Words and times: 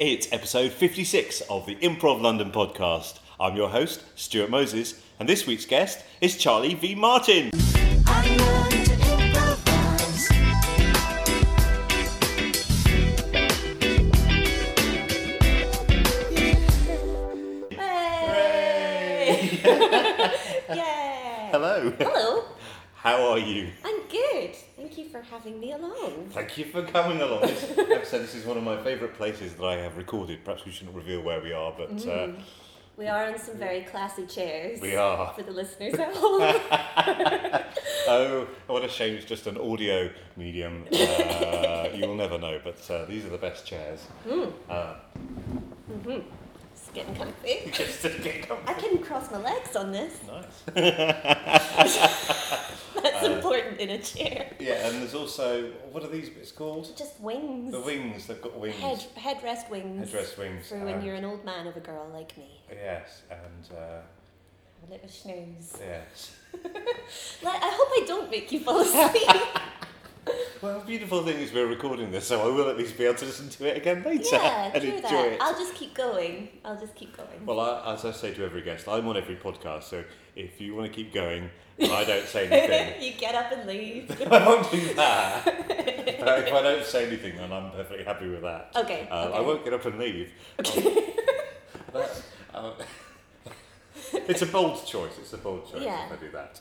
It's 0.00 0.26
episode 0.32 0.72
56 0.72 1.42
of 1.42 1.66
the 1.66 1.76
Improv 1.76 2.20
London 2.20 2.50
podcast. 2.50 3.20
I'm 3.38 3.54
your 3.54 3.68
host, 3.68 4.02
Stuart 4.16 4.50
Moses, 4.50 5.00
and 5.20 5.28
this 5.28 5.46
week's 5.46 5.66
guest 5.66 6.04
is 6.20 6.36
Charlie 6.36 6.74
V. 6.74 6.96
Martin. 6.96 7.52
Having 25.34 25.58
me 25.58 25.72
along. 25.72 26.28
Thank 26.30 26.56
you 26.58 26.64
for 26.66 26.84
coming 26.84 27.20
along. 27.20 27.40
This 27.42 27.76
episode, 27.76 28.20
this 28.20 28.36
is 28.36 28.46
one 28.46 28.56
of 28.56 28.62
my 28.62 28.80
favourite 28.84 29.14
places 29.14 29.54
that 29.54 29.64
I 29.64 29.74
have 29.78 29.96
recorded. 29.96 30.44
Perhaps 30.44 30.64
we 30.64 30.70
shouldn't 30.70 30.94
reveal 30.94 31.22
where 31.22 31.40
we 31.40 31.52
are, 31.52 31.72
but 31.76 32.06
uh, 32.06 32.28
We 32.96 33.08
are 33.08 33.30
in 33.30 33.38
some 33.40 33.56
very 33.56 33.80
classy 33.80 34.26
chairs. 34.26 34.80
we 34.80 34.94
are. 34.94 35.34
For 35.34 35.42
the 35.42 35.50
listeners 35.50 35.94
at 35.94 36.14
home. 36.14 37.60
Oh, 38.06 38.46
what 38.66 38.84
a 38.84 38.88
shame 38.88 39.14
it's 39.14 39.24
just 39.24 39.46
an 39.46 39.56
audio 39.56 40.10
medium. 40.36 40.84
Uh, 40.92 41.88
you 41.94 42.06
will 42.06 42.14
never 42.14 42.36
know, 42.38 42.60
but 42.62 42.78
uh, 42.90 43.06
these 43.06 43.24
are 43.24 43.30
the 43.30 43.38
best 43.38 43.66
chairs. 43.66 44.06
Uh, 44.68 44.94
it's 46.06 46.90
getting 46.92 47.14
comfy. 47.16 47.70
just 47.72 48.02
to 48.02 48.10
get 48.22 48.46
comfy. 48.46 48.62
I 48.68 48.74
can 48.74 48.98
cross 48.98 49.30
my 49.32 49.38
legs 49.38 49.74
on 49.74 49.90
this. 49.90 50.20
Nice. 50.28 50.62
That's 53.02 53.26
important 53.26 53.80
in 53.80 53.90
a 53.90 53.98
chair. 53.98 54.50
Yeah, 54.58 54.86
and 54.86 54.96
there's 55.02 55.14
also, 55.14 55.70
what 55.92 56.02
are 56.04 56.08
these 56.08 56.28
bits 56.30 56.52
called? 56.52 56.96
Just 56.96 57.20
wings. 57.20 57.72
The 57.72 57.80
wings, 57.80 58.26
they've 58.26 58.40
got 58.40 58.58
wings. 58.58 58.76
Head, 58.76 59.04
headrest 59.16 59.70
wings. 59.70 60.10
Headrest 60.10 60.38
wings. 60.38 60.68
For 60.68 60.78
when 60.78 61.00
uh, 61.00 61.02
you're 61.02 61.14
an 61.14 61.24
old 61.24 61.44
man 61.44 61.66
of 61.66 61.76
a 61.76 61.80
girl 61.80 62.08
like 62.12 62.36
me. 62.38 62.60
Yes, 62.70 63.22
and 63.30 63.76
uh, 63.78 64.86
A 64.86 64.90
little 64.90 65.08
snooze. 65.08 65.76
yes. 65.80 66.36
Like, 67.42 67.62
I 67.62 67.70
hope 67.74 67.88
I 68.02 68.04
don't 68.06 68.30
make 68.30 68.50
you 68.52 68.60
fall 68.60 68.80
asleep. 68.80 69.28
Well, 70.62 70.78
the 70.80 70.86
beautiful 70.86 71.22
thing 71.22 71.36
is 71.36 71.52
we're 71.52 71.66
recording 71.66 72.10
this, 72.10 72.28
so 72.28 72.40
I 72.40 72.46
will 72.50 72.70
at 72.70 72.78
least 72.78 72.96
be 72.96 73.04
able 73.04 73.16
to 73.16 73.26
listen 73.26 73.50
to 73.50 73.68
it 73.68 73.76
again 73.76 74.02
later 74.02 74.24
yeah, 74.36 74.70
and 74.72 74.82
enjoy 74.82 75.02
that. 75.02 75.32
it. 75.32 75.38
I'll 75.42 75.52
just 75.58 75.74
keep 75.74 75.94
going. 75.94 76.48
I'll 76.64 76.80
just 76.80 76.94
keep 76.94 77.14
going. 77.14 77.44
Well, 77.44 77.60
I, 77.60 77.92
as 77.92 78.06
I 78.06 78.12
say 78.12 78.32
to 78.32 78.42
every 78.42 78.62
guest, 78.62 78.88
I'm 78.88 79.06
on 79.06 79.18
every 79.18 79.36
podcast, 79.36 79.82
so 79.82 80.02
if 80.34 80.62
you 80.62 80.74
want 80.74 80.90
to 80.90 80.96
keep 80.96 81.12
going 81.12 81.50
I 81.82 82.04
don't 82.04 82.26
say 82.26 82.46
anything, 82.48 83.02
you 83.12 83.12
get 83.18 83.34
up 83.34 83.50
and 83.52 83.66
leave. 83.66 84.10
I 84.32 84.46
won't 84.46 84.70
do 84.70 84.94
that. 84.94 85.46
Uh, 85.48 85.52
if 86.46 86.52
I 86.52 86.62
don't 86.62 86.84
say 86.84 87.06
anything, 87.06 87.36
then 87.36 87.52
I'm 87.52 87.70
perfectly 87.72 88.04
happy 88.04 88.28
with 88.28 88.42
that. 88.42 88.70
Okay, 88.76 89.08
Uh, 89.10 89.30
I 89.34 89.40
won't 89.40 89.64
get 89.64 89.74
up 89.74 89.84
and 89.84 89.98
leave. 89.98 90.30
That's, 90.56 92.22
uh, 92.54 92.70
it's 94.12 94.42
a 94.42 94.46
bold 94.46 94.86
choice. 94.86 95.12
It's 95.18 95.32
a 95.32 95.38
bold 95.38 95.70
choice 95.70 95.82
Yeah. 95.82 96.06
if 96.06 96.12
I 96.12 96.16
do 96.16 96.30
that. 96.32 96.60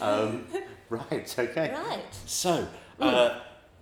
Um, 0.00 0.46
right, 0.88 1.34
okay. 1.38 1.72
Right. 1.72 2.02
So, 2.26 2.68
uh, 3.00 3.40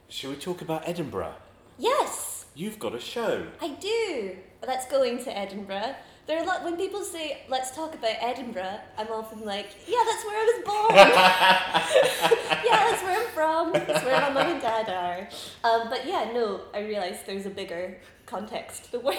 shall 0.09 0.31
we 0.31 0.37
talk 0.37 0.61
about 0.63 0.89
Edinburgh? 0.89 1.35
Yes, 1.79 2.47
You've 2.53 2.81
got 2.81 2.95
a 2.97 3.01
show. 3.01 3.47
I 3.63 3.69
do. 3.69 4.37
Let's 4.67 4.85
go 4.87 5.03
into 5.05 5.35
Edinburgh. 5.37 5.95
There 6.31 6.39
are 6.39 6.45
a 6.45 6.47
lot 6.47 6.63
when 6.63 6.77
people 6.77 7.03
say 7.03 7.39
let's 7.49 7.75
talk 7.75 7.93
about 7.93 8.13
Edinburgh. 8.21 8.79
I'm 8.97 9.09
often 9.09 9.45
like, 9.45 9.67
yeah, 9.89 9.99
that's 10.07 10.25
where 10.25 10.37
I 10.37 10.45
was 10.45 10.65
born. 10.65 10.95
yeah, 12.65 12.89
that's 12.89 13.03
where 13.03 13.21
I'm 13.21 13.27
from. 13.35 13.73
That's 13.73 14.05
where 14.05 14.21
my 14.21 14.31
mum 14.31 14.53
and 14.53 14.63
dad 14.63 14.89
are. 14.89 15.29
Um, 15.69 15.89
but 15.91 16.07
yeah, 16.07 16.31
no, 16.33 16.61
I 16.73 16.83
realise 16.83 17.23
there's 17.27 17.47
a 17.47 17.51
bigger 17.51 17.99
context 18.27 18.85
to 18.85 18.93
the 18.93 19.01
word. 19.11 19.17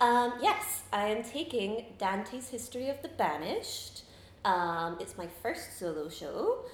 Um, 0.00 0.32
yes, 0.42 0.82
I 0.92 1.06
am 1.06 1.22
taking 1.22 1.84
Dante's 1.98 2.48
History 2.48 2.88
of 2.88 3.00
the 3.02 3.08
Banished. 3.10 4.02
Um, 4.44 4.96
it's 4.98 5.16
my 5.16 5.28
first 5.40 5.78
solo 5.78 6.08
show. 6.08 6.64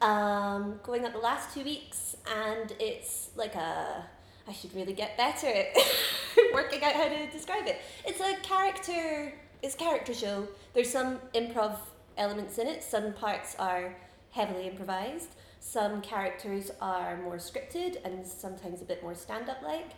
Um, 0.00 0.78
going 0.84 1.04
up 1.04 1.12
the 1.12 1.18
last 1.18 1.52
two 1.52 1.64
weeks, 1.64 2.16
and 2.32 2.72
it's 2.78 3.30
like 3.34 3.56
a. 3.56 4.06
I 4.50 4.52
should 4.52 4.74
really 4.74 4.92
get 4.92 5.16
better 5.16 5.46
at 5.46 5.76
working 6.52 6.82
out 6.82 6.94
how 6.94 7.08
to 7.08 7.30
describe 7.30 7.68
it. 7.68 7.80
It's 8.04 8.20
a 8.20 8.34
character. 8.42 9.32
It's 9.62 9.76
a 9.76 9.78
character 9.78 10.12
show. 10.12 10.48
There's 10.74 10.90
some 10.90 11.20
improv 11.36 11.78
elements 12.18 12.58
in 12.58 12.66
it. 12.66 12.82
Some 12.82 13.12
parts 13.12 13.54
are 13.60 13.94
heavily 14.32 14.66
improvised. 14.66 15.28
Some 15.60 16.00
characters 16.00 16.72
are 16.80 17.16
more 17.22 17.36
scripted 17.36 18.04
and 18.04 18.26
sometimes 18.26 18.82
a 18.82 18.84
bit 18.84 19.02
more 19.04 19.14
stand-up 19.14 19.62
like. 19.62 19.92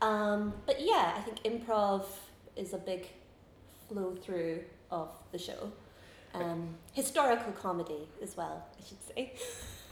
Um, 0.00 0.52
but 0.66 0.80
yeah, 0.80 1.14
I 1.16 1.20
think 1.20 1.42
improv 1.44 2.06
is 2.56 2.72
a 2.72 2.78
big 2.78 3.06
flow 3.88 4.16
through 4.16 4.64
of 4.90 5.10
the 5.30 5.38
show. 5.38 5.70
Um, 6.34 6.74
historical 6.92 7.52
comedy 7.52 8.08
as 8.20 8.36
well, 8.36 8.66
I 8.76 8.88
should 8.88 9.02
say. 9.04 9.32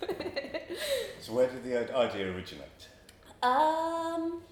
So, 1.21 1.35
where 1.35 1.49
did 1.49 1.63
the 1.63 1.95
idea 1.95 2.33
originate? 2.33 2.89
Um, 3.43 4.43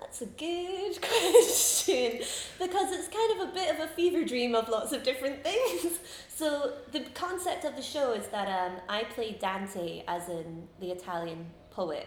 that's 0.00 0.22
a 0.22 0.26
good 0.26 1.00
question 1.02 2.20
because 2.58 2.92
it's 2.92 3.08
kind 3.08 3.40
of 3.40 3.48
a 3.48 3.52
bit 3.52 3.74
of 3.74 3.80
a 3.80 3.88
fever 3.88 4.24
dream 4.24 4.54
of 4.54 4.68
lots 4.68 4.92
of 4.92 5.02
different 5.02 5.42
things. 5.42 5.98
So 6.38 6.74
the 6.92 7.00
concept 7.14 7.64
of 7.64 7.74
the 7.74 7.82
show 7.82 8.12
is 8.12 8.28
that 8.28 8.46
um, 8.46 8.76
I 8.88 9.02
play 9.02 9.36
Dante 9.40 10.04
as 10.06 10.28
in 10.28 10.68
the 10.78 10.92
Italian 10.92 11.46
poet, 11.72 12.06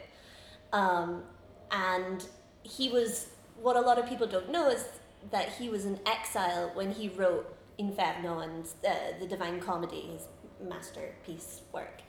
um, 0.72 1.24
and 1.70 2.26
he 2.64 2.88
was 2.88 3.28
what 3.62 3.76
a 3.76 3.82
lot 3.82 3.98
of 3.98 4.08
people 4.08 4.28
don't 4.28 4.50
know 4.50 4.70
is 4.70 4.86
that 5.32 5.50
he 5.50 5.68
was 5.68 5.86
in 5.86 6.00
exile 6.06 6.72
when 6.76 6.94
he 6.94 7.10
wrote 7.10 7.54
Inferno 7.78 8.40
and 8.40 8.66
uh, 8.88 9.20
the 9.20 9.28
Divine 9.28 9.60
Comedy, 9.60 10.10
his 10.14 10.28
masterpiece 10.66 11.62
work. 11.74 12.02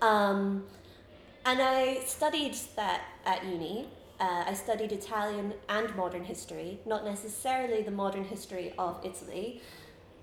Um, 0.00 0.64
and 1.44 1.60
I 1.60 2.00
studied 2.06 2.54
that 2.76 3.02
at 3.24 3.44
uni. 3.44 3.88
Uh, 4.20 4.44
I 4.46 4.54
studied 4.54 4.92
Italian 4.92 5.54
and 5.68 5.94
modern 5.96 6.24
history, 6.24 6.78
not 6.86 7.04
necessarily 7.04 7.82
the 7.82 7.90
modern 7.90 8.24
history 8.24 8.72
of 8.78 9.00
Italy, 9.04 9.60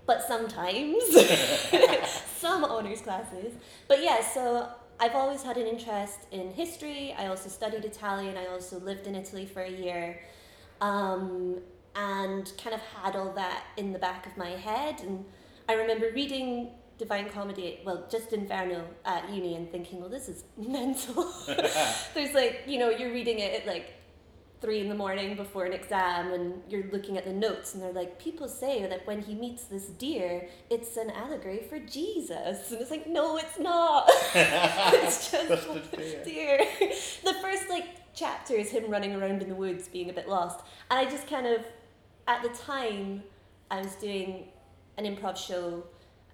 but 0.06 0.26
sometimes 0.26 1.04
some 2.38 2.64
honors 2.64 3.02
classes. 3.02 3.54
But 3.88 4.02
yeah, 4.02 4.22
so 4.22 4.70
I've 5.00 5.16
always 5.16 5.44
had 5.44 5.58
an 5.58 5.68
interest 5.68 6.20
in 6.32 6.52
history. 6.52 7.14
I 7.18 7.28
also 7.28 7.50
studied 7.50 7.86
Italian. 7.86 8.38
I 8.38 8.48
also 8.48 8.80
lived 8.80 9.08
in 9.08 9.16
Italy 9.16 9.46
for 9.46 9.62
a 9.62 9.70
year, 9.70 10.22
um, 10.82 11.58
and 11.96 12.52
kind 12.62 12.74
of 12.74 12.82
had 12.82 13.16
all 13.16 13.34
that 13.34 13.64
in 13.78 13.92
the 13.92 14.00
back 14.00 14.26
of 14.26 14.36
my 14.38 14.50
head. 14.50 15.02
And 15.02 15.26
I 15.68 15.74
remember 15.74 16.10
reading 16.14 16.72
Divine 17.00 17.30
Comedy, 17.30 17.80
well, 17.86 18.06
just 18.12 18.34
Inferno 18.34 18.86
at 19.06 19.34
uni, 19.34 19.56
and 19.56 19.72
thinking, 19.72 20.02
well, 20.02 20.10
this 20.10 20.28
is 20.30 20.44
mental. 20.58 21.34
There's 22.14 22.36
like, 22.36 22.64
you 22.68 22.78
know, 22.78 22.90
you're 22.90 23.12
reading 23.12 23.40
it 23.40 23.62
at 23.62 23.66
like 23.66 23.94
three 24.62 24.82
in 24.82 24.90
the 24.90 24.96
morning 24.96 25.38
before 25.38 25.64
an 25.64 25.72
exam 25.72 26.34
and 26.34 26.62
you're 26.68 26.84
looking 26.92 27.18
at 27.18 27.24
the 27.24 27.32
notes 27.32 27.74
and 27.74 27.82
they're 27.82 27.94
like 27.94 28.20
people 28.20 28.46
say 28.46 28.86
that 28.86 29.08
when 29.08 29.22
he 29.22 29.34
meets 29.34 29.64
this 29.64 29.86
deer 29.86 30.50
it's 30.70 30.98
an 30.98 31.10
allegory 31.12 31.64
for 31.70 31.80
jesus 31.80 32.70
and 32.70 32.82
it's 32.82 32.92
like 32.92 33.08
no 33.08 33.38
it's 33.38 33.58
not 33.58 34.04
it's 34.36 35.32
just 35.32 35.66
a 35.94 35.96
deer. 35.96 36.24
deer 36.26 36.58
the 37.24 37.34
first 37.42 37.70
like 37.70 37.86
chapter 38.14 38.54
is 38.54 38.70
him 38.70 38.90
running 38.90 39.16
around 39.16 39.42
in 39.42 39.48
the 39.48 39.56
woods 39.56 39.88
being 39.88 40.10
a 40.10 40.14
bit 40.14 40.28
lost 40.28 40.60
and 40.92 41.00
i 41.00 41.10
just 41.10 41.26
kind 41.30 41.48
of 41.48 41.64
at 42.28 42.44
the 42.44 42.50
time 42.50 43.24
i 43.72 43.80
was 43.80 43.96
doing 43.96 44.44
an 44.98 45.06
improv 45.06 45.38
show 45.38 45.82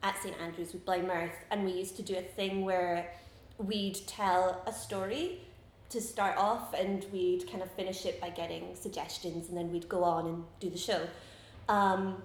at 0.04 0.18
st 0.22 0.36
andrews 0.40 0.74
with 0.74 0.86
blind 0.86 1.08
mirth 1.08 1.36
and 1.52 1.66
we 1.66 1.72
used 1.72 1.96
to 1.96 2.04
do 2.04 2.16
a 2.16 2.22
thing 2.22 2.64
where 2.64 3.12
we'd 3.58 3.96
tell 4.08 4.62
a 4.68 4.74
story 4.74 5.40
to 5.90 6.02
start 6.02 6.38
off 6.38 6.74
and 6.74 7.06
we'd 7.12 7.50
kind 7.50 7.62
of 7.62 7.72
finish 7.72 8.06
it 8.06 8.20
by 8.20 8.30
getting 8.30 8.76
suggestions 8.76 9.50
and 9.50 9.58
then 9.58 9.72
we'd 9.72 9.88
go 9.88 10.04
on 10.04 10.26
and 10.26 10.44
do 10.60 10.70
the 10.70 10.78
show. 10.78 11.08
Um, 11.70 12.22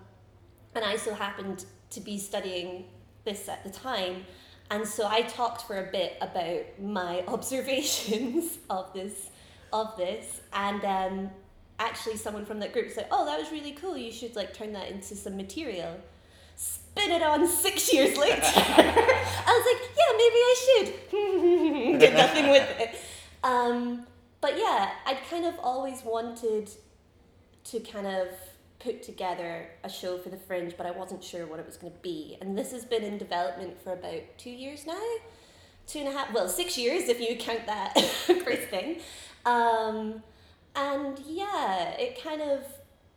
and 0.74 0.84
I 0.84 0.96
so 0.96 1.14
happened 1.14 1.64
to 1.90 2.00
be 2.00 2.18
studying 2.18 2.86
this 3.24 3.48
at 3.48 3.62
the 3.64 3.70
time 3.70 4.24
and 4.70 4.86
so 4.86 5.06
I 5.06 5.22
talked 5.22 5.62
for 5.62 5.88
a 5.88 5.90
bit 5.90 6.16
about 6.20 6.80
my 6.80 7.24
observations 7.28 8.58
of 8.68 8.92
this 8.92 9.30
of 9.72 9.96
this 9.96 10.40
and 10.52 10.84
um, 10.84 11.30
actually 11.78 12.16
someone 12.16 12.44
from 12.44 12.58
that 12.58 12.72
group 12.72 12.90
said, 12.90 13.06
"Oh, 13.12 13.24
that 13.24 13.38
was 13.38 13.52
really 13.52 13.72
cool. 13.72 13.96
You 13.96 14.10
should 14.10 14.34
like 14.34 14.52
turn 14.52 14.72
that 14.72 14.90
into 14.90 15.14
some 15.14 15.36
material." 15.36 15.96
Spin 16.90 17.12
it 17.12 17.22
on 17.22 17.46
six 17.46 17.92
years 17.92 18.16
later. 18.16 18.40
I 18.44 19.46
was 19.46 19.66
like, 19.66 19.90
yeah, 19.96 20.12
maybe 20.16 20.36
I 20.36 20.54
should. 20.64 22.00
Did 22.00 22.14
nothing 22.14 22.50
with 22.50 22.80
it. 22.80 22.96
Um, 23.44 24.06
but 24.40 24.58
yeah, 24.58 24.90
I'd 25.06 25.20
kind 25.28 25.46
of 25.46 25.54
always 25.62 26.02
wanted 26.04 26.70
to 27.64 27.80
kind 27.80 28.06
of 28.06 28.28
put 28.80 29.02
together 29.02 29.68
a 29.84 29.88
show 29.88 30.18
for 30.18 30.30
the 30.30 30.36
Fringe, 30.36 30.74
but 30.76 30.86
I 30.86 30.90
wasn't 30.90 31.22
sure 31.22 31.46
what 31.46 31.60
it 31.60 31.66
was 31.66 31.76
going 31.76 31.92
to 31.92 31.98
be. 32.00 32.38
And 32.40 32.56
this 32.56 32.72
has 32.72 32.84
been 32.84 33.02
in 33.04 33.18
development 33.18 33.80
for 33.82 33.92
about 33.92 34.22
two 34.38 34.50
years 34.50 34.86
now. 34.86 35.00
Two 35.86 36.00
and 36.00 36.08
a 36.08 36.12
half, 36.12 36.32
well, 36.32 36.48
six 36.48 36.78
years 36.78 37.08
if 37.08 37.20
you 37.20 37.36
count 37.36 37.66
that 37.66 37.98
first 38.44 38.68
thing. 38.68 39.00
Um, 39.44 40.22
and 40.74 41.18
yeah, 41.26 41.90
it 41.98 42.22
kind 42.22 42.40
of 42.40 42.64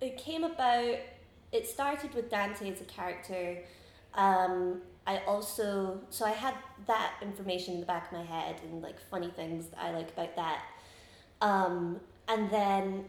it 0.02 0.18
came 0.18 0.44
about. 0.44 0.98
It 1.54 1.68
started 1.68 2.14
with 2.16 2.30
Dante 2.30 2.70
as 2.70 2.82
a 2.82 2.86
character. 2.86 3.60
Um, 4.16 4.82
I 5.06 5.20
also 5.28 6.00
so 6.10 6.26
I 6.26 6.32
had 6.32 6.56
that 6.88 7.14
information 7.22 7.76
in 7.76 7.80
the 7.80 7.86
back 7.86 8.12
of 8.12 8.18
my 8.18 8.24
head 8.24 8.56
and 8.64 8.82
like 8.82 9.00
funny 9.00 9.30
things 9.30 9.68
that 9.68 9.80
I 9.80 9.92
like 9.92 10.10
about 10.12 10.36
that. 10.36 10.62
Um, 11.42 12.00
and 12.28 12.50
then 12.50 13.06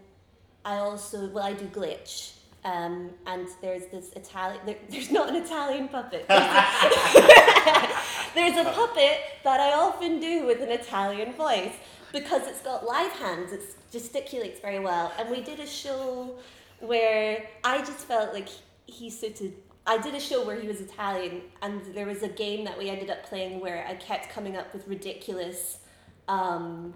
I 0.64 0.76
also 0.76 1.28
well 1.30 1.44
I 1.44 1.54
do 1.54 1.66
glitch. 1.66 2.32
Um, 2.64 3.10
and 3.26 3.46
there's 3.60 3.86
this 3.86 4.12
Italian. 4.12 4.60
There, 4.64 4.76
there's 4.90 5.10
not 5.10 5.28
an 5.28 5.36
Italian 5.36 5.88
puppet. 5.88 6.26
There's 6.28 6.42
a, 6.46 7.88
there's 8.34 8.56
a 8.56 8.70
puppet 8.70 9.20
that 9.44 9.60
I 9.60 9.72
often 9.74 10.18
do 10.18 10.46
with 10.46 10.62
an 10.62 10.70
Italian 10.70 11.34
voice 11.34 11.74
because 12.10 12.46
it's 12.46 12.62
got 12.62 12.86
live 12.86 13.12
hands. 13.12 13.52
It 13.52 13.60
gesticulates 13.92 14.62
very 14.62 14.78
well. 14.78 15.12
And 15.18 15.28
we 15.30 15.42
did 15.42 15.60
a 15.60 15.66
show 15.66 16.36
where 16.86 17.46
I 17.62 17.78
just 17.78 18.06
felt 18.06 18.32
like 18.32 18.48
he 18.86 19.10
suited. 19.10 19.54
I 19.86 19.98
did 19.98 20.14
a 20.14 20.20
show 20.20 20.44
where 20.44 20.58
he 20.58 20.66
was 20.66 20.80
Italian, 20.80 21.42
and 21.62 21.82
there 21.94 22.06
was 22.06 22.22
a 22.22 22.28
game 22.28 22.64
that 22.64 22.78
we 22.78 22.88
ended 22.88 23.10
up 23.10 23.24
playing 23.24 23.60
where 23.60 23.86
I 23.86 23.94
kept 23.94 24.30
coming 24.30 24.56
up 24.56 24.72
with 24.72 24.86
ridiculous, 24.88 25.78
um, 26.26 26.94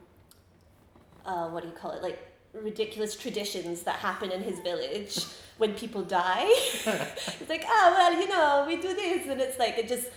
uh, 1.27 1.49
what 1.49 1.63
do 1.63 1.69
you 1.69 1.75
call 1.75 1.93
it? 1.93 2.03
Like 2.03 2.19
ridiculous 2.55 3.15
traditions 3.15 3.83
that 3.83 3.97
happen 3.97 4.33
in 4.33 4.43
his 4.43 4.59
village 4.61 5.25
when 5.59 5.75
people 5.75 6.03
die. 6.03 6.47
it's 6.47 7.49
like, 7.49 7.65
oh 7.67 7.95
well, 7.97 8.21
you 8.21 8.29
know, 8.29 8.65
we 8.67 8.77
do 8.77 8.95
this, 8.95 9.29
and 9.29 9.41
it's 9.41 9.59
like 9.59 9.79
it 9.79 9.89
just 9.89 10.09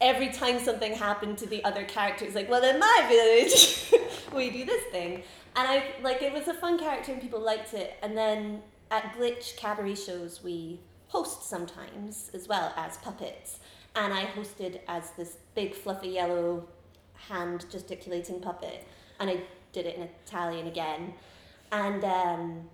every 0.00 0.28
time 0.28 0.58
something 0.58 0.94
happened 0.94 1.38
to 1.38 1.46
the 1.46 1.64
other 1.64 1.84
characters, 1.84 2.34
like, 2.34 2.48
well, 2.48 2.62
in 2.62 2.78
my 2.78 3.06
village, 3.08 3.92
we 4.34 4.50
do 4.50 4.64
this 4.64 4.84
thing, 4.92 5.22
and 5.56 5.68
I 5.68 5.84
like 6.02 6.22
it 6.22 6.32
was 6.32 6.46
a 6.46 6.54
fun 6.54 6.78
character 6.78 7.12
and 7.12 7.20
people 7.20 7.40
liked 7.40 7.74
it. 7.74 7.96
And 8.02 8.16
then 8.16 8.62
at 8.90 9.14
Glitch 9.14 9.56
cabaret 9.56 9.94
shows, 9.94 10.42
we 10.42 10.80
host 11.08 11.48
sometimes 11.48 12.30
as 12.34 12.48
well 12.48 12.72
as 12.76 12.96
puppets, 12.98 13.58
and 13.94 14.12
I 14.12 14.24
hosted 14.24 14.80
as 14.88 15.12
this 15.12 15.38
big 15.54 15.74
fluffy 15.74 16.08
yellow 16.08 16.68
hand 17.14 17.66
gesticulating 17.70 18.40
puppet, 18.40 18.86
and 19.18 19.28
I 19.30 19.42
did 19.72 19.86
it 19.86 19.96
in 19.96 20.02
Italian 20.02 20.66
again, 20.66 21.14
and. 21.72 22.04
Um, 22.04 22.68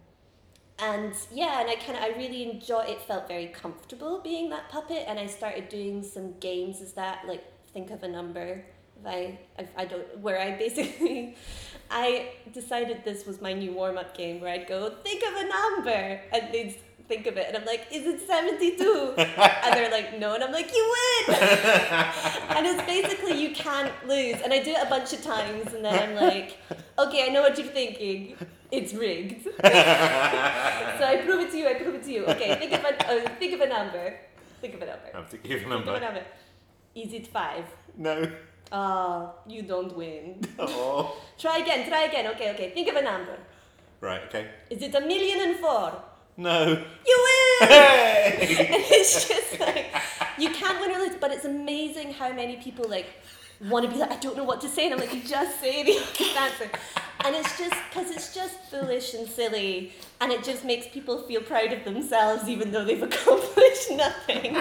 and 0.76 1.14
yeah, 1.32 1.61
and 1.61 1.70
I 1.70 1.76
kind 1.76 1.96
of 1.96 2.02
I 2.02 2.08
really 2.19 2.50
enjoy. 2.50 2.81
It 2.81 3.00
felt 3.02 3.28
very 3.28 3.46
comfortable 3.46 4.20
being 4.20 4.50
that 4.50 4.69
puppet, 4.70 5.05
and 5.06 5.20
I 5.20 5.26
started 5.26 5.69
doing 5.69 6.02
some 6.02 6.34
games 6.40 6.81
as 6.81 6.94
that, 6.94 7.28
like 7.28 7.44
think 7.72 7.93
of 7.93 8.02
a 8.02 8.08
number. 8.08 8.64
If 9.00 9.06
I 9.06 9.38
if 9.58 9.69
I 9.76 9.85
don't 9.85 10.19
where 10.19 10.41
I 10.41 10.52
basically, 10.56 11.37
I 11.91 12.31
decided 12.52 13.05
this 13.05 13.26
was 13.26 13.41
my 13.41 13.52
new 13.52 13.73
warm 13.73 13.99
up 13.99 14.17
game 14.17 14.41
where 14.41 14.52
I'd 14.52 14.67
go 14.67 14.91
think 15.02 15.23
of 15.23 15.35
a 15.35 15.46
number, 15.49 16.20
and 16.32 16.52
they'd 16.52 16.76
think 17.06 17.26
of 17.26 17.37
it, 17.37 17.46
and 17.49 17.56
I'm 17.56 17.67
like, 17.67 17.87
is 17.93 18.06
it 18.06 18.26
seventy 18.26 18.76
two? 18.76 19.12
and 19.19 19.75
they're 19.75 19.91
like, 19.91 20.19
no, 20.19 20.35
and 20.35 20.43
I'm 20.43 20.52
like, 20.52 20.73
you 20.75 20.94
win. 21.29 21.37
and 21.38 22.67
it's 22.67 22.82
basically 22.87 23.41
you 23.43 23.55
can't 23.55 23.93
lose, 24.08 24.37
and 24.43 24.52
I 24.52 24.62
do 24.62 24.70
it 24.70 24.87
a 24.87 24.88
bunch 24.88 25.12
of 25.12 25.23
times, 25.23 25.75
and 25.75 25.85
then 25.85 25.94
I'm 26.11 26.14
like, 26.14 26.56
okay, 26.99 27.26
I 27.26 27.29
know 27.29 27.43
what 27.43 27.58
you're 27.58 27.67
thinking. 27.67 28.37
It's 28.70 28.93
rigged. 28.94 29.44
so 29.44 29.50
I 29.62 31.20
prove 31.25 31.41
it 31.41 31.50
to 31.52 31.58
you. 31.58 31.69
I 31.69 31.75
prove 31.75 31.94
it 31.96 32.05
to 32.05 32.11
you. 32.12 32.25
Okay, 32.26 32.55
think 32.56 32.73
of 32.73 32.82
a 32.85 33.08
uh, 33.08 33.29
think 33.38 33.52
of 33.55 33.61
a 33.61 33.69
number. 33.69 34.19
Think 34.61 34.75
of 34.75 34.82
a 34.82 34.87
number. 34.87 35.11
have 35.12 35.29
to 35.31 35.37
give 35.37 35.61
a 35.61 35.64
Think 35.64 35.67
of 35.67 35.70
a 35.73 35.75
number. 35.85 36.00
number. 36.00 36.23
Is 36.94 37.12
it 37.12 37.26
five? 37.26 37.67
No. 37.96 38.32
Ah, 38.76 39.30
you 39.46 39.62
don't 39.62 39.96
win. 39.96 40.40
Oh. 40.58 41.16
Try 41.38 41.58
again. 41.58 41.88
Try 41.88 42.02
again. 42.10 42.26
Okay, 42.32 42.50
okay. 42.54 42.70
Think 42.70 42.88
of 42.88 42.96
a 42.96 43.02
number. 43.02 43.36
Right. 44.00 44.22
Okay. 44.26 44.48
Is 44.68 44.82
it 44.82 44.94
a 44.94 45.00
million 45.00 45.38
and 45.48 45.56
four? 45.56 45.92
No. 46.36 46.84
You 47.10 47.16
win. 47.28 47.68
Hey! 47.68 48.34
and 48.74 48.84
it's 48.98 49.28
just 49.28 49.60
like 49.60 49.86
you 50.38 50.50
can't 50.50 50.80
win 50.80 50.90
or 50.90 50.98
lose, 50.98 51.16
but 51.20 51.30
it's 51.30 51.44
amazing 51.44 52.12
how 52.14 52.32
many 52.32 52.56
people 52.56 52.88
like 52.88 53.06
want 53.70 53.84
to 53.86 53.90
be 53.92 53.98
like, 53.98 54.10
I 54.10 54.16
don't 54.16 54.36
know 54.36 54.48
what 54.52 54.60
to 54.62 54.68
say, 54.68 54.86
and 54.86 54.94
I'm 54.94 55.00
like, 55.00 55.14
you 55.14 55.22
just 55.22 55.60
say 55.60 55.84
the 55.84 55.96
answer. 56.40 56.68
And 57.20 57.34
it's 57.34 57.58
just 57.58 57.75
because 57.88 58.11
it's 58.11 58.34
just 58.34 58.58
foolish 58.70 59.14
and 59.14 59.28
silly, 59.28 59.93
and 60.20 60.32
it 60.32 60.43
just 60.43 60.64
makes 60.64 60.88
people 60.88 61.22
feel 61.22 61.40
proud 61.40 61.72
of 61.72 61.84
themselves, 61.84 62.49
even 62.49 62.72
though 62.72 62.84
they've 62.84 63.02
accomplished 63.11 63.90
nothing. 63.93 64.56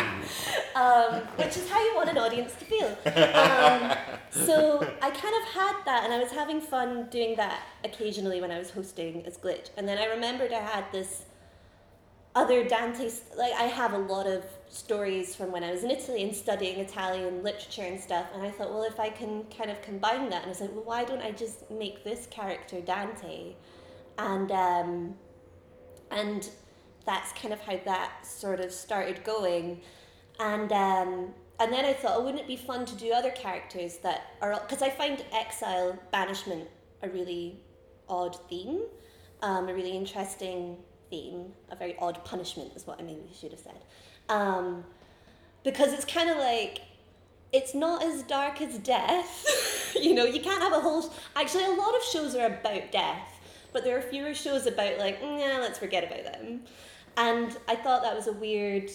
Um, 0.76 1.22
which 1.36 1.58
is 1.58 1.70
how 1.70 1.84
you 1.84 1.96
want 1.96 2.10
an 2.10 2.18
audience 2.18 2.54
to 2.56 2.66
feel. 2.66 2.98
Um, 3.06 3.98
so 4.32 4.80
I 5.02 5.10
kind 5.10 5.36
of 5.36 5.54
had 5.54 5.76
that, 5.86 6.02
and 6.04 6.14
I 6.14 6.20
was 6.20 6.32
having 6.32 6.62
fun 6.62 7.08
doing 7.10 7.36
that 7.36 7.62
occasionally 7.84 8.40
when 8.42 8.52
I 8.52 8.60
was 8.60 8.72
hosting 8.72 9.26
as 9.26 9.38
Glitch. 9.38 9.70
And 9.78 9.88
then 9.88 9.98
I 9.98 10.06
remembered 10.06 10.52
I 10.52 10.62
had 10.62 10.86
this 10.92 11.26
other 12.36 12.64
Dante, 12.64 13.10
like 13.38 13.54
I 13.54 13.64
have 13.64 13.94
a 13.94 13.98
lot 13.98 14.28
of 14.28 14.44
stories 14.74 15.36
from 15.36 15.52
when 15.52 15.64
I 15.64 15.72
was 15.72 15.84
in 15.84 15.92
Italy 15.92 16.24
and 16.24 16.36
studying 16.36 16.80
Italian 16.80 17.44
literature 17.44 17.84
and 17.84 18.00
stuff, 18.00 18.25
and 18.34 18.42
I 18.42 18.50
thought, 18.50 18.72
well, 18.72 18.84
if 18.84 19.00
I 19.00 19.10
can 19.10 19.44
kind 19.56 19.70
of 19.70 19.81
combine 19.84 20.30
that, 20.31 20.42
and 20.42 20.46
I 20.46 20.50
was 20.50 20.62
like, 20.62 20.74
well, 20.74 20.84
why 20.84 21.06
don't 21.06 21.22
I 21.22 21.31
just 21.31 21.70
make 21.70 22.04
this 22.04 22.28
character 22.31 22.81
Dante, 22.81 23.54
and 24.18 24.52
um, 24.52 25.16
and 26.10 26.50
that's 27.06 27.31
kind 27.34 27.54
of 27.54 27.62
how 27.62 27.80
that 27.86 28.25
sort 28.25 28.60
of 28.60 28.72
started 28.72 29.24
going, 29.24 29.80
and 30.40 30.72
um, 30.72 31.34
and 31.60 31.72
then 31.72 31.86
I 31.86 31.94
thought, 31.94 32.14
oh, 32.16 32.24
wouldn't 32.24 32.42
it 32.42 32.48
be 32.48 32.58
fun 32.58 32.86
to 32.86 32.96
do 32.96 33.14
other 33.14 33.31
characters 33.31 33.98
that 33.98 34.31
are 34.42 34.60
because 34.68 34.81
I 34.81 34.90
find 34.90 35.24
exile, 35.31 36.00
banishment 36.12 36.68
a 37.04 37.10
really 37.10 37.60
odd 38.10 38.36
theme, 38.50 38.81
um, 39.44 39.70
a 39.70 39.74
really 39.74 39.96
interesting 39.96 40.78
theme, 41.12 41.54
a 41.70 41.75
very 41.75 41.96
odd 42.00 42.25
punishment 42.25 42.72
is 42.75 42.88
what 42.88 43.00
I 43.00 43.04
maybe 43.04 43.30
should 43.40 43.52
have 43.52 43.60
said, 43.60 43.81
um, 44.30 44.84
because 45.64 45.94
it's 45.94 46.06
kind 46.06 46.30
of 46.30 46.38
like 46.38 46.81
it's 47.52 47.75
not 47.75 48.04
as 48.04 48.24
dark 48.24 48.62
as 48.62 48.78
death. 48.80 49.96
you 50.02 50.14
know, 50.14 50.25
you 50.25 50.42
can't 50.42 50.62
have 50.62 50.74
a 50.74 50.80
whole. 50.80 51.14
Actually, 51.36 51.66
a 51.66 51.72
lot 51.72 51.96
of 51.96 52.04
shows 52.04 52.36
are 52.36 52.48
about 52.48 52.92
death, 52.92 53.40
but 53.72 53.84
there 53.84 53.98
are 53.98 54.02
fewer 54.02 54.34
shows 54.34 54.66
about 54.66 54.98
like, 54.98 55.22
nah, 55.22 55.60
let's 55.60 55.80
forget 55.80 56.04
about 56.04 56.24
them. 56.34 56.62
And 57.16 57.56
I 57.68 57.75
thought 57.75 58.02
that 58.02 58.16
was 58.16 58.28
a 58.28 58.34
weird 58.34 58.90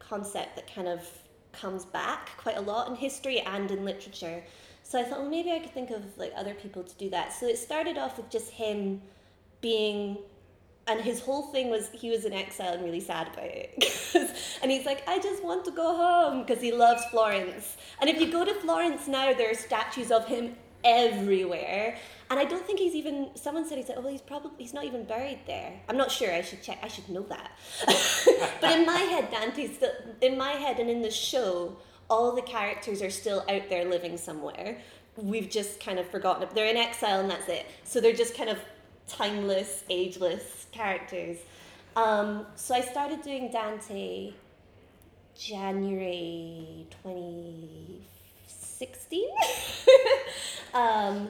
concept 0.00 0.56
that 0.56 0.72
kind 0.72 0.88
of 0.88 1.08
comes 1.52 1.84
back 1.84 2.30
quite 2.36 2.56
a 2.56 2.60
lot 2.60 2.88
in 2.88 2.96
history 2.96 3.40
and 3.40 3.70
in 3.70 3.84
literature. 3.84 4.42
So 4.82 5.00
I 5.00 5.04
thought, 5.04 5.20
well, 5.20 5.30
maybe 5.30 5.52
I 5.52 5.60
could 5.60 5.72
think 5.72 5.90
of 5.90 6.18
like 6.18 6.32
other 6.36 6.54
people 6.54 6.82
to 6.82 6.94
do 6.96 7.08
that. 7.10 7.32
So 7.32 7.46
it 7.46 7.58
started 7.58 7.96
off 7.96 8.16
with 8.16 8.28
just 8.28 8.50
him 8.50 9.00
being 9.60 10.18
and 10.86 11.00
his 11.00 11.20
whole 11.20 11.42
thing 11.44 11.70
was 11.70 11.88
he 11.92 12.10
was 12.10 12.24
in 12.24 12.32
exile 12.32 12.74
and 12.74 12.84
really 12.84 13.00
sad 13.00 13.28
about 13.28 13.46
it. 13.46 13.72
and 14.62 14.70
he's 14.70 14.84
like 14.84 15.02
i 15.08 15.18
just 15.18 15.42
want 15.42 15.64
to 15.64 15.70
go 15.70 15.96
home 15.96 16.44
because 16.44 16.62
he 16.62 16.72
loves 16.72 17.04
florence. 17.06 17.76
And 18.00 18.10
if 18.10 18.20
you 18.20 18.30
go 18.30 18.44
to 18.44 18.54
florence 18.54 19.08
now 19.08 19.32
there 19.32 19.50
are 19.50 19.54
statues 19.54 20.10
of 20.10 20.26
him 20.26 20.56
everywhere. 20.84 21.96
And 22.30 22.38
i 22.38 22.44
don't 22.44 22.66
think 22.66 22.78
he's 22.78 22.94
even 22.94 23.30
someone 23.34 23.66
said 23.66 23.78
he's 23.78 23.88
like 23.88 23.98
oh 23.98 24.02
well, 24.02 24.12
he's 24.12 24.20
probably 24.20 24.50
he's 24.58 24.74
not 24.74 24.84
even 24.84 25.04
buried 25.04 25.40
there. 25.46 25.72
I'm 25.88 25.96
not 25.96 26.10
sure 26.10 26.32
i 26.32 26.42
should 26.42 26.62
check 26.62 26.78
i 26.82 26.88
should 26.88 27.08
know 27.08 27.26
that. 27.28 27.52
But 28.60 28.78
in 28.78 28.86
my 28.86 28.98
head 28.98 29.30
dante's 29.30 29.76
still 29.76 29.92
in 30.20 30.36
my 30.36 30.52
head 30.52 30.78
and 30.78 30.90
in 30.90 31.02
the 31.02 31.10
show 31.10 31.76
all 32.10 32.32
the 32.34 32.42
characters 32.42 33.00
are 33.00 33.10
still 33.10 33.44
out 33.48 33.68
there 33.70 33.84
living 33.88 34.16
somewhere. 34.18 34.78
We've 35.16 35.48
just 35.48 35.80
kind 35.80 35.98
of 35.98 36.08
forgotten 36.08 36.46
they're 36.54 36.66
in 36.66 36.76
exile 36.76 37.20
and 37.20 37.30
that's 37.30 37.48
it. 37.48 37.66
So 37.84 38.00
they're 38.00 38.12
just 38.12 38.36
kind 38.36 38.50
of 38.50 38.58
timeless, 39.08 39.84
ageless 39.90 40.66
characters. 40.72 41.38
Um, 41.96 42.46
so 42.56 42.74
I 42.74 42.80
started 42.80 43.22
doing 43.22 43.50
Dante 43.50 44.32
January 45.38 46.86
2016. 47.02 49.28
um, 50.74 51.28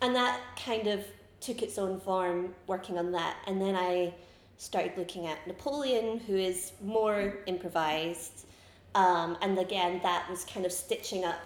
and 0.00 0.14
that 0.14 0.40
kind 0.64 0.86
of 0.86 1.04
took 1.40 1.62
its 1.62 1.76
own 1.78 1.98
form 2.00 2.54
working 2.66 2.98
on 2.98 3.12
that. 3.12 3.36
And 3.46 3.60
then 3.60 3.76
I 3.76 4.14
started 4.58 4.92
looking 4.96 5.26
at 5.26 5.46
Napoleon, 5.46 6.20
who 6.20 6.36
is 6.36 6.72
more 6.82 7.38
improvised. 7.46 8.46
Um, 8.94 9.36
and 9.42 9.58
again, 9.58 10.00
that 10.02 10.28
was 10.28 10.44
kind 10.44 10.66
of 10.66 10.72
stitching 10.72 11.24
up 11.24 11.40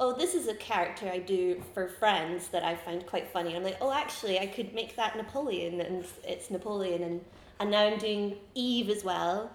oh, 0.00 0.12
this 0.16 0.34
is 0.34 0.48
a 0.48 0.54
character 0.54 1.08
I 1.08 1.18
do 1.18 1.62
for 1.74 1.88
friends 1.88 2.48
that 2.48 2.64
I 2.64 2.74
find 2.74 3.06
quite 3.06 3.28
funny. 3.28 3.54
I'm 3.54 3.62
like, 3.62 3.78
oh, 3.80 3.92
actually, 3.92 4.38
I 4.38 4.46
could 4.46 4.74
make 4.74 4.96
that 4.96 5.16
Napoleon, 5.16 5.80
and 5.80 6.04
it's 6.24 6.50
Napoleon, 6.50 7.02
and 7.02 7.20
and 7.60 7.70
now 7.70 7.86
I'm 7.86 7.98
doing 7.98 8.36
Eve 8.54 8.88
as 8.90 9.04
well, 9.04 9.50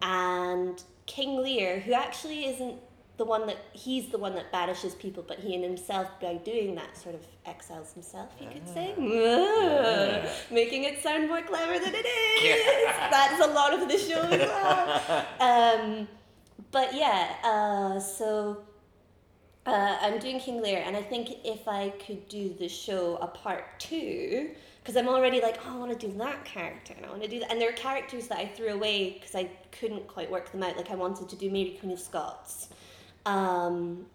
and 0.00 0.82
King 1.06 1.42
Lear, 1.42 1.80
who 1.80 1.92
actually 1.92 2.46
isn't 2.46 2.76
the 3.18 3.24
one 3.26 3.46
that 3.46 3.58
he's 3.72 4.08
the 4.08 4.16
one 4.18 4.34
that 4.34 4.50
banishes 4.50 4.94
people, 4.94 5.22
but 5.26 5.38
he 5.38 5.54
in 5.54 5.62
himself 5.62 6.08
by 6.20 6.34
doing 6.34 6.74
that 6.76 6.96
sort 6.96 7.14
of 7.14 7.20
exiles 7.44 7.92
himself. 7.92 8.30
You 8.40 8.48
could 8.48 8.66
say, 8.68 8.94
Yeah. 8.98 10.28
making 10.50 10.84
it 10.84 11.02
sound 11.02 11.28
more 11.28 11.42
clever 11.42 11.78
than 11.78 11.94
it 11.94 12.06
is. 12.06 12.64
That's 13.10 13.40
a 13.44 13.48
lot 13.52 13.74
of 13.74 13.86
the 13.88 13.98
show 13.98 14.22
as 14.22 14.40
well. 14.40 15.26
Um, 15.40 16.08
but 16.70 16.94
yeah, 16.94 17.34
uh, 17.44 18.00
so 18.00 18.62
uh, 19.66 19.98
I'm 20.00 20.18
doing 20.18 20.40
King 20.40 20.60
Lear, 20.60 20.82
and 20.84 20.96
I 20.96 21.02
think 21.02 21.30
if 21.44 21.68
I 21.68 21.90
could 21.90 22.28
do 22.28 22.54
the 22.58 22.68
show 22.68 23.16
a 23.16 23.28
part 23.28 23.78
two, 23.78 24.50
because 24.82 24.96
I'm 24.96 25.08
already 25.08 25.40
like, 25.40 25.58
oh, 25.64 25.74
I 25.74 25.78
want 25.78 25.98
to 25.98 26.06
do 26.06 26.12
that 26.18 26.44
character 26.44 26.92
and 26.96 27.06
I 27.06 27.08
want 27.08 27.22
to 27.22 27.28
do 27.28 27.38
that. 27.40 27.52
And 27.52 27.60
there 27.60 27.68
are 27.68 27.74
characters 27.74 28.26
that 28.28 28.38
I 28.38 28.46
threw 28.46 28.68
away 28.68 29.12
because 29.12 29.34
I 29.34 29.48
couldn't 29.70 30.08
quite 30.08 30.28
work 30.28 30.50
them 30.50 30.62
out. 30.62 30.76
Like 30.76 30.90
I 30.90 30.96
wanted 30.96 31.28
to 31.28 31.36
do 31.36 31.50
Mary 31.50 31.76
Queen 31.78 31.92
of 31.92 32.00
Scots, 32.00 32.68
um, 33.24 34.06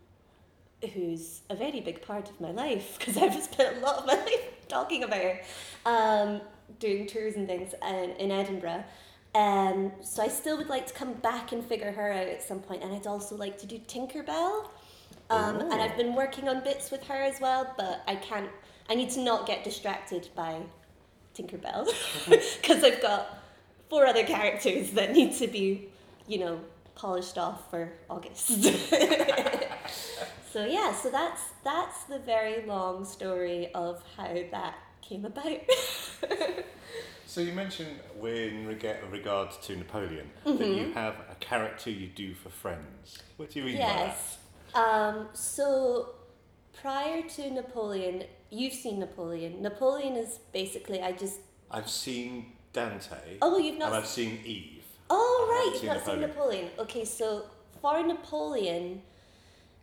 who's 0.93 1.41
a 1.49 1.55
very 1.55 1.79
big 1.79 2.01
part 2.01 2.29
of 2.29 2.41
my 2.41 2.51
life 2.51 2.97
because 2.99 3.17
I've 3.17 3.41
spent 3.41 3.77
a 3.77 3.79
lot 3.79 3.99
of 3.99 4.05
my 4.05 4.15
life 4.25 4.67
talking 4.67 5.03
about 5.03 5.21
her, 5.21 5.41
um, 5.85 6.41
doing 6.79 7.07
tours 7.07 7.35
and 7.35 7.47
things 7.47 7.73
in, 7.87 8.09
in 8.17 8.31
Edinburgh. 8.31 8.83
Um, 9.35 9.93
so 10.01 10.21
I 10.23 10.27
still 10.27 10.57
would 10.57 10.67
like 10.67 10.87
to 10.87 10.93
come 10.93 11.13
back 11.13 11.53
and 11.53 11.63
figure 11.63 11.91
her 11.91 12.11
out 12.11 12.27
at 12.27 12.43
some 12.43 12.59
point, 12.59 12.83
and 12.83 12.93
I'd 12.93 13.07
also 13.07 13.37
like 13.37 13.57
to 13.59 13.65
do 13.65 13.77
Tinkerbell. 13.79 14.67
Um, 15.29 15.59
and 15.59 15.73
I've 15.73 15.97
been 15.97 16.15
working 16.15 16.47
on 16.47 16.63
bits 16.63 16.89
with 16.91 17.03
her 17.07 17.15
as 17.21 17.39
well, 17.41 17.73
but 17.77 18.01
I 18.07 18.15
can't. 18.15 18.49
I 18.89 18.95
need 18.95 19.09
to 19.11 19.19
not 19.19 19.45
get 19.45 19.63
distracted 19.65 20.29
by 20.35 20.61
Tinkerbell 21.35 21.85
because 22.61 22.83
I've 22.83 23.01
got 23.01 23.37
four 23.89 24.05
other 24.05 24.23
characters 24.23 24.91
that 24.91 25.11
need 25.11 25.33
to 25.35 25.47
be, 25.47 25.89
you 26.27 26.39
know, 26.39 26.59
polished 26.95 27.37
off 27.37 27.69
for 27.69 27.91
August. 28.09 28.63
so 30.51 30.65
yeah, 30.65 30.93
so 30.93 31.09
that's 31.09 31.41
that's 31.63 32.05
the 32.05 32.19
very 32.19 32.65
long 32.65 33.03
story 33.03 33.69
of 33.73 34.01
how 34.15 34.33
that 34.51 34.75
came 35.01 35.25
about. 35.25 35.59
So 37.29 37.41
you 37.41 37.51
mentioned 37.51 37.99
in 38.23 38.65
rega- 38.67 38.99
regard 39.11 39.51
to 39.63 39.75
Napoleon 39.75 40.31
Mm-hmm. 40.45 40.57
that 40.57 40.67
you 40.69 40.93
have 40.93 41.15
a 41.29 41.35
character 41.41 41.89
you 41.91 42.07
do 42.07 42.33
for 42.33 42.49
friends. 42.49 43.19
What 43.35 43.51
do 43.51 43.59
you 43.59 43.65
mean 43.65 43.75
yes. 43.75 44.37
Um, 44.73 45.27
so 45.33 46.15
prior 46.81 47.21
to 47.21 47.51
Napoleon, 47.51 48.23
you've 48.49 48.73
seen 48.73 48.99
Napoleon. 48.99 49.61
Napoleon 49.61 50.15
is 50.15 50.39
basically 50.53 51.01
I 51.01 51.11
just? 51.11 51.39
I've 51.69 51.89
seen 51.89 52.53
Dante. 52.73 53.37
oh 53.41 53.57
you've 53.57 53.77
not 53.77 53.87
and 53.87 53.95
I've 53.97 54.07
seen 54.07 54.39
Eve. 54.45 54.83
Oh 55.09 55.47
right, 55.49 55.71
you've 55.71 55.81
seen 55.81 55.89
not 55.89 56.05
seen 56.05 56.21
Napoleon. 56.21 56.65
Napoleon. 56.65 56.69
Okay, 56.79 57.05
so 57.05 57.45
for 57.81 58.03
Napoleon, 58.05 59.01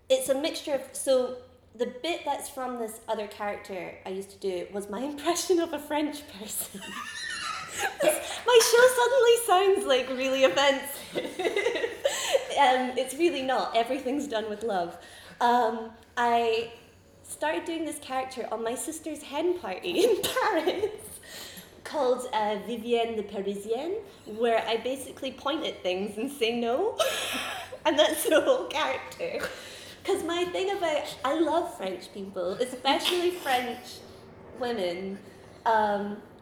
it's 0.09 0.29
a 0.29 0.35
mixture 0.35 0.75
of 0.75 0.83
so 0.93 1.37
the 1.75 1.87
bit 2.03 2.23
that's 2.25 2.49
from 2.49 2.79
this 2.79 3.00
other 3.09 3.26
character 3.26 3.95
I 4.07 4.11
used 4.11 4.31
to 4.31 4.38
do 4.38 4.67
was 4.73 4.88
my 4.88 5.00
impression 5.12 5.61
of 5.61 5.73
a 5.73 5.79
French 5.79 6.23
person. 6.38 6.81
my 8.47 8.61
show 8.71 8.85
suddenly 9.00 9.37
sounds 9.47 9.87
like 9.87 10.09
really 10.11 10.45
offensive. 10.45 11.00
um, 12.59 12.93
it's 12.97 13.14
really 13.14 13.43
not. 13.43 13.76
Everything's 13.76 14.26
done 14.26 14.49
with 14.49 14.62
love. 14.62 14.97
Um, 15.40 15.90
I 16.16 16.73
started 17.23 17.64
doing 17.64 17.85
this 17.85 17.99
character 17.99 18.47
on 18.52 18.62
my 18.62 18.75
sister's 18.75 19.23
hen 19.23 19.59
party 19.59 19.90
in 20.04 20.16
Paris 20.23 20.90
called 21.83 22.26
uh, 22.33 22.59
Vivienne 22.66 23.16
the 23.16 23.23
Parisienne, 23.23 23.97
where 24.26 24.64
I 24.66 24.78
basically 24.78 25.33
point 25.33 25.64
at 25.64 25.83
things 25.83 26.16
and 26.16 26.31
say 26.31 26.59
no. 26.59 26.99
and 27.85 27.99
that's 27.99 28.25
the 28.28 28.40
whole 28.40 28.66
character. 28.66 29.47
Because 30.02 30.23
my 30.25 30.45
thing 30.47 30.71
about, 30.76 31.14
I 31.25 31.38
love 31.38 31.76
French 31.76 32.12
people, 32.12 32.52
especially 32.54 33.31
French 33.31 33.78
women, 34.59 35.19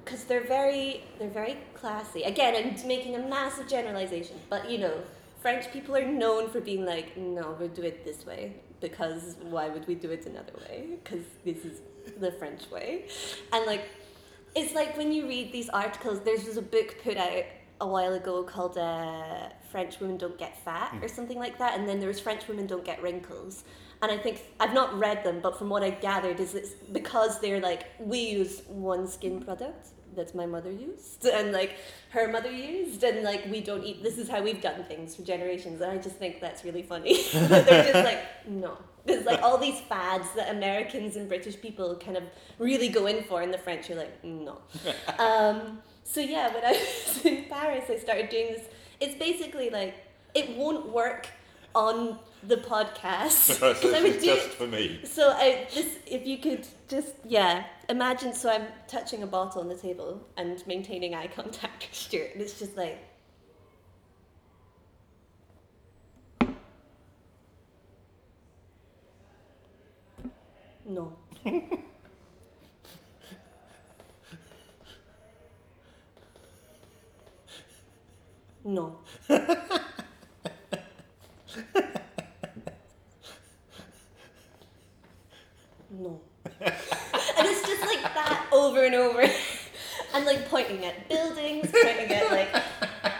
because 0.04 0.24
they're 0.24 0.46
very, 0.46 1.04
they're 1.18 1.28
very 1.28 1.58
classy. 1.74 2.22
Again, 2.22 2.54
I'm 2.56 2.86
making 2.86 3.14
a 3.14 3.18
massive 3.18 3.68
generalization, 3.68 4.36
but 4.48 4.70
you 4.70 4.78
know, 4.78 4.94
French 5.40 5.70
people 5.72 5.96
are 5.96 6.06
known 6.06 6.48
for 6.50 6.60
being 6.60 6.84
like, 6.84 7.16
no, 7.16 7.56
we'll 7.58 7.68
do 7.68 7.82
it 7.82 8.04
this 8.04 8.24
way 8.24 8.54
because 8.80 9.36
why 9.42 9.68
would 9.68 9.86
we 9.86 9.94
do 9.94 10.10
it 10.10 10.26
another 10.26 10.52
way? 10.68 10.98
Because 11.02 11.24
this 11.44 11.64
is 11.64 11.80
the 12.18 12.32
French 12.32 12.70
way, 12.70 13.06
and 13.52 13.64
like 13.66 13.88
it's 14.54 14.74
like 14.74 14.96
when 14.96 15.12
you 15.12 15.26
read 15.26 15.52
these 15.52 15.68
articles, 15.70 16.20
there's 16.20 16.44
just 16.44 16.58
a 16.58 16.62
book 16.62 16.96
put 17.02 17.16
out 17.16 17.44
a 17.80 17.86
while 17.86 18.14
ago 18.14 18.42
called 18.42 18.78
uh, 18.78 19.48
French 19.70 19.98
Women 19.98 20.18
Don't 20.18 20.38
Get 20.38 20.62
Fat 20.64 20.94
or 21.00 21.08
something 21.08 21.38
like 21.38 21.58
that, 21.58 21.78
and 21.78 21.88
then 21.88 21.98
there 21.98 22.08
was 22.08 22.20
French 22.20 22.46
Women 22.48 22.66
Don't 22.66 22.84
Get 22.84 23.02
Wrinkles. 23.02 23.64
And 24.02 24.10
I 24.10 24.18
think, 24.18 24.42
I've 24.58 24.74
not 24.74 24.98
read 24.98 25.22
them, 25.22 25.38
but 25.40 25.56
from 25.56 25.68
what 25.68 25.84
I 25.84 25.90
gathered, 25.90 26.40
is 26.40 26.56
it's 26.56 26.74
because 26.90 27.40
they're 27.40 27.60
like, 27.60 27.84
we 28.00 28.18
use 28.18 28.62
one 28.66 29.06
skin 29.06 29.40
product 29.40 29.90
that 30.16 30.34
my 30.34 30.44
mother 30.44 30.72
used, 30.72 31.24
and 31.24 31.52
like 31.52 31.76
her 32.10 32.26
mother 32.28 32.50
used, 32.50 33.04
and 33.04 33.22
like 33.22 33.46
we 33.46 33.60
don't 33.60 33.84
eat, 33.84 34.02
this 34.02 34.18
is 34.18 34.28
how 34.28 34.42
we've 34.42 34.60
done 34.60 34.84
things 34.84 35.14
for 35.14 35.22
generations. 35.22 35.80
And 35.80 35.92
I 35.92 35.98
just 35.98 36.16
think 36.16 36.40
that's 36.40 36.64
really 36.64 36.82
funny. 36.82 37.22
they're 37.32 37.92
just 37.92 38.04
like, 38.04 38.24
no. 38.48 38.76
There's 39.04 39.24
like 39.24 39.40
all 39.42 39.56
these 39.56 39.80
fads 39.80 40.28
that 40.36 40.50
Americans 40.54 41.16
and 41.16 41.28
British 41.28 41.60
people 41.60 41.96
kind 41.96 42.16
of 42.16 42.24
really 42.58 42.88
go 42.88 43.06
in 43.06 43.22
for, 43.24 43.40
and 43.40 43.54
the 43.54 43.58
French 43.58 43.88
are 43.88 43.94
like, 43.94 44.24
no. 44.24 44.58
um, 45.18 45.80
so 46.02 46.20
yeah, 46.20 46.52
when 46.52 46.64
I 46.64 46.72
was 46.72 47.24
in 47.24 47.44
Paris, 47.44 47.84
I 47.88 47.98
started 47.98 48.28
doing 48.28 48.54
this. 48.54 48.64
It's 49.00 49.14
basically 49.14 49.70
like 49.70 49.94
it 50.34 50.56
won't 50.56 50.88
work 50.88 51.28
on 51.74 52.18
the 52.46 52.56
podcast 52.56 53.30
so 53.30 53.68
I 53.94 54.02
would 54.02 54.18
do 54.18 54.26
just 54.26 54.46
it. 54.48 54.54
for 54.54 54.66
me. 54.66 55.00
So 55.04 55.30
I 55.30 55.66
this 55.74 55.98
if 56.06 56.26
you 56.26 56.38
could 56.38 56.66
just 56.88 57.14
yeah 57.24 57.64
imagine. 57.88 58.34
So 58.34 58.50
I'm 58.50 58.66
touching 58.88 59.22
a 59.22 59.26
bottle 59.26 59.60
on 59.60 59.68
the 59.68 59.76
table 59.76 60.26
and 60.36 60.64
maintaining 60.66 61.14
eye 61.14 61.28
contact 61.28 61.86
with 61.88 61.94
Stuart, 61.96 62.30
and 62.34 62.42
it's 62.42 62.58
just 62.58 62.76
like. 62.76 62.98
No. 70.84 71.16
No. 78.64 78.98
No. 85.94 86.20
and 86.60 87.46
it's 87.46 87.68
just 87.68 87.82
like 87.82 88.02
that 88.02 88.48
over 88.50 88.84
and 88.84 88.94
over. 88.94 89.22
and 90.14 90.24
like 90.24 90.48
pointing 90.48 90.84
at 90.84 91.08
buildings, 91.08 91.70
pointing 91.70 92.12
at 92.12 92.30
like 92.30 92.52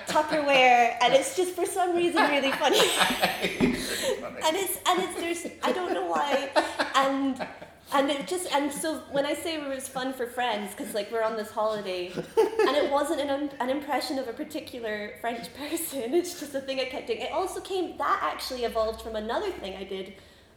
Tupperware, 0.07 0.97
and 1.03 1.15
it's 1.15 1.37
just 1.37 1.55
for 1.55 1.67
some 1.67 1.95
reason 1.95 2.23
really 2.31 2.53
funny. 2.53 2.79
and 2.81 4.57
it's 4.57 4.79
and 4.87 5.03
it's 5.03 5.21
there's 5.21 5.53
I 5.63 5.73
don't 5.73 5.93
know 5.93 6.07
why, 6.07 6.51
and 6.95 7.47
and 7.95 8.11
it 8.11 8.27
just 8.27 8.51
and 8.53 8.73
so 8.73 8.99
when 9.11 9.27
I 9.27 9.35
say 9.35 9.57
it 9.57 9.69
was 9.69 9.89
fun 9.89 10.13
for 10.13 10.27
friends 10.27 10.75
because 10.75 10.95
like 10.95 11.11
we're 11.13 11.23
on 11.23 11.37
this 11.37 11.51
holiday, 11.51 12.11
and 12.15 12.77
it 12.77 12.91
wasn't 12.91 13.21
an 13.21 13.51
an 13.61 13.71
impression 13.71 14.19
of 14.19 14.29
a 14.29 14.33
particular 14.33 15.15
French 15.21 15.53
person. 15.59 16.15
It's 16.15 16.39
just 16.41 16.55
a 16.55 16.61
thing 16.61 16.81
I 16.81 16.85
kept 16.87 17.07
doing. 17.07 17.21
It 17.21 17.33
also 17.33 17.61
came 17.61 17.97
that 17.99 18.21
actually 18.23 18.65
evolved 18.65 19.03
from 19.03 19.17
another 19.17 19.51
thing 19.51 19.77
I 19.77 19.85
did. 19.85 20.15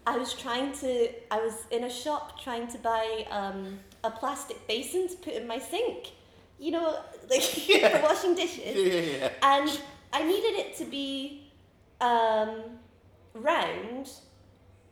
I 0.07 0.17
was 0.17 0.33
trying 0.33 0.71
to 0.73 1.09
I 1.31 1.39
was 1.39 1.65
in 1.71 1.83
a 1.83 1.89
shop 1.89 2.39
trying 2.41 2.67
to 2.67 2.77
buy 2.77 3.25
um, 3.31 3.79
a 4.03 4.11
plastic 4.11 4.65
basin 4.67 5.07
to 5.09 5.15
put 5.17 5.33
in 5.33 5.47
my 5.47 5.59
sink. 5.59 6.11
You 6.59 6.71
know, 6.71 6.99
like 7.29 7.41
for 7.91 8.01
washing 8.03 8.35
dishes 8.35 8.75
Yeah, 8.75 8.93
yeah, 8.93 9.17
yeah. 9.17 9.29
and 9.41 9.81
I 10.13 10.23
needed 10.23 10.59
it 10.59 10.75
to 10.77 10.85
be 10.85 11.51
um, 12.01 12.61
round. 13.33 14.09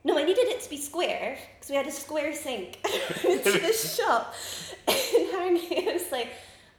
No, 0.04 0.18
I 0.18 0.22
needed 0.22 0.48
it 0.48 0.60
to 0.60 0.70
be 0.70 0.76
square 0.76 1.38
because 1.54 1.70
we 1.70 1.76
had 1.76 1.86
a 1.86 1.90
square 1.90 2.34
sink 2.34 2.78
into 3.24 3.52
the 3.58 3.72
shop. 3.96 4.34
And 4.86 5.30
Harry 5.30 5.92
was 5.92 6.12
like, 6.12 6.28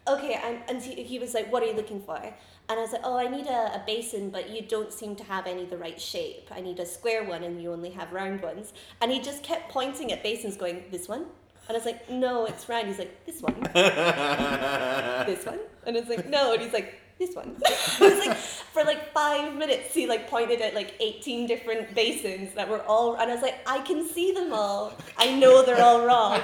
"Okay," 0.08 0.40
I'm, 0.44 0.60
and 0.68 0.82
he, 0.82 1.04
he 1.04 1.18
was 1.18 1.34
like, 1.34 1.52
"What 1.52 1.64
are 1.64 1.66
you 1.66 1.74
looking 1.74 2.02
for?" 2.02 2.18
And 2.18 2.80
I 2.80 2.82
was 2.82 2.92
like, 2.92 3.02
"Oh, 3.04 3.18
I 3.18 3.28
need 3.28 3.48
a, 3.48 3.76
a 3.76 3.84
basin, 3.86 4.30
but 4.30 4.50
you 4.50 4.62
don't 4.62 4.94
seem 4.94 5.16
to 5.16 5.24
have 5.24 5.48
any 5.48 5.66
the 5.66 5.78
right 5.78 6.00
shape. 6.00 6.50
I 6.52 6.62
need 6.62 6.80
a 6.80 6.86
square 6.86 7.24
one, 7.24 7.44
and 7.44 7.62
you 7.62 7.72
only 7.74 7.90
have 7.92 8.14
round 8.14 8.42
ones." 8.42 8.74
And 9.02 9.12
he 9.12 9.20
just 9.20 9.42
kept 9.44 9.70
pointing 9.72 10.12
at 10.12 10.22
basins, 10.22 10.56
going, 10.56 10.84
"This 10.92 11.08
one." 11.08 11.26
And 11.68 11.72
I 11.72 11.74
was 11.74 11.86
like, 11.86 12.08
"No, 12.10 12.46
it's 12.46 12.70
round." 12.70 12.88
He's 12.88 13.00
like, 13.00 13.26
"This 13.26 13.42
one." 13.42 13.56
this 13.74 15.46
one? 15.46 15.60
And 15.86 15.96
it's 15.96 16.10
like, 16.10 16.28
no. 16.30 16.54
And 16.54 16.62
he's 16.62 16.74
like, 16.74 17.00
this 17.18 17.36
one. 17.36 17.56
it's 17.62 18.26
like, 18.26 18.38
for 18.38 18.84
like 18.84 19.14
five 19.14 19.56
minutes, 19.56 19.94
he 19.94 20.06
like 20.08 20.30
pointed 20.30 20.62
at 20.62 20.74
like 20.74 20.96
18 21.00 21.48
different 21.48 21.94
basins 21.96 22.54
that 22.56 22.68
were 22.68 22.82
all, 22.84 23.16
and 23.16 23.32
I 23.32 23.34
was 23.34 23.42
like, 23.42 23.58
I 23.66 23.80
can 23.80 24.08
see 24.08 24.32
them 24.34 24.52
all. 24.52 24.94
I 25.18 25.34
know 25.34 25.64
they're 25.64 25.82
all 25.82 26.06
wrong. 26.06 26.42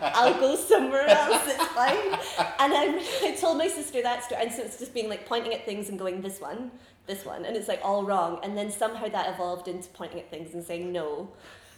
I'll 0.00 0.34
go 0.34 0.56
somewhere 0.56 1.06
else, 1.06 1.42
it's 1.46 1.64
fine. 1.68 1.96
And 2.58 2.74
I, 2.74 3.00
I 3.28 3.36
told 3.36 3.58
my 3.58 3.68
sister 3.68 4.02
that 4.02 4.24
story, 4.24 4.42
and 4.42 4.52
so 4.52 4.62
it's 4.62 4.78
just 4.78 4.94
being 4.94 5.08
like 5.08 5.26
pointing 5.26 5.54
at 5.54 5.64
things 5.64 5.88
and 5.88 5.98
going, 5.98 6.20
this 6.20 6.40
one, 6.40 6.72
this 7.06 7.24
one, 7.24 7.44
and 7.44 7.56
it's 7.56 7.68
like 7.68 7.80
all 7.84 8.04
wrong. 8.04 8.40
And 8.42 8.56
then 8.56 8.70
somehow 8.70 9.08
that 9.08 9.32
evolved 9.32 9.68
into 9.68 9.88
pointing 9.90 10.18
at 10.18 10.30
things 10.30 10.54
and 10.54 10.64
saying 10.64 10.92
no 10.92 11.30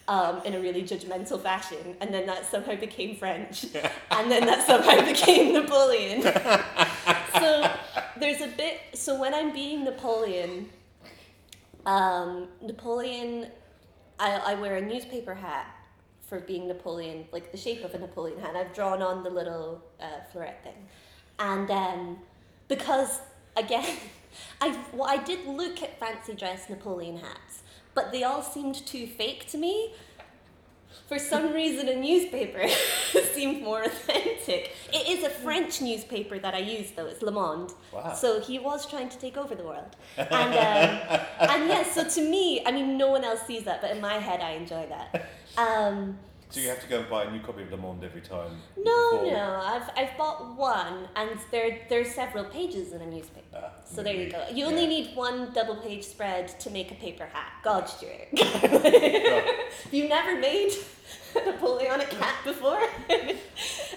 um, 0.08 0.42
in 0.44 0.54
a 0.54 0.60
really 0.60 0.82
judgmental 0.82 1.40
fashion, 1.40 1.96
and 2.00 2.12
then 2.12 2.26
that 2.26 2.44
somehow 2.44 2.74
became 2.76 3.16
French, 3.16 3.64
and 4.10 4.30
then 4.30 4.46
that 4.46 4.66
somehow 4.66 5.04
became 5.06 5.52
Napoleon. 5.52 6.22
so 7.34 7.70
there's 8.18 8.40
a 8.40 8.48
bit. 8.48 8.80
So 8.94 9.18
when 9.18 9.34
I'm 9.34 9.52
being 9.52 9.84
Napoleon, 9.84 10.68
um, 11.86 12.48
Napoleon, 12.60 13.48
I, 14.18 14.30
I 14.30 14.54
wear 14.54 14.76
a 14.76 14.82
newspaper 14.82 15.34
hat 15.34 15.66
for 16.20 16.40
being 16.40 16.66
Napoleon, 16.66 17.26
like 17.32 17.52
the 17.52 17.58
shape 17.58 17.84
of 17.84 17.94
a 17.94 17.98
Napoleon 17.98 18.40
hat. 18.40 18.56
I've 18.56 18.74
drawn 18.74 19.02
on 19.02 19.22
the 19.22 19.30
little 19.30 19.82
uh, 20.00 20.20
floret 20.32 20.62
thing, 20.62 20.88
and 21.38 21.70
um, 21.70 22.18
because 22.68 23.20
again, 23.56 23.96
I 24.60 24.78
well, 24.92 25.08
I 25.08 25.18
did 25.18 25.46
look 25.46 25.82
at 25.82 25.98
fancy 25.98 26.34
dress 26.34 26.68
Napoleon 26.68 27.18
hats, 27.18 27.61
but 27.94 28.12
they 28.12 28.24
all 28.24 28.42
seemed 28.42 28.74
too 28.86 29.06
fake 29.06 29.46
to 29.48 29.58
me. 29.58 29.92
For 31.08 31.18
some 31.18 31.52
reason, 31.52 31.88
a 31.88 31.96
newspaper 31.96 32.66
seemed 33.34 33.62
more 33.62 33.82
authentic. 33.82 34.72
It 34.92 35.08
is 35.08 35.24
a 35.24 35.30
French 35.30 35.82
newspaper 35.82 36.38
that 36.38 36.54
I 36.54 36.58
use, 36.58 36.90
though. 36.92 37.06
It's 37.06 37.22
Le 37.22 37.30
Monde. 37.30 37.72
Wow. 37.92 38.14
So 38.14 38.40
he 38.40 38.58
was 38.58 38.88
trying 38.88 39.08
to 39.10 39.18
take 39.18 39.36
over 39.36 39.54
the 39.54 39.64
world. 39.64 39.96
And, 40.16 40.30
um, 40.30 41.20
and 41.50 41.68
yes, 41.68 41.94
so 41.94 42.04
to 42.08 42.28
me, 42.28 42.62
I 42.64 42.72
mean, 42.72 42.96
no 42.96 43.10
one 43.10 43.24
else 43.24 43.42
sees 43.42 43.64
that, 43.64 43.82
but 43.82 43.90
in 43.90 44.00
my 44.00 44.14
head, 44.14 44.40
I 44.40 44.52
enjoy 44.52 44.86
that. 44.88 45.28
Um, 45.58 46.18
So 46.52 46.60
you 46.60 46.68
have 46.68 46.82
to 46.82 46.86
go 46.86 47.00
and 47.00 47.08
buy 47.08 47.24
a 47.24 47.30
new 47.30 47.40
copy 47.40 47.62
of 47.62 47.70
Le 47.70 47.78
Monde 47.78 48.04
every 48.04 48.20
time. 48.20 48.50
no, 48.76 49.10
before- 49.12 49.30
no, 49.32 49.60
I've, 49.64 49.88
I've 49.96 50.18
bought 50.18 50.54
one, 50.54 51.08
and 51.16 51.30
there 51.50 51.78
there's 51.88 52.10
several 52.14 52.44
pages 52.44 52.92
in 52.92 53.00
a 53.00 53.06
newspaper. 53.06 53.46
Ah, 53.56 53.70
So 53.86 54.02
there 54.02 54.14
you 54.14 54.30
go. 54.30 54.44
You 54.50 54.64
yeah. 54.64 54.66
only 54.66 54.86
need 54.86 55.16
one 55.16 55.50
double 55.54 55.76
page 55.76 56.04
spread 56.04 56.48
to 56.60 56.68
make 56.68 56.90
a 56.90 56.94
paper 56.96 57.24
hat. 57.24 57.52
God, 57.64 57.88
Stuart. 57.88 58.28
You 59.90 60.08
never 60.08 60.38
made 60.38 60.72
a 61.36 61.40
Napoleonic 61.46 62.12
hat 62.12 62.36
before. 62.44 62.82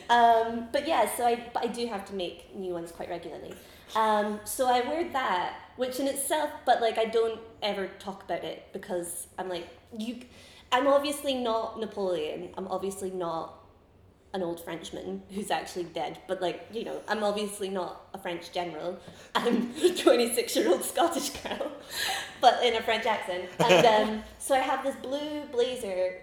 um, 0.09 0.67
but 0.71 0.88
yeah, 0.88 1.13
so 1.15 1.25
I, 1.25 1.43
I 1.57 1.67
do 1.67 1.88
have 1.88 2.05
to 2.05 2.13
make 2.13 2.55
new 2.55 2.71
ones 2.74 2.91
quite 2.93 3.09
regularly. 3.09 3.53
Um, 3.97 4.39
so 4.45 4.67
I 4.67 4.79
wear 4.81 5.09
that, 5.12 5.55
which 5.75 6.00
in 6.00 6.07
itself, 6.07 6.51
but 6.65 6.79
like 6.81 6.97
I 6.97 7.05
don't 7.05 7.39
ever 7.62 7.89
talk 8.00 8.24
about 8.24 8.43
it 8.45 8.63
because 8.74 9.27
I'm 9.38 9.50
like, 9.50 9.67
you, 9.97 10.21
I'm 10.72 10.88
obviously 10.88 11.36
not 11.36 11.79
Napoleon. 11.79 12.50
I'm 12.57 12.67
obviously 12.67 13.12
not 13.12 13.65
an 14.36 14.43
old 14.43 14.60
Frenchman 14.60 15.24
who's 15.34 15.50
actually 15.50 15.86
dead, 15.86 16.19
but 16.27 16.41
like, 16.41 16.67
you 16.72 16.84
know, 16.84 17.01
I'm 17.07 17.24
obviously 17.24 17.69
not 17.69 18.07
a 18.13 18.17
French 18.17 18.51
general. 18.51 19.00
I'm 19.34 19.74
a 19.81 19.95
26 19.95 20.55
year 20.55 20.69
old 20.69 20.84
Scottish 20.84 21.29
girl, 21.29 21.72
but 22.41 22.63
in 22.63 22.75
a 22.75 22.81
French 22.81 23.05
accent. 23.05 23.50
And 23.60 23.86
um, 24.10 24.24
so 24.38 24.53
I 24.53 24.60
have 24.60 24.84
this 24.84 24.95
blue 24.98 25.43
blazer 25.51 26.22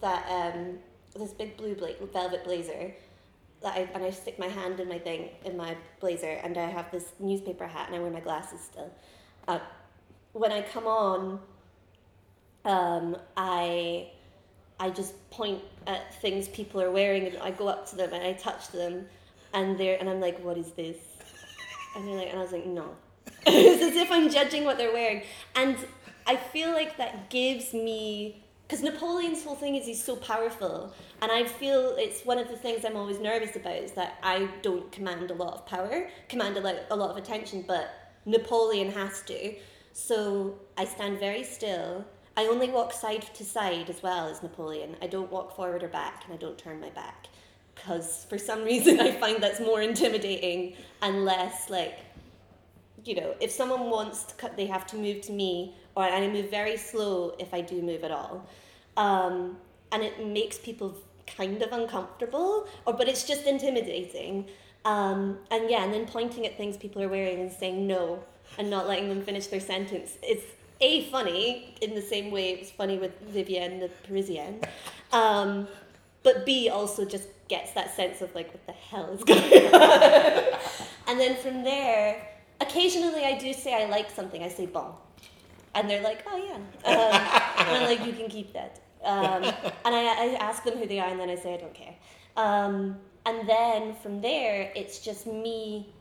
that, 0.00 0.24
um, 0.30 0.78
this 1.16 1.32
big 1.32 1.56
blue 1.56 1.74
bla- 1.74 2.06
velvet 2.12 2.44
blazer. 2.44 2.94
That 3.60 3.74
I, 3.74 3.88
and 3.92 4.04
I 4.04 4.10
stick 4.10 4.38
my 4.38 4.46
hand 4.46 4.78
in 4.78 4.88
my 4.88 5.00
thing, 5.00 5.30
in 5.44 5.56
my 5.56 5.76
blazer, 5.98 6.30
and 6.44 6.56
I 6.56 6.66
have 6.66 6.92
this 6.92 7.06
newspaper 7.18 7.66
hat 7.66 7.88
and 7.88 7.96
I 7.96 7.98
wear 7.98 8.12
my 8.12 8.20
glasses 8.20 8.60
still. 8.60 8.92
Uh, 9.48 9.58
when 10.32 10.52
I 10.52 10.62
come 10.62 10.86
on, 10.86 11.40
um, 12.68 13.16
I 13.36 14.10
I 14.78 14.90
just 14.90 15.28
point 15.30 15.60
at 15.88 16.14
things 16.20 16.46
people 16.48 16.80
are 16.80 16.90
wearing 16.90 17.26
and 17.26 17.38
I 17.38 17.50
go 17.50 17.66
up 17.66 17.88
to 17.90 17.96
them 17.96 18.12
and 18.12 18.22
I 18.22 18.34
touch 18.34 18.68
them 18.68 19.06
and 19.52 19.76
they're 19.76 19.98
and 19.98 20.08
I'm 20.08 20.20
like, 20.20 20.38
what 20.44 20.56
is 20.56 20.70
this? 20.72 20.98
And 21.96 22.06
they're 22.06 22.14
like 22.14 22.28
and 22.28 22.38
I 22.38 22.42
was 22.42 22.52
like, 22.52 22.66
no. 22.66 22.94
it's 23.46 23.82
as 23.82 23.96
if 23.96 24.12
I'm 24.12 24.30
judging 24.30 24.64
what 24.64 24.78
they're 24.78 24.92
wearing. 24.92 25.22
And 25.56 25.76
I 26.26 26.36
feel 26.36 26.72
like 26.72 26.98
that 26.98 27.30
gives 27.30 27.72
me 27.72 28.44
because 28.68 28.84
Napoleon's 28.84 29.42
whole 29.42 29.54
thing 29.54 29.76
is 29.76 29.86
he's 29.86 30.04
so 30.04 30.14
powerful, 30.14 30.92
and 31.22 31.32
I 31.32 31.44
feel 31.44 31.96
it's 31.96 32.26
one 32.26 32.36
of 32.36 32.48
the 32.48 32.56
things 32.56 32.84
I'm 32.84 32.96
always 32.96 33.18
nervous 33.18 33.56
about 33.56 33.76
is 33.76 33.92
that 33.92 34.18
I 34.22 34.46
don't 34.60 34.92
command 34.92 35.30
a 35.30 35.34
lot 35.34 35.54
of 35.54 35.66
power, 35.66 36.10
command 36.28 36.58
a 36.58 36.60
lot, 36.60 36.76
a 36.90 36.94
lot 36.96 37.10
of 37.10 37.16
attention, 37.16 37.64
but 37.66 38.12
Napoleon 38.26 38.90
has 38.92 39.22
to. 39.22 39.54
So 39.94 40.58
I 40.76 40.84
stand 40.84 41.18
very 41.18 41.44
still. 41.44 42.04
I 42.38 42.46
only 42.46 42.70
walk 42.70 42.92
side 42.92 43.22
to 43.34 43.44
side 43.44 43.90
as 43.90 44.00
well 44.00 44.28
as 44.28 44.44
Napoleon. 44.44 44.94
I 45.02 45.08
don't 45.08 45.28
walk 45.28 45.56
forward 45.56 45.82
or 45.82 45.88
back, 45.88 46.22
and 46.24 46.32
I 46.32 46.36
don't 46.36 46.56
turn 46.56 46.80
my 46.80 46.90
back, 46.90 47.26
because 47.74 48.26
for 48.30 48.38
some 48.38 48.62
reason 48.72 49.00
I 49.00 49.10
find 49.10 49.42
that's 49.42 49.58
more 49.58 49.82
intimidating 49.82 50.76
and 51.02 51.24
less 51.24 51.68
like 51.68 51.98
you 53.04 53.16
know, 53.16 53.34
if 53.40 53.50
someone 53.50 53.90
wants 53.90 54.22
to 54.24 54.34
cut, 54.36 54.56
they 54.56 54.66
have 54.66 54.86
to 54.88 54.96
move 54.96 55.20
to 55.22 55.32
me, 55.32 55.74
or 55.96 56.04
I 56.04 56.28
move 56.28 56.48
very 56.48 56.76
slow 56.76 57.34
if 57.40 57.52
I 57.52 57.60
do 57.60 57.82
move 57.82 58.04
at 58.04 58.12
all, 58.12 58.46
um, 58.96 59.56
and 59.90 60.04
it 60.04 60.24
makes 60.24 60.58
people 60.58 60.94
kind 61.26 61.60
of 61.60 61.72
uncomfortable, 61.72 62.68
or 62.86 62.92
but 62.92 63.08
it's 63.08 63.24
just 63.26 63.46
intimidating, 63.46 64.46
um, 64.84 65.38
and 65.50 65.68
yeah, 65.68 65.82
and 65.82 65.92
then 65.92 66.06
pointing 66.06 66.46
at 66.46 66.56
things 66.56 66.76
people 66.76 67.02
are 67.02 67.08
wearing 67.08 67.40
and 67.40 67.50
saying 67.50 67.84
no, 67.84 68.22
and 68.58 68.70
not 68.70 68.86
letting 68.86 69.08
them 69.08 69.22
finish 69.22 69.48
their 69.48 69.60
sentence. 69.60 70.18
It's 70.22 70.44
a 70.80 71.04
funny 71.10 71.74
in 71.80 71.94
the 71.94 72.02
same 72.02 72.30
way 72.30 72.52
it 72.52 72.60
was 72.60 72.70
funny 72.70 72.98
with 72.98 73.18
Vivienne 73.20 73.80
the 73.80 73.88
Parisienne, 74.06 74.60
um, 75.12 75.68
but 76.22 76.46
b 76.46 76.68
also 76.68 77.04
just 77.04 77.28
gets 77.48 77.72
that 77.72 77.94
sense 77.94 78.20
of 78.20 78.34
like 78.34 78.52
what 78.52 78.66
the 78.66 78.72
hell 78.72 79.10
is 79.10 79.24
going 79.32 79.74
on, 79.74 80.58
and 81.08 81.18
then 81.18 81.36
from 81.36 81.64
there 81.64 82.28
occasionally 82.60 83.24
I 83.24 83.38
do 83.38 83.52
say 83.52 83.74
I 83.74 83.88
like 83.88 84.10
something. 84.10 84.42
I 84.42 84.48
say 84.48 84.66
bon, 84.66 84.92
and 85.74 85.88
they're 85.88 86.02
like, 86.02 86.24
oh 86.26 86.36
yeah, 86.36 86.54
um, 86.54 87.66
and 87.66 87.76
I'm 87.76 87.84
like, 87.84 88.06
you 88.06 88.12
can 88.12 88.28
keep 88.28 88.52
that. 88.52 88.80
Um, 89.04 89.44
and 89.44 89.94
I, 89.94 90.32
I 90.32 90.36
ask 90.40 90.64
them 90.64 90.76
who 90.76 90.86
they 90.86 90.98
are, 90.98 91.08
and 91.08 91.20
then 91.20 91.30
I 91.30 91.36
say 91.36 91.54
I 91.54 91.56
don't 91.56 91.74
care. 91.74 91.94
Um, 92.36 92.98
and 93.26 93.48
then 93.48 93.94
from 93.94 94.20
there, 94.20 94.72
it's 94.74 94.98
just 94.98 95.26
me 95.26 95.92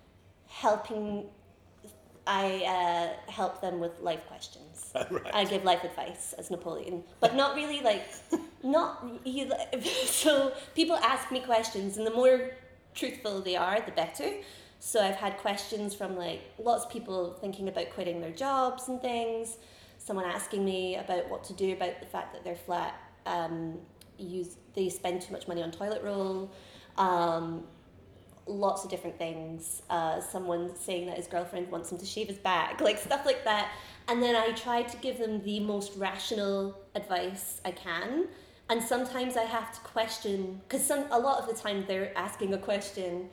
helping. 0.48 1.26
I 2.26 3.16
uh, 3.18 3.32
help 3.32 3.62
them 3.62 3.80
with 3.80 4.00
life 4.02 4.26
questions. 4.28 4.57
Right. 5.12 5.34
I 5.34 5.46
give 5.46 5.64
life 5.64 5.84
advice 5.84 6.34
as 6.38 6.50
Napoleon, 6.52 7.04
but 7.20 7.36
not 7.36 7.56
really 7.56 7.82
like, 7.82 8.04
not 8.64 9.06
you. 9.24 9.52
So 10.06 10.54
people 10.76 10.96
ask 10.98 11.32
me 11.32 11.40
questions, 11.42 11.98
and 11.98 12.06
the 12.06 12.12
more 12.12 12.52
truthful 12.94 13.42
they 13.42 13.56
are, 13.56 13.80
the 13.82 13.92
better. 13.92 14.32
So 14.80 15.02
I've 15.04 15.16
had 15.16 15.38
questions 15.38 15.96
from 15.96 16.16
like 16.16 16.42
lots 16.60 16.86
of 16.86 16.92
people 16.92 17.38
thinking 17.42 17.68
about 17.68 17.90
quitting 17.92 18.22
their 18.22 18.32
jobs 18.32 18.88
and 18.88 19.02
things. 19.02 19.58
Someone 19.98 20.26
asking 20.26 20.64
me 20.64 20.96
about 20.96 21.30
what 21.30 21.44
to 21.46 21.54
do 21.54 21.74
about 21.74 22.00
the 22.00 22.06
fact 22.06 22.34
that 22.34 22.44
their 22.44 22.56
flat 22.56 22.96
um, 23.26 23.78
use 24.18 24.56
they 24.76 24.90
spend 24.90 25.22
too 25.22 25.34
much 25.34 25.48
money 25.48 25.64
on 25.64 25.72
toilet 25.72 26.04
roll. 26.04 26.52
Um, 26.98 27.64
lots 28.46 28.84
of 28.84 28.90
different 28.90 29.18
things. 29.18 29.82
Uh, 29.90 30.22
someone 30.22 30.76
saying 30.76 31.08
that 31.08 31.18
his 31.18 31.28
girlfriend 31.28 31.70
wants 31.70 31.92
him 31.92 31.98
to 31.98 32.06
shave 32.06 32.28
his 32.28 32.38
back, 32.38 32.80
like 32.82 32.98
stuff 32.98 33.26
like 33.26 33.44
that. 33.44 33.72
And 34.08 34.24
then 34.24 34.36
I 34.36 34.52
try 34.52 34.84
to 34.84 34.98
give 34.98 35.18
them 35.18 35.44
the 35.44 35.60
most 35.60 35.98
rational 35.98 36.80
advice 36.96 37.60
I 37.66 37.72
can. 37.72 38.28
And 38.70 38.82
sometimes 38.82 39.38
I 39.38 39.44
have 39.44 39.74
to 39.74 39.80
question 39.82 40.62
because 40.68 40.86
some 40.86 41.06
a 41.12 41.20
lot 41.20 41.40
of 41.42 41.48
the 41.48 41.62
time 41.62 41.86
they're 41.88 42.18
asking 42.18 42.54
a 42.54 42.58
question, 42.58 43.30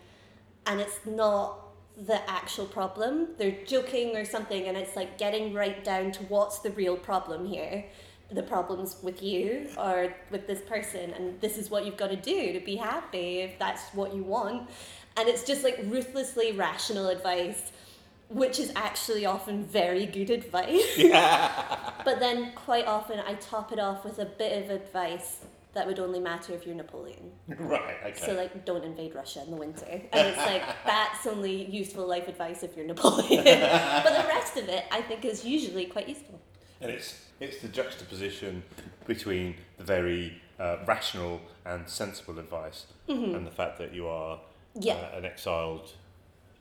and 0.67 0.81
it's 0.81 1.01
not 1.05 1.61
the 1.97 2.29
actual 2.29 2.67
problem. 2.67 3.29
They're 3.39 3.65
joking 3.67 4.17
or 4.17 4.25
something, 4.25 4.67
and 4.67 4.77
it's 4.77 4.97
like 4.97 5.19
getting 5.19 5.53
right 5.53 5.83
down 5.85 6.13
to 6.13 6.23
what's 6.25 6.59
the 6.61 6.71
real 6.71 6.97
problem 6.97 7.47
here. 7.47 7.85
The 8.31 8.43
problem's 8.43 8.97
with 9.03 9.23
you 9.23 9.69
or 9.77 10.15
with 10.31 10.47
this 10.47 10.61
person, 10.63 11.13
and 11.13 11.41
this 11.41 11.59
is 11.59 11.71
what 11.71 11.85
you've 11.85 11.97
got 11.97 12.11
to 12.11 12.17
do 12.17 12.53
to 12.53 12.61
be 12.61 12.77
happy 12.77 13.41
if 13.41 13.59
that's 13.59 13.91
what 13.93 14.15
you 14.15 14.23
want. 14.23 14.69
And 15.17 15.29
it's 15.29 15.45
just 15.45 15.63
like 15.63 15.79
ruthlessly 15.85 16.53
rational 16.53 17.09
advice, 17.09 17.71
which 18.29 18.59
is 18.59 18.73
actually 18.77 19.27
often 19.27 19.65
very 19.65 20.07
good 20.07 20.31
advice. 20.31 20.83
but 22.05 22.21
then 22.21 22.53
quite 22.55 22.87
often 22.87 23.21
I 23.21 23.35
top 23.35 23.73
it 23.73 23.79
off 23.79 24.05
with 24.05 24.19
a 24.19 24.25
bit 24.25 24.65
of 24.65 24.71
advice 24.71 25.39
that 25.75 25.87
would 25.87 25.99
only 25.99 26.21
matter 26.21 26.53
if 26.55 26.67
you're 26.67 26.75
Napoleon. 26.75 27.33
right. 27.49 27.97
Okay. 28.07 28.27
So 28.27 28.35
like, 28.35 28.65
don't 28.65 28.85
invade 28.85 29.15
Russia 29.15 29.43
in 29.43 29.51
the 29.51 29.57
winter, 29.57 29.87
and 29.87 30.29
it's 30.29 30.39
like 30.39 30.63
that's 30.87 31.27
only 31.27 31.65
useful 31.69 32.07
life 32.07 32.29
advice 32.29 32.63
if 32.63 32.77
you're 32.77 32.87
Napoleon. 32.87 33.45
but 34.05 34.23
the 34.23 34.29
rest 34.29 34.57
of 34.57 34.69
it, 34.69 34.85
I 34.93 35.03
think, 35.03 35.25
is 35.25 35.45
usually 35.45 35.87
quite 35.87 36.09
useful. 36.09 36.41
And 36.81 36.91
it's 36.91 37.21
it's 37.41 37.61
the 37.61 37.69
juxtaposition 37.69 38.63
between 39.07 39.57
the 39.77 39.85
very 39.85 40.41
uh, 40.61 40.77
rational 40.87 41.41
and 41.65 41.89
sensible 41.89 42.39
advice 42.39 42.87
and 43.09 43.45
the 43.47 43.51
fact 43.51 43.79
that 43.79 43.93
you 43.93 44.07
are 44.07 44.39
Mm-hmm. 44.77 44.89
Yeah. 44.89 44.95
uh, 44.95 45.19
an 45.19 45.25
exiled 45.25 45.93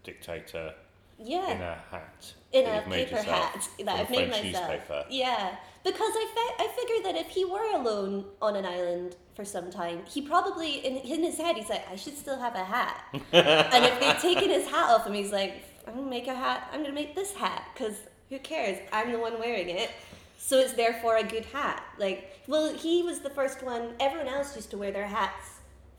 dictator 0.03 0.73
Yeah, 1.19 1.51
in 1.51 1.61
a 1.61 1.77
hat 1.91 2.33
in 2.51 2.65
a 2.65 2.81
paper 2.81 3.21
hat 3.21 3.67
that 3.79 3.99
I've 3.99 4.09
made 4.09 4.29
French 4.29 4.45
myself. 4.45 4.69
newspaper. 4.69 5.05
Yeah, 5.09 5.55
because 5.83 6.11
I 6.15 6.27
fi- 6.35 6.63
I 6.63 6.67
figured 6.75 7.05
that 7.05 7.19
if 7.19 7.29
he 7.29 7.45
were 7.45 7.65
alone 7.75 8.25
on 8.41 8.55
an 8.55 8.65
island 8.65 9.15
for 9.35 9.43
some 9.45 9.71
time, 9.71 10.01
he 10.05 10.21
probably 10.21 10.85
in 10.85 10.97
in 10.97 11.23
his 11.23 11.37
head 11.37 11.55
he's 11.55 11.69
like, 11.69 11.89
I 11.89 11.95
should 11.95 12.17
still 12.17 12.39
have 12.39 12.55
a 12.55 12.63
hat. 12.63 13.03
and 13.13 13.85
if 13.85 13.99
they'd 13.99 14.19
taken 14.19 14.49
his 14.49 14.67
hat 14.67 14.89
off 14.89 15.07
him, 15.07 15.13
he's 15.13 15.31
like, 15.31 15.63
I'm 15.87 15.95
gonna 15.95 16.09
make 16.09 16.27
a 16.27 16.35
hat. 16.35 16.69
I'm 16.71 16.81
gonna 16.81 16.93
make 16.93 17.15
this 17.15 17.33
hat 17.33 17.63
because 17.73 17.95
who 18.29 18.39
cares? 18.39 18.77
I'm 18.91 19.11
the 19.11 19.19
one 19.19 19.39
wearing 19.39 19.69
it. 19.69 19.91
So 20.37 20.59
it's 20.59 20.73
therefore 20.73 21.17
a 21.17 21.23
good 21.23 21.45
hat. 21.45 21.83
Like, 21.97 22.41
well, 22.47 22.73
he 22.73 23.01
was 23.01 23.19
the 23.19 23.29
first 23.29 23.63
one. 23.63 23.93
Everyone 23.99 24.27
else 24.27 24.55
used 24.55 24.71
to 24.71 24.77
wear 24.77 24.91
their 24.91 25.07
hats 25.07 25.52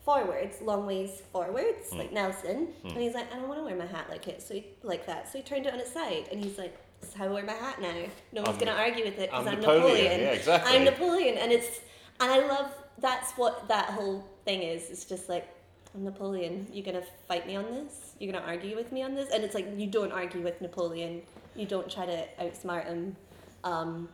forwards, 0.05 0.61
long 0.61 0.85
ways 0.85 1.23
forwards, 1.33 1.91
like 1.91 2.13
Nelson. 2.13 2.67
And 2.83 2.97
he's 2.97 3.15
like, 3.15 3.31
I 3.33 3.37
don't 3.37 3.49
want 3.49 3.59
to 3.59 3.65
wear 3.65 3.75
my 3.75 3.87
hat 3.87 4.05
like 4.09 4.27
it, 4.27 4.41
so 4.41 4.53
he, 4.53 4.67
like 4.83 5.05
that. 5.07 5.31
So 5.31 5.39
he 5.39 5.43
turned 5.43 5.65
it 5.65 5.73
on 5.73 5.79
its 5.79 5.91
side, 5.91 6.29
and 6.31 6.41
he's 6.41 6.57
like, 6.57 6.77
This 7.01 7.09
is 7.09 7.15
how 7.15 7.25
I 7.25 7.29
wear 7.29 7.43
my 7.43 7.53
hat 7.53 7.81
now. 7.81 8.05
No 8.31 8.43
one's 8.43 8.57
gonna 8.57 8.71
argue 8.71 9.03
with 9.03 9.19
it 9.19 9.31
because 9.31 9.47
I'm 9.47 9.55
I'm, 9.55 9.59
Napoleon. 9.59 9.83
Napoleon. 9.83 10.21
Yeah, 10.21 10.29
exactly. 10.29 10.75
I'm 10.75 10.83
Napoleon, 10.85 11.37
and 11.37 11.51
it's 11.51 11.81
and 12.21 12.31
I 12.31 12.47
love 12.47 12.71
that's 12.99 13.33
what 13.33 13.67
that 13.67 13.89
whole 13.89 14.23
thing 14.45 14.61
is. 14.61 14.89
It's 14.89 15.05
just 15.05 15.27
like, 15.27 15.47
I'm 15.93 16.03
Napoleon. 16.03 16.67
You're 16.71 16.85
gonna 16.85 17.05
fight 17.27 17.47
me 17.47 17.55
on 17.55 17.65
this? 17.65 18.13
You're 18.19 18.31
gonna 18.31 18.45
argue 18.45 18.75
with 18.75 18.91
me 18.91 19.01
on 19.01 19.15
this? 19.15 19.31
And 19.31 19.43
it's 19.43 19.55
like 19.55 19.67
you 19.75 19.87
don't 19.87 20.11
argue 20.11 20.41
with 20.41 20.61
Napoleon. 20.61 21.23
You 21.55 21.65
don't 21.65 21.89
try 21.89 22.05
to 22.05 22.25
outsmart 22.39 22.85
him. 22.85 23.15
Um, 23.63 24.09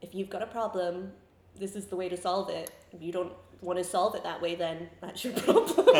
if 0.00 0.14
you've 0.14 0.30
got 0.30 0.42
a 0.42 0.46
problem, 0.46 1.12
this 1.58 1.76
is 1.76 1.86
the 1.86 1.96
way 1.96 2.08
to 2.08 2.16
solve 2.16 2.50
it. 2.50 2.70
If 2.92 3.02
you 3.02 3.12
don't 3.12 3.32
want 3.60 3.78
to 3.78 3.84
solve 3.84 4.14
it 4.14 4.22
that 4.24 4.40
way, 4.40 4.54
then 4.54 4.88
that's 5.00 5.24
your 5.24 5.32
problem. 5.34 5.88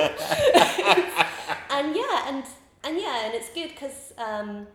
and 1.71 1.97
yeah, 1.97 2.29
and 2.29 2.45
and 2.85 2.99
yeah, 2.99 3.25
and 3.25 3.35
it's 3.35 3.53
good 3.55 3.71
because 3.71 4.13
um, 4.19 4.67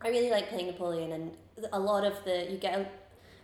I 0.00 0.08
really 0.08 0.30
like 0.30 0.48
playing 0.48 0.66
Napoleon, 0.66 1.12
and 1.12 1.30
a 1.72 1.78
lot 1.78 2.04
of 2.04 2.22
the 2.24 2.50
you 2.50 2.56
get 2.56 2.78
a, 2.78 2.86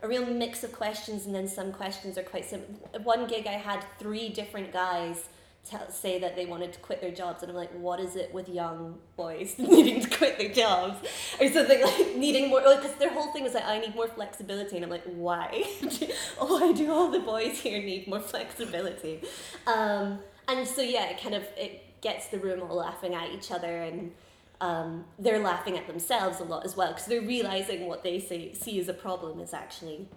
a 0.05 0.09
real 0.09 0.27
mix 0.27 0.65
of 0.65 0.73
questions, 0.73 1.27
and 1.27 1.35
then 1.35 1.49
some 1.49 1.73
questions 1.73 2.19
are 2.19 2.23
quite 2.23 2.45
simple. 2.45 2.75
One 3.03 3.27
gig, 3.27 3.47
I 3.47 3.53
had 3.53 3.85
three 3.99 4.29
different 4.29 4.73
guys 4.73 5.29
tell, 5.69 5.91
say 5.91 6.19
that 6.19 6.37
they 6.37 6.47
wanted 6.47 6.73
to 6.73 6.79
quit 6.81 7.01
their 7.01 7.11
jobs, 7.11 7.43
and 7.43 7.51
I'm 7.51 7.57
like, 7.57 7.73
what 7.73 8.01
is 8.01 8.17
it 8.17 8.33
with 8.33 8.49
young 8.49 8.99
boys 9.17 9.55
needing 9.59 10.01
to 10.01 10.09
quit 10.09 10.39
their 10.39 10.53
jobs, 10.53 11.07
or 11.41 11.49
something 11.53 11.83
like 11.83 12.17
needing 12.17 12.49
more? 12.49 12.61
Because 12.61 12.95
their 12.95 13.11
whole 13.11 13.33
thing 13.33 13.43
was 13.43 13.55
like, 13.55 13.65
I 13.65 13.79
need 13.79 13.95
more 13.95 14.09
flexibility, 14.09 14.77
and 14.77 14.85
I'm 14.85 14.91
like, 14.91 15.05
why? 15.05 15.65
why 16.39 16.73
do 16.73 16.91
all 16.93 17.11
the 17.11 17.21
boys 17.21 17.61
here 17.61 17.83
need 17.83 18.09
more 18.09 18.21
flexibility? 18.21 19.23
Um, 19.67 20.21
and 20.49 20.67
so 20.67 20.83
yeah, 20.83 21.11
it 21.11 21.21
kind 21.21 21.35
of 21.35 21.43
it 21.57 22.01
gets 22.01 22.29
the 22.29 22.39
room 22.39 22.63
all 22.63 22.77
laughing 22.77 23.15
at 23.15 23.31
each 23.33 23.51
other 23.51 23.83
and 23.83 24.13
um, 24.61 25.05
they're 25.19 25.41
laughing 25.41 25.77
at 25.77 25.87
themselves 25.87 26.41
a 26.41 26.45
lot 26.45 26.65
as 26.65 26.77
well 26.77 26.89
because 26.89 27.07
they're 27.07 27.21
realizing 27.21 27.87
what 27.87 28.03
they 28.03 28.21
say, 28.21 28.53
see 28.55 28.79
as 28.81 28.89
a 28.89 28.95
problem 28.95 29.41
is 29.41 29.53
actually 29.53 30.09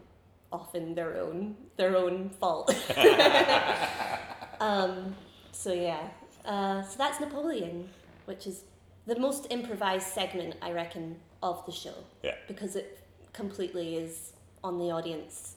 often 0.51 0.95
their 0.95 1.17
own 1.17 1.55
their 1.77 1.95
own 1.95 2.29
fault. 2.29 2.73
um, 4.59 5.15
so 5.51 5.73
yeah, 5.73 6.07
uh, 6.45 6.81
so 6.83 6.97
that's 6.97 7.19
Napoleon, 7.19 7.89
which 8.25 8.47
is 8.47 8.63
the 9.05 9.17
most 9.19 9.47
improvised 9.49 10.07
segment 10.07 10.55
I 10.61 10.71
reckon 10.71 11.17
of 11.41 11.65
the 11.65 11.71
show 11.71 11.95
Yeah. 12.23 12.35
because 12.47 12.75
it 12.75 12.99
completely 13.33 13.95
is 13.95 14.33
on 14.63 14.77
the 14.77 14.91
audience 14.91 15.55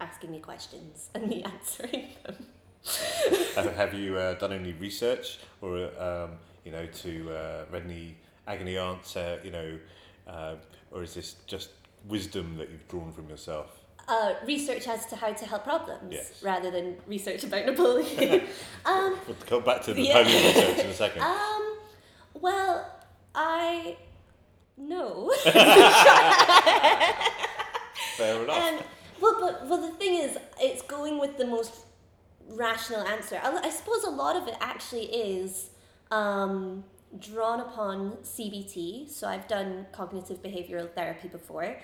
asking 0.00 0.30
me 0.30 0.40
questions 0.40 1.10
and 1.14 1.28
me 1.28 1.42
answering 1.54 2.08
them. 2.24 2.46
have, 3.56 3.74
have 3.76 3.94
you 3.94 4.16
uh, 4.16 4.34
done 4.34 4.52
any 4.52 4.72
research 4.72 5.38
or 5.60 5.90
um, 6.00 6.30
you 6.64 6.72
know 6.72 6.86
to 6.86 7.30
uh, 7.30 7.64
read 7.70 7.84
any 7.84 8.16
agony 8.46 8.78
aunts 8.78 9.16
uh, 9.16 9.38
you 9.44 9.50
know 9.50 9.78
uh, 10.26 10.54
or 10.92 11.02
is 11.02 11.14
this 11.14 11.36
just 11.46 11.70
wisdom 12.08 12.56
that 12.56 12.70
you've 12.70 12.86
drawn 12.88 13.12
from 13.12 13.28
yourself 13.28 13.77
Uh, 14.08 14.34
research 14.46 14.88
as 14.88 15.04
to 15.04 15.16
how 15.16 15.30
to 15.34 15.44
help 15.44 15.64
problems 15.64 16.10
Yes. 16.10 16.42
rather 16.42 16.70
than 16.70 16.96
research 17.06 17.44
about 17.44 17.66
Napoleon. 17.66 18.42
um, 18.86 19.18
we'll 19.26 19.36
come 19.46 19.62
back 19.62 19.82
to 19.82 19.92
the 19.92 20.00
Yeah. 20.02 20.14
Napoleon 20.22 20.44
research 20.46 20.78
in 20.78 20.86
a 20.90 20.94
second 20.94 21.22
um, 21.34 21.76
well, 22.40 22.90
I 23.34 23.96
know. 24.78 25.30
fair 28.16 28.42
enough 28.42 28.56
And 28.56 28.84
well, 29.20 29.36
but 29.40 29.66
well, 29.68 29.80
the 29.80 29.92
thing 29.96 30.14
is, 30.14 30.38
it's 30.60 30.82
going 30.82 31.18
with 31.18 31.36
the 31.38 31.46
most 31.46 31.74
rational 32.48 33.02
answer. 33.02 33.40
I, 33.42 33.50
I 33.64 33.70
suppose 33.70 34.04
a 34.04 34.10
lot 34.10 34.36
of 34.36 34.46
it 34.48 34.54
actually 34.60 35.06
is 35.06 35.70
um, 36.10 36.84
drawn 37.18 37.60
upon 37.60 38.12
CBT. 38.22 39.10
So 39.10 39.26
I've 39.28 39.48
done 39.48 39.86
cognitive 39.92 40.42
behavioral 40.42 40.88
therapy 40.90 41.28
before, 41.28 41.76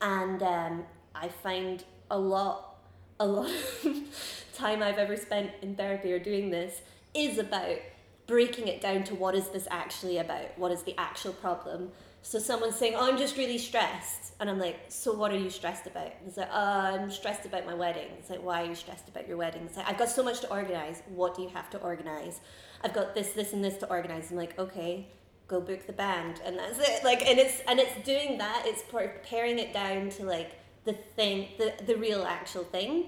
and 0.00 0.42
um, 0.42 0.84
I 1.20 1.28
find 1.28 1.84
a 2.10 2.18
lot, 2.18 2.76
a 3.18 3.26
lot 3.26 3.50
of 3.50 4.44
time 4.54 4.82
I've 4.82 4.98
ever 4.98 5.16
spent 5.16 5.50
in 5.62 5.74
therapy 5.74 6.12
or 6.12 6.18
doing 6.18 6.50
this 6.50 6.80
is 7.14 7.38
about 7.38 7.78
breaking 8.26 8.68
it 8.68 8.80
down 8.80 9.04
to 9.04 9.14
what 9.14 9.34
is 9.34 9.48
this 9.48 9.66
actually 9.70 10.18
about? 10.18 10.58
What 10.58 10.72
is 10.72 10.82
the 10.82 10.94
actual 10.98 11.32
problem? 11.32 11.92
So 12.22 12.40
someone's 12.40 12.74
saying, 12.74 12.94
"Oh, 12.96 13.08
I'm 13.08 13.18
just 13.18 13.36
really 13.36 13.56
stressed," 13.56 14.34
and 14.40 14.50
I'm 14.50 14.58
like, 14.58 14.86
"So 14.88 15.12
what 15.12 15.30
are 15.30 15.38
you 15.38 15.48
stressed 15.48 15.86
about?" 15.86 16.12
And 16.18 16.26
it's 16.26 16.36
like, 16.36 16.50
uh, 16.50 16.98
"I'm 17.00 17.10
stressed 17.10 17.46
about 17.46 17.64
my 17.66 17.74
wedding." 17.74 18.08
It's 18.18 18.30
like, 18.30 18.42
"Why 18.42 18.62
are 18.62 18.66
you 18.66 18.74
stressed 18.74 19.08
about 19.08 19.28
your 19.28 19.36
wedding?" 19.36 19.62
It's 19.64 19.76
like, 19.76 19.88
"I've 19.88 19.96
got 19.96 20.08
so 20.08 20.24
much 20.24 20.40
to 20.40 20.50
organize. 20.50 21.02
What 21.08 21.36
do 21.36 21.42
you 21.42 21.50
have 21.50 21.70
to 21.70 21.78
organize?" 21.78 22.40
I've 22.82 22.92
got 22.92 23.14
this, 23.14 23.32
this, 23.32 23.52
and 23.52 23.64
this 23.64 23.78
to 23.78 23.88
organize. 23.88 24.32
I'm 24.32 24.36
like, 24.36 24.58
"Okay, 24.58 25.06
go 25.46 25.60
book 25.60 25.86
the 25.86 25.92
band," 25.92 26.40
and 26.44 26.58
that's 26.58 26.80
it. 26.80 27.04
Like, 27.04 27.24
and 27.24 27.38
it's 27.38 27.60
and 27.68 27.78
it's 27.78 27.94
doing 28.04 28.38
that. 28.38 28.64
It's 28.66 28.82
preparing 28.82 29.60
it 29.60 29.72
down 29.72 30.10
to 30.10 30.24
like 30.24 30.58
the 30.86 30.94
thing, 30.94 31.48
the 31.58 31.74
the 31.84 31.96
real 31.96 32.22
actual 32.24 32.64
thing, 32.64 33.06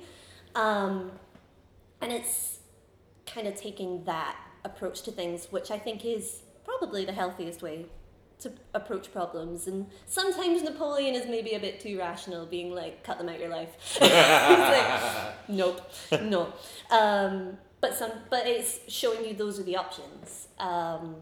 um, 0.54 1.12
and 2.02 2.12
it's 2.12 2.58
kind 3.24 3.46
of 3.46 3.54
taking 3.54 4.04
that 4.04 4.36
approach 4.64 5.02
to 5.02 5.12
things, 5.12 5.46
which 5.50 5.70
I 5.70 5.78
think 5.78 6.04
is 6.04 6.42
probably 6.64 7.04
the 7.04 7.12
healthiest 7.12 7.62
way 7.62 7.86
to 8.40 8.52
approach 8.74 9.12
problems. 9.12 9.66
And 9.66 9.86
sometimes 10.06 10.62
Napoleon 10.62 11.14
is 11.14 11.26
maybe 11.26 11.54
a 11.54 11.60
bit 11.60 11.80
too 11.80 11.98
rational, 11.98 12.46
being 12.46 12.74
like, 12.74 13.02
cut 13.02 13.18
them 13.18 13.28
out 13.28 13.40
your 13.40 13.48
life. 13.48 13.98
Like, 14.00 15.48
nope, 15.48 15.80
no. 16.22 16.52
Um, 16.90 17.58
but 17.80 17.94
some, 17.94 18.12
but 18.30 18.46
it's 18.46 18.80
showing 18.88 19.24
you 19.24 19.34
those 19.34 19.58
are 19.58 19.62
the 19.62 19.76
options. 19.76 20.48
Um, 20.58 21.16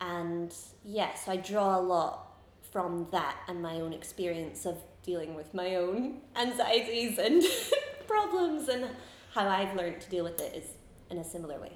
and 0.00 0.54
yes, 0.84 1.28
I 1.28 1.36
draw 1.36 1.78
a 1.78 1.80
lot 1.80 2.34
from 2.70 3.06
that 3.12 3.36
and 3.48 3.62
my 3.62 3.80
own 3.80 3.92
experience 3.92 4.66
of 4.66 4.76
dealing 5.04 5.34
with 5.34 5.52
my 5.54 5.76
own 5.76 6.20
anxieties 6.36 7.18
and 7.18 7.42
problems 8.06 8.68
and 8.68 8.86
how 9.34 9.48
I've 9.48 9.74
learned 9.76 10.00
to 10.00 10.10
deal 10.10 10.24
with 10.24 10.40
it 10.40 10.54
is 10.54 10.70
in 11.10 11.18
a 11.18 11.24
similar 11.24 11.60
way. 11.60 11.72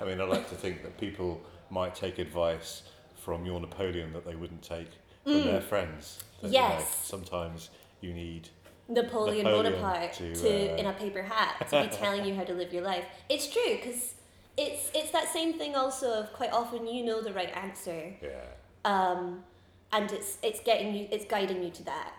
I 0.00 0.04
mean 0.04 0.20
I 0.20 0.24
like 0.24 0.48
to 0.50 0.54
think 0.54 0.82
that 0.82 0.98
people 0.98 1.40
might 1.70 1.94
take 1.94 2.18
advice 2.18 2.82
from 3.24 3.44
your 3.46 3.60
Napoleon 3.60 4.12
that 4.12 4.24
they 4.26 4.34
wouldn't 4.34 4.62
take 4.62 4.88
from 5.24 5.44
their 5.44 5.60
friends 5.60 6.18
That, 6.42 6.48
you 6.50 6.58
know, 6.58 6.64
Mm. 6.64 6.70
Yes. 6.78 7.00
sometimes 7.04 7.70
you 8.00 8.12
need 8.14 8.48
Napoleon, 8.88 9.44
Napoleon 9.44 9.72
Bonaparte 9.74 10.12
to, 10.14 10.34
to, 10.34 10.72
uh, 10.72 10.76
in 10.76 10.86
a 10.86 10.92
paper 10.94 11.22
hat 11.22 11.68
to 11.68 11.82
be 11.82 11.88
telling 11.88 12.24
you 12.24 12.34
how 12.34 12.44
to 12.44 12.54
live 12.54 12.72
your 12.72 12.82
life. 12.82 13.04
It's 13.28 13.46
true 13.46 13.76
because 13.76 14.14
it's 14.56 14.90
it's 14.94 15.10
that 15.12 15.28
same 15.28 15.52
thing 15.54 15.76
also 15.76 16.12
of 16.20 16.32
quite 16.32 16.52
often 16.52 16.86
you 16.86 17.04
know 17.04 17.20
the 17.22 17.32
right 17.32 17.54
answer 17.56 18.12
yeah 18.20 18.44
um, 18.84 19.44
and 19.92 20.10
it's 20.12 20.38
it's 20.42 20.60
getting 20.60 20.92
you 20.94 21.06
it's 21.12 21.24
guiding 21.24 21.62
you 21.62 21.70
to 21.70 21.84
that 21.84 22.12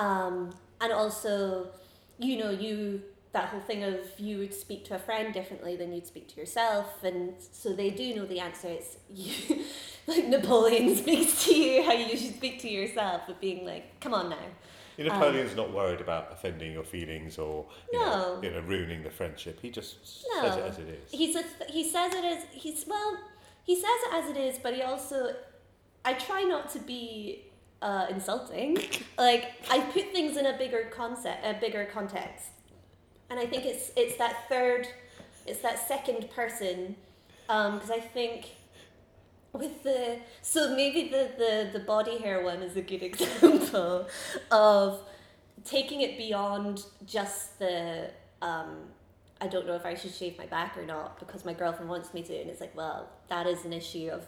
um, 0.00 0.50
and 0.80 0.92
also 0.92 1.68
you 2.18 2.36
know 2.38 2.50
you 2.50 3.02
that 3.32 3.44
whole 3.50 3.60
thing 3.60 3.84
of 3.84 3.96
you 4.18 4.38
would 4.38 4.52
speak 4.52 4.84
to 4.86 4.94
a 4.96 4.98
friend 4.98 5.32
differently 5.32 5.76
than 5.76 5.92
you'd 5.92 6.06
speak 6.06 6.26
to 6.28 6.40
yourself 6.40 7.04
and 7.04 7.34
so 7.52 7.72
they 7.72 7.90
do 7.90 8.14
know 8.14 8.26
the 8.26 8.40
answer 8.40 8.68
it's 8.68 8.96
you 9.14 9.64
like 10.06 10.26
napoleon 10.26 10.96
speaks 11.04 11.44
to 11.44 11.54
you 11.54 11.82
how 11.84 11.92
you 11.92 12.16
should 12.16 12.34
speak 12.34 12.60
to 12.60 12.68
yourself 12.68 13.28
of 13.28 13.40
being 13.40 13.64
like 13.64 14.00
come 14.00 14.14
on 14.14 14.28
now 14.30 14.36
know, 15.04 15.12
Napoleon's 15.12 15.56
not 15.56 15.72
worried 15.72 16.00
about 16.00 16.32
offending 16.32 16.72
your 16.72 16.84
feelings 16.84 17.38
or 17.38 17.66
you, 17.92 17.98
know, 17.98 18.34
No. 18.34 18.42
you 18.42 18.50
know 18.50 18.60
ruining 18.60 19.02
the 19.02 19.10
friendship. 19.10 19.58
He 19.60 19.70
just 19.70 20.26
No. 20.34 20.42
says 20.42 20.56
it 20.56 20.64
as 20.64 20.78
it 20.78 20.88
is. 20.88 21.10
He's 21.10 21.36
a 21.36 21.42
th- 21.42 21.70
he 21.70 21.88
says 21.88 22.14
it 22.14 22.24
as 22.24 22.44
he's 22.52 22.84
well, 22.86 23.18
he 23.64 23.76
says 23.76 23.84
it 24.06 24.14
as 24.14 24.30
it 24.30 24.36
is, 24.36 24.58
but 24.58 24.74
he 24.74 24.82
also 24.82 25.34
I 26.04 26.14
try 26.14 26.42
not 26.42 26.70
to 26.70 26.78
be 26.78 27.49
uh, 27.82 28.06
insulting. 28.10 28.78
like 29.18 29.52
I 29.70 29.80
put 29.80 30.12
things 30.12 30.36
in 30.36 30.46
a 30.46 30.56
bigger 30.56 30.90
concept, 30.90 31.44
a 31.44 31.54
bigger 31.54 31.86
context, 31.92 32.48
and 33.28 33.38
I 33.38 33.46
think 33.46 33.64
it's 33.64 33.90
it's 33.96 34.16
that 34.16 34.48
third, 34.48 34.88
it's 35.46 35.60
that 35.60 35.86
second 35.86 36.30
person, 36.30 36.96
because 37.46 37.90
I 37.90 38.00
think 38.00 38.46
with 39.52 39.82
the 39.82 40.18
so 40.42 40.74
maybe 40.76 41.08
the, 41.08 41.30
the 41.36 41.78
the 41.78 41.84
body 41.84 42.18
hair 42.18 42.44
one 42.44 42.62
is 42.62 42.76
a 42.76 42.82
good 42.82 43.02
example 43.10 44.06
of 44.50 45.00
taking 45.64 46.00
it 46.00 46.16
beyond 46.16 46.84
just 47.04 47.58
the 47.58 48.10
um, 48.42 48.76
I 49.40 49.46
don't 49.46 49.66
know 49.66 49.74
if 49.74 49.86
I 49.86 49.94
should 49.94 50.12
shave 50.12 50.36
my 50.36 50.46
back 50.46 50.76
or 50.76 50.84
not 50.84 51.18
because 51.18 51.44
my 51.44 51.54
girlfriend 51.54 51.88
wants 51.88 52.12
me 52.12 52.22
to, 52.22 52.34
and 52.40 52.50
it's 52.50 52.60
like, 52.60 52.76
well, 52.76 53.08
that 53.28 53.46
is 53.46 53.64
an 53.64 53.72
issue 53.72 54.10
of, 54.12 54.26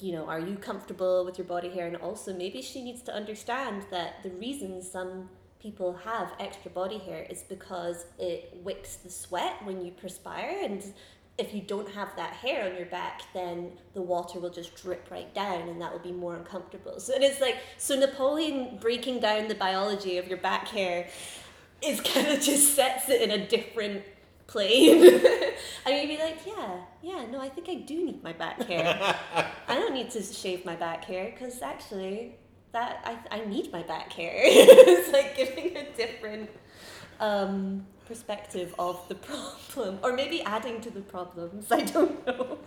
you 0.00 0.12
know, 0.12 0.26
are 0.26 0.40
you 0.40 0.56
comfortable 0.56 1.24
with 1.24 1.38
your 1.38 1.46
body 1.46 1.68
hair? 1.68 1.86
And 1.86 1.96
also, 1.96 2.34
maybe 2.34 2.62
she 2.62 2.82
needs 2.82 3.02
to 3.02 3.14
understand 3.14 3.84
that 3.90 4.22
the 4.22 4.30
reason 4.30 4.82
some 4.82 5.28
people 5.60 5.94
have 6.04 6.32
extra 6.38 6.70
body 6.70 6.98
hair 6.98 7.26
is 7.30 7.42
because 7.42 8.04
it 8.18 8.54
wicks 8.62 8.96
the 8.96 9.10
sweat 9.10 9.64
when 9.64 9.84
you 9.84 9.92
perspire, 9.92 10.60
and 10.62 10.84
if 11.38 11.52
you 11.52 11.60
don't 11.62 11.88
have 11.90 12.14
that 12.16 12.32
hair 12.34 12.70
on 12.70 12.76
your 12.76 12.86
back, 12.86 13.22
then 13.32 13.72
the 13.94 14.02
water 14.02 14.38
will 14.38 14.50
just 14.50 14.74
drip 14.76 15.10
right 15.10 15.32
down, 15.34 15.68
and 15.68 15.80
that 15.80 15.92
will 15.92 16.00
be 16.00 16.12
more 16.12 16.36
uncomfortable. 16.36 17.00
So 17.00 17.14
it's 17.16 17.40
like, 17.40 17.56
so 17.78 17.98
Napoleon 17.98 18.78
breaking 18.80 19.20
down 19.20 19.48
the 19.48 19.54
biology 19.54 20.18
of 20.18 20.28
your 20.28 20.38
back 20.38 20.68
hair 20.68 21.08
is 21.82 22.00
kind 22.12 22.28
of 22.28 22.40
just 22.40 22.74
sets 22.74 23.08
it 23.08 23.20
in 23.20 23.30
a 23.30 23.46
different 23.48 24.02
plane. 24.46 25.02
and 25.86 25.96
you'd 25.96 26.08
be 26.08 26.22
like, 26.22 26.38
yeah, 26.46 26.80
yeah, 27.02 27.26
no, 27.30 27.40
I 27.40 27.48
think 27.48 27.68
I 27.68 27.76
do 27.76 28.04
need 28.04 28.22
my 28.22 28.32
back 28.32 28.62
hair. 28.62 29.16
I 29.68 29.74
don't 29.74 29.94
need 29.94 30.10
to 30.10 30.22
shave 30.22 30.64
my 30.64 30.76
back 30.76 31.04
hair 31.04 31.32
because 31.32 31.62
actually, 31.62 32.36
that 32.72 33.00
I, 33.04 33.36
I 33.36 33.44
need 33.44 33.72
my 33.72 33.82
back 33.82 34.12
hair. 34.12 34.32
it's 34.36 35.12
like 35.12 35.36
giving 35.36 35.76
a 35.76 35.90
different, 35.92 36.50
um, 37.20 37.86
perspective 38.06 38.74
of 38.78 39.06
the 39.08 39.14
problem, 39.14 39.98
or 40.02 40.12
maybe 40.12 40.42
adding 40.42 40.80
to 40.82 40.90
the 40.90 41.00
problems. 41.00 41.70
I 41.70 41.80
don't 41.80 42.26
know. 42.26 42.58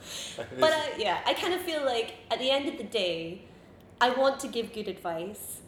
But 0.60 0.74
uh, 0.74 0.82
yeah, 0.98 1.22
I 1.26 1.34
kind 1.34 1.54
of 1.54 1.62
feel 1.62 1.86
like 1.86 2.16
at 2.32 2.40
the 2.40 2.50
end 2.50 2.68
of 2.68 2.78
the 2.78 2.84
day, 2.84 3.44
I 4.02 4.10
want 4.12 4.40
to 4.42 4.48
give 4.48 4.74
good 4.74 4.88
advice, 4.88 5.62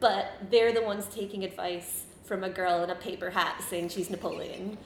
but 0.00 0.32
they're 0.50 0.72
the 0.72 0.82
ones 0.82 1.06
taking 1.06 1.44
advice 1.44 2.04
from 2.24 2.44
a 2.44 2.50
girl 2.50 2.84
in 2.84 2.90
a 2.90 2.94
paper 2.94 3.30
hat 3.30 3.62
saying 3.68 3.88
she's 3.88 4.10
Napoleon. 4.10 4.78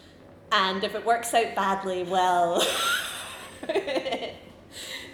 And 0.53 0.85
if 0.85 0.95
it 0.95 1.05
works 1.05 1.33
out 1.35 1.55
badly, 1.55 2.05
well, 2.05 2.63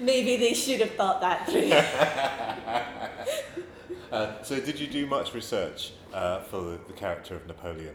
maybe 0.00 0.36
they 0.36 0.52
should 0.52 0.80
have 0.80 0.94
thought 0.94 1.20
that 1.20 1.48
through. 1.48 1.72
Uh, 4.10 4.42
so, 4.42 4.58
did 4.58 4.80
you 4.80 4.86
do 4.86 5.06
much 5.06 5.34
research 5.34 5.92
uh, 6.14 6.40
for 6.40 6.62
the, 6.62 6.80
the 6.86 6.94
character 6.94 7.36
of 7.36 7.46
Napoleon? 7.46 7.94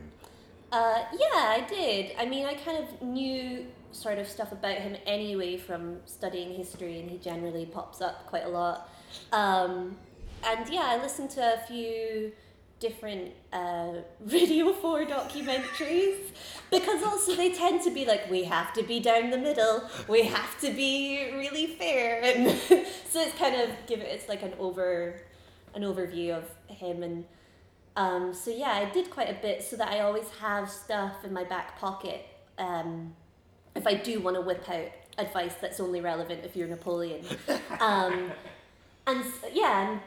Uh, 0.71 1.03
yeah, 1.11 1.57
I 1.57 1.65
did. 1.67 2.13
I 2.19 2.25
mean, 2.25 2.45
I 2.45 2.53
kind 2.53 2.83
of 2.83 3.01
knew 3.01 3.65
sort 3.91 4.19
of 4.19 4.27
stuff 4.27 4.51
about 4.51 4.77
him 4.77 4.95
anyway 5.07 5.57
from 5.57 5.97
studying 6.05 6.53
history, 6.53 6.99
and 6.99 7.09
he 7.09 7.17
generally 7.17 7.65
pops 7.65 8.01
up 8.01 8.27
quite 8.27 8.45
a 8.45 8.49
lot. 8.49 8.89
Um, 9.31 9.97
and 10.43 10.69
yeah, 10.69 10.85
I 10.85 11.01
listened 11.01 11.31
to 11.31 11.55
a 11.55 11.65
few 11.65 12.31
different 12.87 13.31
uh, 13.61 13.93
Radio 14.37 14.73
4 14.73 15.05
documentaries 15.05 16.19
because 16.69 17.01
also 17.03 17.35
they 17.35 17.51
tend 17.51 17.81
to 17.83 17.91
be 17.91 18.03
like, 18.05 18.23
we 18.29 18.43
have 18.55 18.73
to 18.73 18.83
be 18.83 18.99
down 18.99 19.29
the 19.29 19.37
middle, 19.49 19.75
we 20.07 20.21
have 20.37 20.53
to 20.61 20.69
be 20.83 21.29
really 21.41 21.67
fair. 21.81 22.09
And 22.29 22.49
so 23.11 23.17
it's 23.25 23.37
kind 23.43 23.55
of 23.61 23.69
give 23.89 23.99
it, 24.05 24.07
it's 24.15 24.27
like 24.33 24.43
an 24.49 24.53
over 24.59 25.15
an 25.75 25.81
overview 25.83 26.29
of 26.39 26.45
him 26.67 27.01
and 27.07 27.25
um, 27.95 28.33
so 28.33 28.49
yeah, 28.51 28.73
I 28.81 28.85
did 28.97 29.09
quite 29.09 29.29
a 29.29 29.39
bit 29.47 29.63
so 29.63 29.75
that 29.77 29.89
I 29.95 29.99
always 30.07 30.29
have 30.39 30.69
stuff 30.69 31.15
in 31.23 31.31
my 31.39 31.43
back 31.43 31.67
pocket 31.79 32.21
um, 32.57 33.13
if 33.75 33.85
I 33.87 33.93
do 34.09 34.19
want 34.19 34.35
to 34.35 34.41
whip 34.41 34.67
out 34.77 34.91
advice 35.17 35.55
that's 35.61 35.79
only 35.79 36.01
relevant 36.01 36.39
if 36.43 36.55
you're 36.55 36.67
Napoleon. 36.77 37.23
Um, 37.79 38.31
and 39.05 39.19
s- 39.25 39.51
yeah, 39.61 39.75
and 39.83 39.99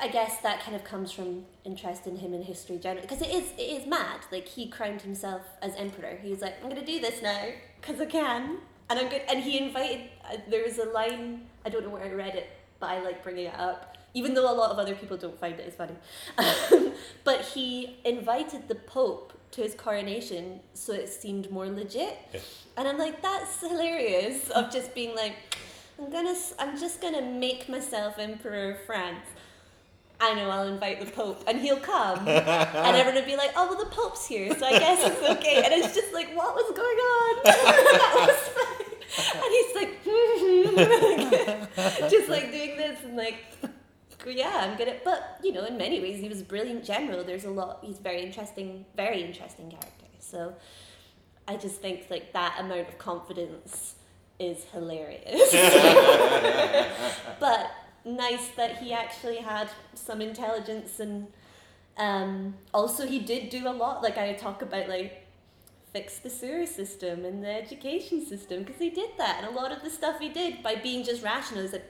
I 0.00 0.08
guess 0.08 0.40
that 0.42 0.60
kind 0.60 0.76
of 0.76 0.84
comes 0.84 1.10
from 1.10 1.44
interest 1.64 2.06
in 2.06 2.16
him 2.16 2.32
in 2.32 2.42
history 2.42 2.78
generally 2.78 3.06
because 3.06 3.20
it 3.20 3.30
is 3.30 3.52
it 3.58 3.82
is 3.82 3.86
mad. 3.86 4.20
Like 4.30 4.46
he 4.46 4.68
crowned 4.68 5.02
himself 5.02 5.42
as 5.60 5.74
emperor. 5.74 6.18
He 6.22 6.30
was 6.30 6.40
like, 6.40 6.54
I'm 6.62 6.68
gonna 6.68 6.86
do 6.86 7.00
this 7.00 7.20
now 7.22 7.46
because 7.80 8.00
I 8.00 8.06
can, 8.06 8.58
and 8.88 8.98
I'm 8.98 9.08
good. 9.08 9.22
And 9.28 9.42
he 9.42 9.58
invited. 9.58 10.02
Uh, 10.24 10.36
there 10.48 10.64
was 10.64 10.78
a 10.78 10.84
line 10.84 11.46
I 11.64 11.70
don't 11.70 11.82
know 11.82 11.90
where 11.90 12.04
I 12.04 12.12
read 12.12 12.34
it, 12.34 12.48
but 12.80 12.90
I 12.90 13.00
like 13.00 13.22
bringing 13.22 13.46
it 13.46 13.54
up, 13.58 13.96
even 14.14 14.34
though 14.34 14.50
a 14.50 14.54
lot 14.54 14.70
of 14.70 14.78
other 14.78 14.94
people 14.94 15.16
don't 15.16 15.38
find 15.38 15.58
it 15.58 15.66
as 15.66 15.74
funny. 15.74 15.94
but 17.24 17.42
he 17.42 17.96
invited 18.04 18.68
the 18.68 18.74
Pope 18.74 19.32
to 19.50 19.62
his 19.62 19.74
coronation, 19.74 20.60
so 20.74 20.92
it 20.92 21.08
seemed 21.08 21.50
more 21.50 21.66
legit. 21.66 22.18
Yeah. 22.32 22.40
And 22.76 22.88
I'm 22.88 22.98
like, 22.98 23.20
that's 23.20 23.60
hilarious. 23.60 24.50
Of 24.50 24.70
just 24.72 24.94
being 24.94 25.14
like, 25.16 25.34
I'm 25.98 26.10
gonna, 26.10 26.34
I'm 26.58 26.78
just 26.78 27.02
gonna 27.02 27.22
make 27.22 27.68
myself 27.68 28.18
emperor 28.18 28.72
of 28.72 28.80
France. 28.86 29.26
I 30.20 30.34
know 30.34 30.50
I'll 30.50 30.66
invite 30.66 30.98
the 31.00 31.06
Pope, 31.06 31.44
and 31.46 31.60
he'll 31.60 31.78
come, 31.78 32.18
and 32.28 32.96
everyone 32.96 33.14
will 33.14 33.24
be 33.24 33.36
like, 33.36 33.52
"Oh 33.54 33.68
well, 33.68 33.78
the 33.78 33.90
Pope's 33.90 34.26
here, 34.26 34.52
so 34.58 34.66
I 34.66 34.78
guess 34.78 35.06
it's 35.06 35.22
okay." 35.38 35.62
And 35.64 35.72
it's 35.72 35.94
just 35.94 36.12
like, 36.12 36.36
what 36.36 36.54
was 36.54 36.76
going 36.76 36.98
on? 36.98 37.42
that 37.44 38.26
was. 38.26 38.68
And 39.18 39.50
he's 39.50 39.74
like, 39.74 40.04
mm-hmm. 40.04 42.08
just 42.10 42.28
like 42.28 42.52
doing 42.52 42.76
this 42.76 43.02
and 43.04 43.16
like, 43.16 43.36
yeah, 44.26 44.66
I'm 44.68 44.76
gonna. 44.76 44.96
But 45.04 45.38
you 45.42 45.52
know, 45.52 45.64
in 45.64 45.76
many 45.76 46.00
ways, 46.00 46.20
he 46.20 46.28
was 46.28 46.40
a 46.40 46.44
brilliant 46.44 46.84
general. 46.84 47.22
There's 47.22 47.44
a 47.44 47.50
lot. 47.50 47.78
He's 47.82 47.98
very 47.98 48.22
interesting, 48.22 48.84
very 48.96 49.22
interesting 49.22 49.70
character. 49.70 50.06
So, 50.18 50.54
I 51.46 51.56
just 51.56 51.80
think 51.80 52.06
like 52.10 52.32
that 52.32 52.56
amount 52.58 52.88
of 52.88 52.98
confidence 52.98 53.94
is 54.38 54.64
hilarious. 54.72 55.52
but 57.40 57.70
nice 58.04 58.48
that 58.56 58.78
he 58.78 58.92
actually 58.92 59.38
had 59.38 59.68
some 59.94 60.20
intelligence 60.20 61.00
and 61.00 61.26
um, 61.96 62.54
also 62.72 63.06
he 63.06 63.18
did 63.18 63.50
do 63.50 63.68
a 63.68 63.70
lot. 63.70 64.02
Like 64.02 64.18
I 64.18 64.32
talk 64.34 64.62
about 64.62 64.88
like 64.88 65.26
fix 65.92 66.18
the 66.18 66.30
sewer 66.30 66.66
system 66.66 67.24
and 67.24 67.42
the 67.42 67.50
education 67.50 68.24
system 68.24 68.62
because 68.62 68.80
he 68.80 68.90
did 68.90 69.10
that 69.16 69.42
and 69.42 69.46
a 69.46 69.58
lot 69.58 69.72
of 69.72 69.82
the 69.82 69.90
stuff 69.90 70.20
he 70.20 70.28
did 70.28 70.62
by 70.62 70.74
being 70.74 71.04
just 71.04 71.22
rational 71.22 71.64
is 71.64 71.72
that 71.72 71.84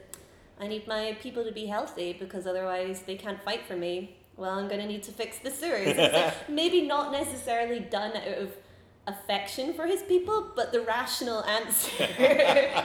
I 0.60 0.66
need 0.66 0.86
my 0.86 1.16
people 1.20 1.44
to 1.44 1.52
be 1.52 1.66
healthy 1.66 2.16
because 2.18 2.46
otherwise 2.46 3.02
they 3.02 3.16
can't 3.16 3.42
fight 3.42 3.64
for 3.66 3.76
me. 3.76 4.16
Well, 4.36 4.58
I'm 4.58 4.68
gonna 4.68 4.86
need 4.86 5.02
to 5.04 5.12
fix 5.12 5.38
the 5.38 5.50
sewers. 5.50 5.96
Like 5.96 6.34
maybe 6.48 6.82
not 6.82 7.12
necessarily 7.12 7.80
done 7.80 8.16
out 8.16 8.38
of 8.38 8.52
affection 9.06 9.74
for 9.74 9.86
his 9.86 10.02
people, 10.02 10.52
but 10.54 10.72
the 10.72 10.80
rational 10.82 11.44
answer. 11.44 11.90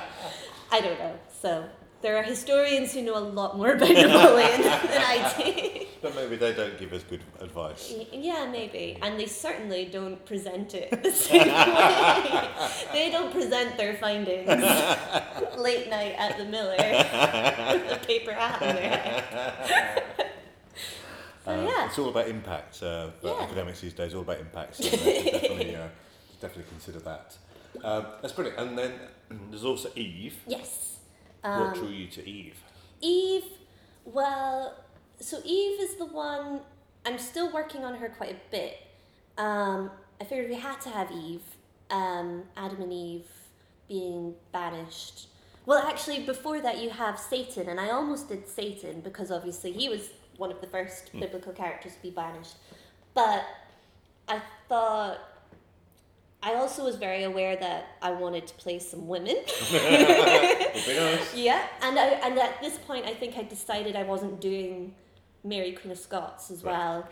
I 0.72 0.82
don't 0.82 1.00
know. 1.00 1.16
So 1.42 1.66
there 2.04 2.18
are 2.18 2.24
historians 2.24 2.94
who 2.94 3.02
know 3.02 3.18
a 3.18 3.26
lot 3.40 3.58
more 3.58 3.72
about 3.74 3.90
Napoleon 3.90 4.62
than 4.62 5.02
I 5.02 5.34
do. 5.38 5.86
But 6.02 6.16
maybe 6.16 6.36
they 6.36 6.54
don't 6.54 6.78
give 6.78 6.92
us 6.94 7.02
good 7.04 7.22
advice. 7.40 7.94
Yeah, 8.12 8.48
maybe. 8.52 8.98
And 9.02 9.18
they 9.20 9.26
certainly 9.26 9.86
don't 9.86 10.24
present 10.26 10.74
it 10.76 10.92
the 11.04 11.12
same 11.12 11.48
way. 11.48 12.50
they 12.92 13.10
don't 13.10 13.32
present 13.32 13.78
their 13.78 13.96
findings 13.96 14.48
late 15.58 15.90
night 15.90 16.16
at 16.18 16.38
the 16.38 16.44
Miller 16.46 16.76
with 16.78 17.92
a 17.92 18.00
paper 18.06 18.34
hat 18.34 18.62
on 18.62 18.76
their 18.76 18.90
head. 18.90 20.04
so, 21.46 21.52
Uh, 21.52 21.64
yeah. 21.70 21.86
It's 21.88 21.98
all 21.98 22.10
about 22.10 22.28
impact. 22.28 22.84
Uh, 22.84 23.12
Yeah. 23.24 23.40
academics 23.42 23.80
these 23.82 23.94
days, 23.94 24.14
all 24.14 24.22
about 24.22 24.40
impact. 24.40 24.76
So 24.76 24.90
definitely, 24.90 25.76
uh, 25.76 25.88
definitely 26.42 26.70
consider 26.70 27.00
that. 27.00 27.38
Um, 27.82 28.06
that's 28.22 28.34
brilliant. 28.34 28.60
And 28.60 28.78
then 28.78 28.94
there's 29.50 29.64
also 29.66 29.90
Eve. 29.96 30.36
Yes. 30.48 30.90
What 31.44 31.52
Um, 31.52 31.74
drew 31.74 31.88
you 31.90 32.08
to 32.08 32.28
Eve? 32.28 32.58
Eve, 33.02 33.46
well, 34.06 34.76
so 35.20 35.42
Eve 35.46 35.80
is 35.82 35.96
the 35.98 36.06
one, 36.06 36.62
I'm 37.06 37.20
still 37.20 37.52
working 37.52 37.84
on 37.84 37.96
her 37.96 38.10
quite 38.10 38.32
a 38.32 38.40
bit. 38.52 38.78
Um, 39.38 39.92
I 40.22 40.24
figured 40.24 40.50
we 40.50 40.56
had 40.56 40.80
to 40.82 40.90
have 40.90 41.12
Eve, 41.12 41.44
um, 41.90 42.44
Adam 42.56 42.82
and 42.82 42.94
Eve 42.94 43.28
being 43.88 44.36
banished. 44.52 45.28
Well, 45.66 45.80
actually, 45.86 46.26
before 46.26 46.60
that, 46.62 46.80
you 46.82 46.90
have 46.90 47.20
Satan, 47.20 47.70
and 47.70 47.80
I 47.80 47.90
almost 47.90 48.30
did 48.30 48.48
Satan 48.48 49.02
because 49.02 49.32
obviously 49.32 49.72
he 49.72 49.90
was 49.90 50.10
one 50.38 50.52
of 50.52 50.60
the 50.62 50.68
first 50.68 51.12
biblical 51.14 51.54
characters 51.54 51.96
to 51.96 52.02
be 52.02 52.10
banished. 52.10 52.56
But 53.14 53.46
I 54.28 54.42
thought. 54.68 55.20
I 56.46 56.56
also 56.56 56.84
was 56.84 56.98
very 56.98 57.24
aware 57.24 57.56
that 57.56 57.88
I 58.02 58.12
wanted 58.12 58.48
to 58.48 58.54
play 58.56 58.78
some 58.80 59.08
women. 59.08 59.38
Would 59.72 60.86
be 60.86 60.96
nice. 60.96 61.34
Yeah, 61.36 61.66
and 61.82 61.98
I, 61.98 62.06
and 62.26 62.38
at 62.38 62.62
this 62.62 62.78
point, 62.80 63.06
I 63.06 63.14
think 63.14 63.38
I 63.38 63.44
decided 63.44 63.96
I 63.96 64.04
wasn't 64.04 64.42
doing 64.42 64.94
Mary 65.46 65.72
Queen 65.72 65.92
of 65.92 65.98
Scots 65.98 66.52
as 66.52 66.64
Right. 66.64 66.74
well. 66.74 67.08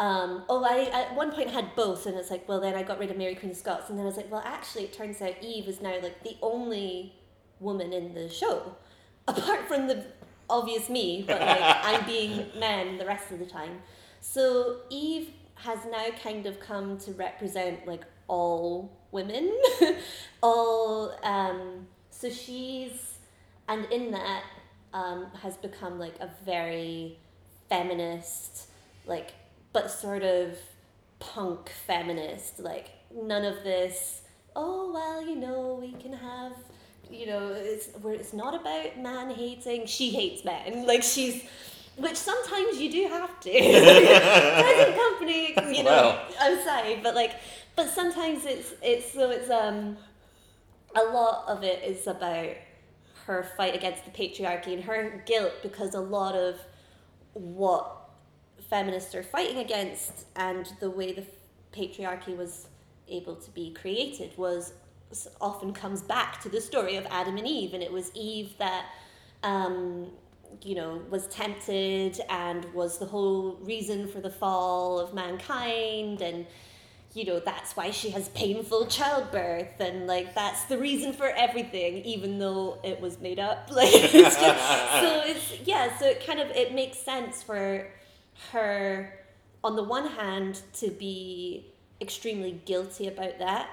Um, 0.00 0.44
oh, 0.48 0.62
I 0.64 0.84
at 0.92 1.16
one 1.16 1.32
point 1.32 1.50
had 1.50 1.74
both, 1.74 2.06
and 2.06 2.16
it's 2.16 2.30
like, 2.30 2.48
well, 2.48 2.60
then 2.60 2.74
I 2.76 2.84
got 2.84 3.00
rid 3.00 3.10
of 3.10 3.16
Mary 3.16 3.34
Queen 3.34 3.50
of 3.50 3.56
Scots, 3.56 3.90
and 3.90 3.98
then 3.98 4.04
I 4.04 4.08
was 4.08 4.16
like, 4.16 4.30
well, 4.30 4.42
actually, 4.44 4.84
it 4.84 4.92
turns 4.92 5.20
out 5.20 5.34
Eve 5.42 5.66
is 5.66 5.80
now 5.80 5.96
like 6.00 6.22
the 6.22 6.36
only 6.40 7.14
woman 7.58 7.92
in 7.92 8.14
the 8.14 8.28
show, 8.28 8.76
apart 9.28 9.66
from 9.66 9.88
the 9.88 10.04
obvious 10.48 10.88
me, 10.88 11.24
but 11.26 11.40
like 11.40 11.60
I'm 11.82 12.06
being 12.06 12.46
man 12.60 12.96
the 12.96 13.06
rest 13.06 13.32
of 13.32 13.40
the 13.40 13.46
time. 13.46 13.82
So 14.20 14.82
Eve 14.88 15.30
has 15.56 15.80
now 15.90 16.06
kind 16.22 16.46
of 16.46 16.60
come 16.60 16.96
to 16.98 17.10
represent 17.12 17.84
like 17.84 18.04
all 18.28 18.96
women, 19.10 19.52
all. 20.42 21.18
Um, 21.24 21.86
so 22.10 22.30
she's 22.30 23.18
and 23.68 23.84
in 23.92 24.10
that 24.12 24.42
um, 24.92 25.26
has 25.42 25.56
become 25.56 25.98
like 25.98 26.14
a 26.20 26.30
very 26.44 27.18
feminist 27.68 28.68
like 29.06 29.32
but 29.72 29.90
sort 29.90 30.22
of 30.22 30.56
punk 31.20 31.70
feminist 31.86 32.58
like 32.58 32.88
none 33.14 33.44
of 33.44 33.62
this 33.62 34.22
oh 34.56 34.90
well 34.92 35.26
you 35.26 35.36
know 35.36 35.78
we 35.80 35.92
can 36.00 36.12
have 36.12 36.52
you 37.10 37.26
know 37.26 37.52
it's 37.54 37.88
where 38.00 38.14
it's 38.14 38.32
not 38.32 38.54
about 38.54 38.98
man 38.98 39.30
hating 39.30 39.86
she 39.86 40.10
hates 40.10 40.44
men 40.44 40.86
like 40.86 41.02
she's 41.02 41.44
which 41.96 42.16
sometimes 42.16 42.80
you 42.80 42.90
do 42.90 43.08
have 43.08 43.40
to 43.40 43.50
present 43.50 44.96
company 44.96 45.48
you 45.76 45.82
know 45.82 46.16
Well. 46.16 46.26
outside 46.40 47.02
but 47.02 47.14
like 47.14 47.32
but 47.78 47.88
sometimes 47.88 48.44
it's 48.44 48.74
it's 48.82 49.12
so 49.12 49.30
it's 49.30 49.48
um 49.48 49.96
a 50.96 51.04
lot 51.12 51.44
of 51.46 51.62
it 51.62 51.80
is 51.84 52.08
about 52.08 52.50
her 53.24 53.46
fight 53.56 53.72
against 53.72 54.04
the 54.04 54.10
patriarchy 54.10 54.72
and 54.72 54.82
her 54.82 55.22
guilt 55.26 55.52
because 55.62 55.94
a 55.94 56.00
lot 56.00 56.34
of 56.34 56.58
what 57.34 58.10
feminists 58.68 59.14
are 59.14 59.22
fighting 59.22 59.58
against 59.58 60.26
and 60.34 60.72
the 60.80 60.90
way 60.90 61.12
the 61.12 61.24
patriarchy 61.72 62.36
was 62.36 62.66
able 63.08 63.36
to 63.36 63.50
be 63.52 63.70
created 63.70 64.36
was 64.36 64.72
often 65.40 65.72
comes 65.72 66.02
back 66.02 66.40
to 66.42 66.48
the 66.48 66.60
story 66.60 66.96
of 66.96 67.06
Adam 67.10 67.36
and 67.36 67.46
Eve. 67.46 67.74
And 67.74 67.82
it 67.82 67.92
was 67.92 68.10
Eve 68.14 68.54
that 68.58 68.86
um, 69.42 70.08
you 70.62 70.74
know 70.74 71.00
was 71.10 71.28
tempted 71.28 72.20
and 72.28 72.64
was 72.74 72.98
the 72.98 73.06
whole 73.06 73.58
reason 73.62 74.08
for 74.08 74.20
the 74.20 74.30
fall 74.30 74.98
of 74.98 75.14
mankind. 75.14 76.20
And 76.22 76.46
you 77.18 77.24
know 77.24 77.40
that's 77.40 77.76
why 77.76 77.90
she 77.90 78.10
has 78.10 78.28
painful 78.30 78.86
childbirth 78.86 79.80
and 79.80 80.06
like 80.06 80.34
that's 80.34 80.64
the 80.64 80.78
reason 80.78 81.12
for 81.12 81.26
everything 81.36 81.96
even 82.04 82.38
though 82.38 82.78
it 82.84 83.00
was 83.00 83.20
made 83.20 83.38
up 83.38 83.68
like 83.72 83.88
it's 83.92 84.12
just, 84.12 84.40
so 84.40 85.22
it's 85.24 85.60
yeah 85.64 85.98
so 85.98 86.06
it 86.06 86.24
kind 86.24 86.38
of 86.38 86.48
it 86.50 86.72
makes 86.74 86.98
sense 86.98 87.42
for 87.42 87.88
her 88.52 89.12
on 89.64 89.74
the 89.74 89.82
one 89.82 90.06
hand 90.06 90.62
to 90.72 90.90
be 90.90 91.66
extremely 92.00 92.60
guilty 92.64 93.08
about 93.08 93.38
that 93.40 93.68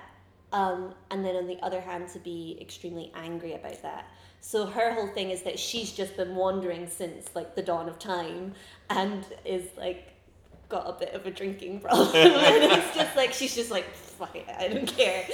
um, 0.55 0.93
and 1.11 1.25
then 1.25 1.35
on 1.35 1.47
the 1.47 1.59
other 1.61 1.81
hand 1.81 2.07
to 2.09 2.19
be 2.19 2.57
extremely 2.61 3.11
angry 3.13 3.53
about 3.53 3.81
that. 3.81 4.09
So 4.39 4.65
her 4.65 4.93
whole 4.93 5.07
thing 5.07 5.31
is 5.31 5.41
that 5.41 5.59
she's 5.59 5.91
just 5.91 6.15
been 6.15 6.33
wandering 6.33 6.87
since 6.87 7.27
like 7.35 7.55
the 7.55 7.61
dawn 7.61 7.89
of 7.89 7.99
time 7.99 8.53
and 8.89 9.25
is 9.43 9.67
like 9.77 10.14
got 10.69 10.89
a 10.89 10.93
bit 10.93 11.13
of 11.13 11.25
a 11.25 11.31
drinking 11.31 11.79
problem. 11.79 12.09
And 12.15 12.71
it's 12.71 12.95
just 12.95 13.15
like 13.15 13.33
she's 13.33 13.55
just 13.55 13.71
like 13.71 13.85
fuck 13.93 14.35
it 14.35 14.45
i 14.57 14.67
don't 14.69 14.87
care. 14.87 15.25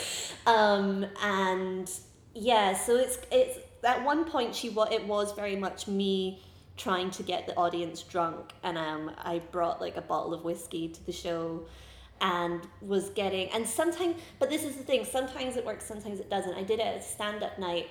Um, 0.45 1.05
and 1.21 1.89
yeah 2.33 2.73
so 2.75 2.95
it's 2.95 3.19
it's 3.31 3.59
at 3.83 4.03
one 4.03 4.25
point 4.25 4.55
she 4.55 4.69
wa- 4.69 4.87
it 4.91 5.05
was 5.05 5.33
very 5.33 5.55
much 5.55 5.87
me 5.87 6.41
trying 6.77 7.11
to 7.11 7.23
get 7.23 7.45
the 7.47 7.55
audience 7.57 8.01
drunk. 8.03 8.51
And 8.63 8.77
um, 8.77 9.11
i 9.23 9.39
brought 9.51 9.81
like 9.81 9.97
a 9.97 10.01
bottle 10.01 10.33
of 10.33 10.43
whiskey 10.43 10.87
to 10.89 11.05
the 11.05 11.11
show 11.11 11.65
and 12.21 12.61
was 12.81 13.09
getting 13.09 13.49
and 13.49 13.67
sometimes 13.67 14.15
but 14.37 14.47
this 14.49 14.63
is 14.63 14.75
the 14.75 14.83
thing 14.83 15.03
sometimes 15.03 15.55
it 15.57 15.65
works 15.65 15.85
sometimes 15.85 16.19
it 16.19 16.29
doesn't. 16.29 16.53
I 16.53 16.63
did 16.63 16.79
it 16.79 16.85
at 16.85 16.97
a 16.97 17.01
stand-up 17.01 17.57
night 17.57 17.87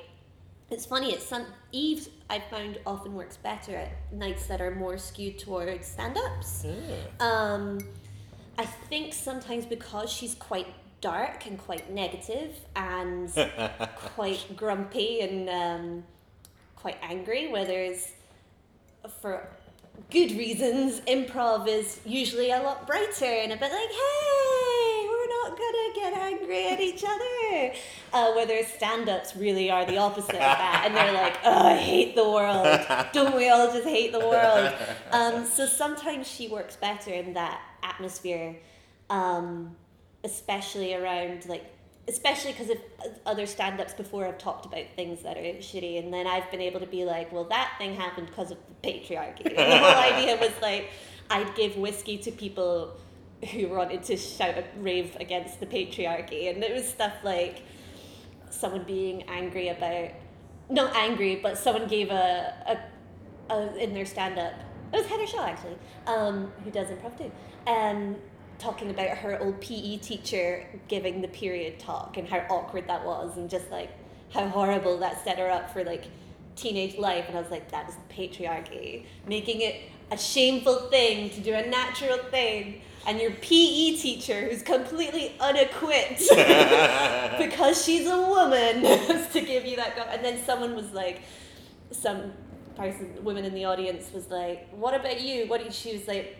it's 0.71 0.87
funny 0.87 1.13
it's 1.13 1.27
some 1.27 1.45
eve's 1.73 2.09
i 2.29 2.39
found 2.39 2.79
often 2.87 3.15
works 3.15 3.37
better 3.37 3.75
at 3.75 3.91
nights 4.13 4.47
that 4.47 4.61
are 4.61 4.75
more 4.75 4.97
skewed 4.99 5.39
towards 5.39 5.87
stand-ups. 5.87 6.65
Um, 7.21 7.79
I 8.59 8.67
think 8.67 9.15
sometimes 9.15 9.65
because 9.65 10.11
she's 10.11 10.35
quite 10.35 10.67
dark 11.01 11.47
and 11.47 11.59
quite 11.59 11.91
negative 11.93 12.55
and 12.77 13.33
quite 14.15 14.45
grumpy 14.55 15.21
and 15.21 15.49
um, 15.49 16.05
quite 16.77 16.97
angry, 17.03 17.49
where 17.49 17.65
there's, 17.65 18.13
for 19.21 19.49
good 20.11 20.33
reasons, 20.33 21.01
improv 21.01 21.69
is 21.69 22.01
usually 22.05 22.51
a 22.51 22.61
lot 22.63 22.87
brighter 22.87 23.25
and 23.25 23.53
a 23.53 23.57
bit 23.57 23.73
like, 23.73 23.91
hey, 23.91 24.90
gonna 25.51 25.95
get 25.95 26.13
angry 26.15 26.69
at 26.69 26.81
each 26.81 27.05
other. 27.05 27.75
Uh, 28.13 28.33
whereas 28.35 28.69
stand 28.69 29.09
ups 29.09 29.37
really 29.37 29.71
are 29.71 29.85
the 29.85 29.97
opposite 29.97 30.35
of 30.35 30.41
that. 30.41 30.85
And 30.87 30.97
they're 30.97 31.13
like, 31.13 31.39
oh, 31.45 31.67
I 31.69 31.77
hate 31.77 32.15
the 32.15 32.29
world. 32.29 32.81
Don't 33.13 33.37
we 33.37 33.49
all 33.49 33.73
just 33.73 33.87
hate 33.87 34.13
the 34.13 34.21
world? 34.21 34.73
Um, 35.13 35.47
so 35.47 35.67
sometimes 35.67 36.27
she 36.27 36.49
works 36.49 36.77
better 36.77 37.13
in 37.13 37.35
that 37.35 37.61
atmosphere, 37.83 38.57
um, 39.09 39.77
especially 40.25 40.95
around 40.95 41.47
like 41.49 41.65
especially 42.09 42.51
because 42.53 42.71
if 42.71 42.79
other 43.25 43.47
stand-ups 43.47 43.95
before 43.95 44.25
have 44.25 44.39
talked 44.39 44.67
about 44.67 44.85
things 44.97 45.23
that 45.23 45.37
are 45.37 45.41
shitty 45.41 46.03
and 46.03 46.13
then 46.13 46.27
i've 46.27 46.51
been 46.51 46.61
able 46.61 46.81
to 46.81 46.87
be 46.87 47.05
like 47.05 47.31
well 47.31 47.45
that 47.45 47.73
thing 47.79 47.95
happened 47.95 48.27
because 48.27 48.51
of 48.51 48.59
the 48.83 48.89
patriarchy 48.89 49.47
and 49.47 49.57
the 49.57 49.79
whole 49.79 50.17
idea 50.19 50.37
was 50.37 50.51
like 50.61 50.91
i'd 51.31 51.55
give 51.55 51.77
whiskey 51.77 52.19
to 52.19 52.33
people 52.33 52.93
who 53.49 53.69
wanted 53.69 54.03
to 54.05 54.17
shout 54.17 54.59
a 54.59 54.65
rave 54.79 55.17
against 55.19 55.61
the 55.61 55.67
patriarchy 55.67 56.51
and 56.51 56.63
it 56.63 56.75
was 56.75 56.87
stuff 56.87 57.15
like 57.23 57.63
someone 58.51 58.85
being 58.85 59.23
angry 59.25 59.69
about 59.69 60.11
not 60.69 60.95
angry 60.95 61.37
but 61.37 61.57
someone 61.57 61.89
gave 61.89 62.11
a, 62.11 62.79
a, 63.49 63.53
a 63.55 63.77
in 63.77 63.95
their 63.95 64.07
stand-up. 64.07 64.55
It 64.93 64.97
was 64.97 65.07
heather 65.07 65.27
shaw 65.27 65.47
actually 65.47 65.79
um, 66.07 66.53
who 66.65 66.71
does 66.71 66.89
improv 66.89 67.17
too 67.17 67.31
um, 67.67 68.17
talking 68.59 68.91
about 68.91 69.17
her 69.19 69.41
old 69.41 69.61
PE 69.61 69.97
teacher 69.99 70.67
giving 70.89 71.23
the 71.23 71.29
period 71.29 71.79
talk 71.79 72.17
and 72.19 72.29
how 72.29 72.39
awkward 72.51 72.87
that 72.89 73.05
was 73.05 73.37
and 73.39 73.49
just 73.49 73.71
like 73.71 73.91
how 74.33 74.47
horrible 74.49 74.99
that 74.99 75.25
set 75.25 75.39
her 75.39 75.51
up 75.51 75.73
for 75.73 75.83
like 75.83 76.05
teenage 76.57 76.97
life. 76.99 77.25
And 77.29 77.37
I 77.37 77.41
was 77.41 77.51
like 77.51 77.71
that 77.73 77.89
is 77.89 77.97
patriarchy. 78.11 79.05
Making 79.27 79.63
it 79.63 79.77
a 80.11 80.19
shameful 80.19 80.91
thing 80.91 81.31
to 81.31 81.41
do 81.41 81.55
a 81.55 81.67
natural 81.67 82.19
thing 82.19 82.83
and 83.07 83.21
your 83.21 83.31
PE 83.33 83.97
teacher 83.97 84.49
who's 84.49 84.63
completely 84.63 85.35
unequipped 85.41 86.19
because 87.39 87.85
she's 87.85 88.07
a 88.07 88.21
woman 88.21 88.83
to 89.33 89.41
give 89.41 89.65
you 89.65 89.77
that 89.77 89.97
go- 89.97 90.03
and 90.11 90.25
then 90.25 90.43
someone 90.45 90.75
was 90.75 90.93
like 90.93 91.23
some 91.91 92.33
person 92.77 93.13
woman 93.25 93.45
in 93.45 93.55
the 93.55 93.65
audience 93.65 94.13
was 94.13 94.29
like 94.29 94.69
what 94.73 94.95
about 94.95 95.21
you 95.21 95.47
what 95.49 95.61
do 95.61 95.67
you 95.67 95.73
she 95.73 95.93
was 95.93 96.07
like 96.07 96.37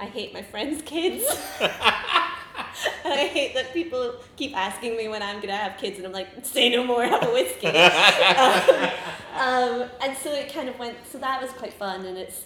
I 0.00 0.06
hate 0.06 0.34
my 0.34 0.42
friends' 0.42 0.82
kids. 0.82 1.24
and 1.60 1.70
I 3.04 3.28
hate 3.32 3.54
that 3.54 3.72
people 3.72 4.16
keep 4.36 4.56
asking 4.56 4.96
me 4.96 5.08
when 5.08 5.22
I'm 5.22 5.40
gonna 5.40 5.56
have 5.56 5.78
kids, 5.78 5.98
and 5.98 6.06
I'm 6.06 6.12
like, 6.12 6.28
say 6.42 6.68
no 6.68 6.84
more, 6.84 7.04
have 7.04 7.22
a 7.22 7.32
whiskey. 7.32 7.68
um, 7.68 8.90
um, 9.36 9.90
and 10.02 10.16
so 10.16 10.32
it 10.32 10.52
kind 10.52 10.68
of 10.68 10.78
went. 10.78 10.96
So 11.06 11.18
that 11.18 11.40
was 11.40 11.52
quite 11.52 11.74
fun, 11.74 12.04
and 12.06 12.18
it's 12.18 12.44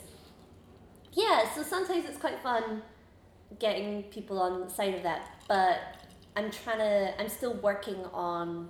yeah. 1.12 1.48
So 1.54 1.62
sometimes 1.62 2.04
it's 2.04 2.18
quite 2.18 2.40
fun 2.42 2.82
getting 3.58 4.04
people 4.04 4.40
on 4.40 4.60
the 4.60 4.70
side 4.70 4.94
of 4.94 5.02
that, 5.02 5.28
but 5.48 5.78
I'm 6.36 6.50
trying 6.50 6.78
to. 6.78 7.20
I'm 7.20 7.28
still 7.28 7.54
working 7.54 8.04
on 8.12 8.68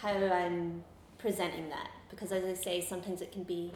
how 0.00 0.12
I'm 0.12 0.84
presenting 1.18 1.68
that 1.70 1.90
because, 2.10 2.32
as 2.32 2.44
I 2.44 2.54
say, 2.54 2.80
sometimes 2.80 3.20
it 3.20 3.32
can 3.32 3.44
be 3.44 3.72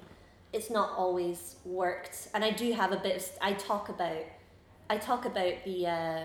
it's 0.53 0.71
not 0.71 0.91
always 0.97 1.57
worked 1.65 2.29
and 2.35 2.45
i 2.45 2.51
do 2.51 2.73
have 2.73 2.93
a 2.93 2.97
bit 2.97 3.17
of 3.17 3.29
i 3.41 3.53
talk 3.53 3.89
about 3.89 4.23
i 4.91 4.97
talk 4.97 5.25
about 5.25 5.55
the 5.65 5.87
uh, 5.87 6.25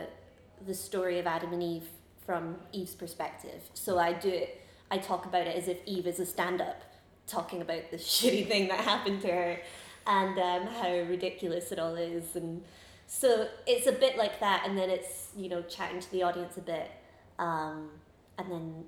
the 0.66 0.74
story 0.74 1.20
of 1.20 1.26
adam 1.26 1.54
and 1.54 1.64
eve 1.64 1.88
from 2.26 2.58
eve's 2.74 2.96
perspective 2.96 3.62
so 3.74 3.98
i 3.98 4.12
do 4.12 4.30
it 4.30 4.62
i 4.92 4.98
talk 4.98 5.26
about 5.26 5.48
it 5.48 5.56
as 5.56 5.68
if 5.68 5.78
eve 5.86 6.06
is 6.06 6.20
a 6.20 6.26
stand-up 6.26 6.82
talking 7.26 7.62
about 7.62 7.90
the 7.92 7.98
shitty 7.98 8.48
thing 8.48 8.68
that 8.68 8.80
happened 8.80 9.22
to 9.22 9.28
her 9.28 9.60
and 10.06 10.40
um, 10.40 10.68
how 10.74 10.90
ridiculous 11.10 11.72
it 11.72 11.80
all 11.80 11.96
is 11.96 12.36
and 12.36 12.64
so 13.08 13.48
it's 13.66 13.88
a 13.88 13.92
bit 13.92 14.18
like 14.18 14.40
that 14.40 14.64
and 14.68 14.78
then 14.78 14.90
it's 14.90 15.30
you 15.36 15.50
know 15.50 15.62
chatting 15.64 16.00
to 16.00 16.12
the 16.12 16.22
audience 16.22 16.58
a 16.58 16.62
bit 16.62 16.92
um, 17.40 17.90
and 18.38 18.52
then 18.52 18.84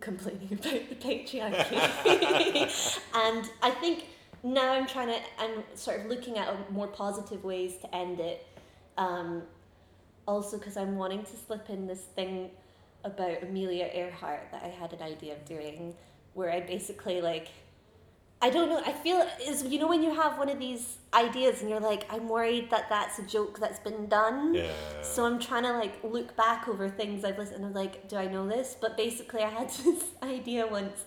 complaining 0.00 0.48
about 0.52 0.88
the 0.88 0.94
patriarchy 0.96 3.00
and 3.14 3.50
i 3.62 3.70
think 3.70 4.06
now 4.46 4.72
I'm 4.72 4.86
trying 4.86 5.08
to, 5.08 5.18
I'm 5.38 5.64
sort 5.74 6.00
of 6.00 6.06
looking 6.06 6.38
at 6.38 6.48
a 6.48 6.72
more 6.72 6.86
positive 6.86 7.44
ways 7.44 7.76
to 7.78 7.94
end 7.94 8.20
it. 8.20 8.46
Um, 8.96 9.42
also, 10.26 10.58
because 10.58 10.76
I'm 10.76 10.96
wanting 10.96 11.24
to 11.24 11.36
slip 11.36 11.68
in 11.68 11.86
this 11.86 12.00
thing 12.00 12.50
about 13.04 13.42
Amelia 13.42 13.90
Earhart 13.92 14.48
that 14.52 14.62
I 14.62 14.68
had 14.68 14.92
an 14.92 15.02
idea 15.02 15.34
of 15.34 15.44
doing, 15.44 15.94
where 16.34 16.50
I 16.50 16.60
basically 16.60 17.20
like, 17.20 17.48
I 18.42 18.50
don't 18.50 18.68
know. 18.68 18.82
I 18.84 18.92
feel 18.92 19.26
is 19.46 19.64
you 19.64 19.78
know 19.78 19.88
when 19.88 20.02
you 20.02 20.14
have 20.14 20.38
one 20.38 20.50
of 20.50 20.58
these 20.58 20.98
ideas 21.14 21.62
and 21.62 21.70
you're 21.70 21.80
like, 21.80 22.06
I'm 22.12 22.28
worried 22.28 22.70
that 22.70 22.88
that's 22.90 23.18
a 23.18 23.22
joke 23.22 23.58
that's 23.58 23.80
been 23.80 24.08
done. 24.08 24.54
Yeah. 24.54 24.70
So 25.02 25.24
I'm 25.24 25.38
trying 25.38 25.62
to 25.62 25.72
like 25.72 25.94
look 26.04 26.36
back 26.36 26.68
over 26.68 26.88
things 26.88 27.24
I've 27.24 27.38
listened. 27.38 27.58
and 27.58 27.66
I'm 27.66 27.72
like, 27.72 28.08
do 28.08 28.16
I 28.16 28.26
know 28.26 28.46
this? 28.46 28.76
But 28.78 28.96
basically, 28.96 29.42
I 29.42 29.48
had 29.48 29.70
this 29.84 30.04
idea 30.22 30.66
once 30.66 31.06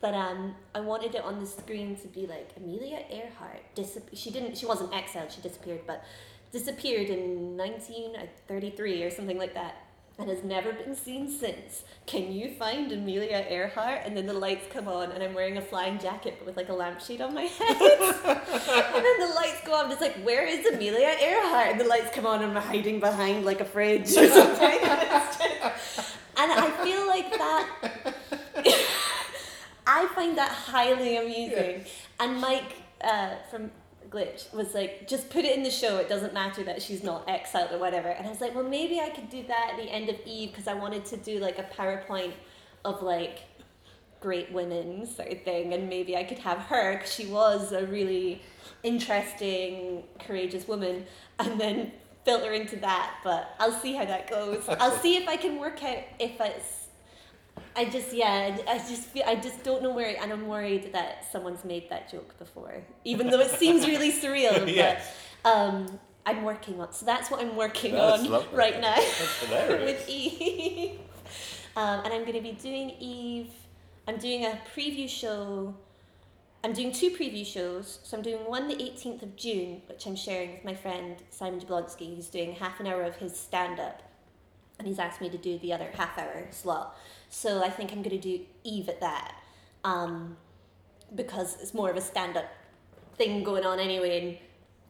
that 0.00 0.14
um 0.14 0.56
I 0.74 0.80
wanted 0.80 1.14
it 1.14 1.22
on 1.22 1.38
the 1.38 1.46
screen 1.46 1.96
to 1.96 2.08
be 2.08 2.26
like 2.26 2.50
Amelia 2.56 3.04
Earhart. 3.10 3.62
Disap- 3.76 4.14
she 4.14 4.30
didn't. 4.30 4.58
She 4.58 4.66
wasn't 4.66 4.92
exiled. 4.92 5.30
She 5.30 5.40
disappeared, 5.40 5.82
but 5.86 6.04
disappeared 6.50 7.08
in 7.08 7.56
1933 7.56 9.02
or 9.04 9.10
something 9.10 9.38
like 9.38 9.54
that. 9.54 9.83
And 10.16 10.28
has 10.30 10.44
never 10.44 10.72
been 10.72 10.94
seen 10.94 11.28
since. 11.28 11.82
Can 12.06 12.30
you 12.32 12.50
find 12.54 12.92
Amelia 12.92 13.44
Earhart? 13.50 14.02
And 14.04 14.16
then 14.16 14.26
the 14.26 14.32
lights 14.32 14.66
come 14.72 14.86
on, 14.86 15.10
and 15.10 15.22
I'm 15.24 15.34
wearing 15.34 15.56
a 15.56 15.60
flying 15.60 15.98
jacket, 15.98 16.36
but 16.38 16.46
with 16.46 16.56
like 16.56 16.68
a 16.68 16.72
lampshade 16.72 17.20
on 17.20 17.34
my 17.34 17.42
head. 17.58 17.76
and 17.80 19.04
then 19.04 19.18
the 19.18 19.32
lights 19.34 19.60
go 19.66 19.74
on, 19.74 19.84
and 19.86 19.92
it's 19.92 20.00
like, 20.00 20.14
where 20.24 20.46
is 20.46 20.64
Amelia 20.66 21.16
Earhart? 21.20 21.66
And 21.72 21.80
the 21.80 21.84
lights 21.84 22.14
come 22.14 22.26
on, 22.26 22.42
and 22.44 22.56
I'm 22.56 22.62
hiding 22.62 23.00
behind 23.00 23.44
like 23.44 23.60
a 23.60 23.64
fridge 23.64 24.08
or 24.16 24.28
something. 24.28 24.78
and, 24.82 25.02
it's 25.02 25.38
just- 25.38 26.16
and 26.36 26.52
I 26.52 26.70
feel 26.84 27.06
like 27.08 27.30
that. 27.32 28.14
I 29.86 30.06
find 30.14 30.38
that 30.38 30.50
highly 30.50 31.16
amusing. 31.16 31.84
And 32.20 32.40
Mike 32.40 32.72
uh, 33.00 33.34
from 33.50 33.70
Glitch 34.14 34.52
was 34.54 34.74
like, 34.74 35.08
just 35.08 35.28
put 35.30 35.44
it 35.44 35.56
in 35.56 35.62
the 35.62 35.70
show. 35.70 35.98
It 35.98 36.08
doesn't 36.08 36.32
matter 36.32 36.62
that 36.64 36.80
she's 36.80 37.02
not 37.02 37.28
exiled 37.28 37.72
or 37.72 37.78
whatever. 37.78 38.08
And 38.08 38.26
I 38.26 38.30
was 38.30 38.40
like, 38.40 38.54
well, 38.54 38.64
maybe 38.64 39.00
I 39.00 39.10
could 39.10 39.28
do 39.28 39.42
that 39.48 39.70
at 39.72 39.76
the 39.76 39.90
end 39.90 40.08
of 40.08 40.16
Eve 40.24 40.50
because 40.50 40.68
I 40.68 40.74
wanted 40.74 41.04
to 41.06 41.16
do 41.16 41.40
like 41.40 41.58
a 41.58 41.64
PowerPoint 41.64 42.32
of 42.84 43.02
like 43.02 43.40
great 44.20 44.52
women 44.52 45.06
sort 45.06 45.32
of 45.32 45.42
thing. 45.42 45.74
And 45.74 45.88
maybe 45.88 46.16
I 46.16 46.24
could 46.24 46.38
have 46.38 46.58
her 46.58 46.94
because 46.94 47.12
she 47.12 47.26
was 47.26 47.72
a 47.72 47.86
really 47.86 48.42
interesting, 48.82 50.04
courageous 50.20 50.68
woman. 50.68 51.06
And 51.38 51.60
then 51.60 51.92
filter 52.24 52.52
into 52.52 52.76
that. 52.76 53.16
But 53.22 53.54
I'll 53.58 53.72
see 53.72 53.94
how 53.94 54.04
that 54.04 54.30
goes. 54.30 54.64
I'll 54.68 54.96
see 55.02 55.16
if 55.16 55.28
I 55.28 55.36
can 55.36 55.58
work 55.58 55.82
out 55.82 55.98
if 56.18 56.40
it's 56.40 56.83
I 57.76 57.84
just 57.86 58.12
yeah, 58.12 58.56
I 58.68 58.78
just 58.78 59.02
feel 59.04 59.24
I 59.26 59.34
just 59.34 59.62
don't 59.64 59.82
know 59.82 59.92
where, 59.92 60.16
and 60.20 60.32
I'm 60.32 60.46
worried 60.46 60.92
that 60.92 61.26
someone's 61.30 61.64
made 61.64 61.90
that 61.90 62.10
joke 62.10 62.38
before, 62.38 62.84
even 63.04 63.28
though 63.30 63.40
it 63.40 63.50
seems 63.50 63.86
really 63.86 64.12
surreal. 64.12 64.64
Yes. 64.74 65.12
But 65.42 65.56
um, 65.56 65.98
I'm 66.26 66.42
working 66.42 66.80
on. 66.80 66.92
So 66.92 67.04
that's 67.04 67.30
what 67.30 67.40
I'm 67.40 67.56
working 67.56 67.92
That's 67.92 68.22
on 68.22 68.30
lovely. 68.30 68.56
right 68.56 68.80
now 68.80 68.94
That's 68.94 69.68
with 69.68 70.08
Eve. 70.08 70.98
Um, 71.76 72.00
and 72.04 72.14
I'm 72.14 72.20
going 72.22 72.34
to 72.34 72.40
be 72.40 72.52
doing 72.52 72.90
Eve. 72.98 73.50
I'm 74.08 74.16
doing 74.18 74.44
a 74.44 74.58
preview 74.74 75.08
show. 75.08 75.74
I'm 76.62 76.72
doing 76.72 76.92
two 76.92 77.10
preview 77.10 77.44
shows. 77.46 77.98
So 78.04 78.16
I'm 78.16 78.22
doing 78.22 78.38
one 78.46 78.68
the 78.68 78.76
18th 78.76 79.22
of 79.22 79.36
June, 79.36 79.82
which 79.86 80.06
I'm 80.06 80.16
sharing 80.16 80.52
with 80.52 80.64
my 80.64 80.74
friend 80.74 81.16
Simon 81.30 81.60
Jablonski. 81.60 82.14
He's 82.14 82.28
doing 82.28 82.52
half 82.54 82.80
an 82.80 82.86
hour 82.86 83.02
of 83.02 83.16
his 83.16 83.38
stand 83.38 83.78
up, 83.78 84.02
and 84.78 84.88
he's 84.88 84.98
asked 84.98 85.20
me 85.20 85.28
to 85.28 85.38
do 85.38 85.58
the 85.58 85.72
other 85.74 85.90
half 85.94 86.16
hour 86.18 86.46
slot. 86.50 86.96
So 87.34 87.64
I 87.64 87.68
think 87.68 87.90
I'm 87.90 88.00
going 88.00 88.18
to 88.18 88.36
do 88.36 88.44
Eve 88.62 88.88
at 88.88 89.00
that, 89.00 89.34
um, 89.82 90.36
because 91.16 91.60
it's 91.60 91.74
more 91.74 91.90
of 91.90 91.96
a 91.96 92.00
stand 92.00 92.36
up 92.36 92.46
thing 93.16 93.42
going 93.42 93.66
on 93.66 93.80
anyway. 93.80 94.20
And 94.20 94.38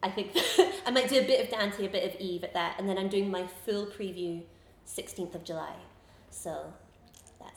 I 0.03 0.13
think 0.13 0.37
I 0.85 0.91
might 0.91 1.09
do 1.09 1.19
a 1.19 1.25
bit 1.25 1.43
of 1.43 1.49
Dante, 1.49 1.87
a 1.87 1.89
bit 1.89 2.13
of 2.13 2.21
Eve 2.21 2.43
at 2.43 2.53
that, 2.53 2.75
and 2.77 2.87
then 2.87 2.99
I'm 2.99 3.09
doing 3.09 3.31
my 3.31 3.47
full 3.65 3.87
preview 3.87 4.43
16th 4.87 5.33
of 5.33 5.43
July. 5.43 5.73
So 6.29 6.71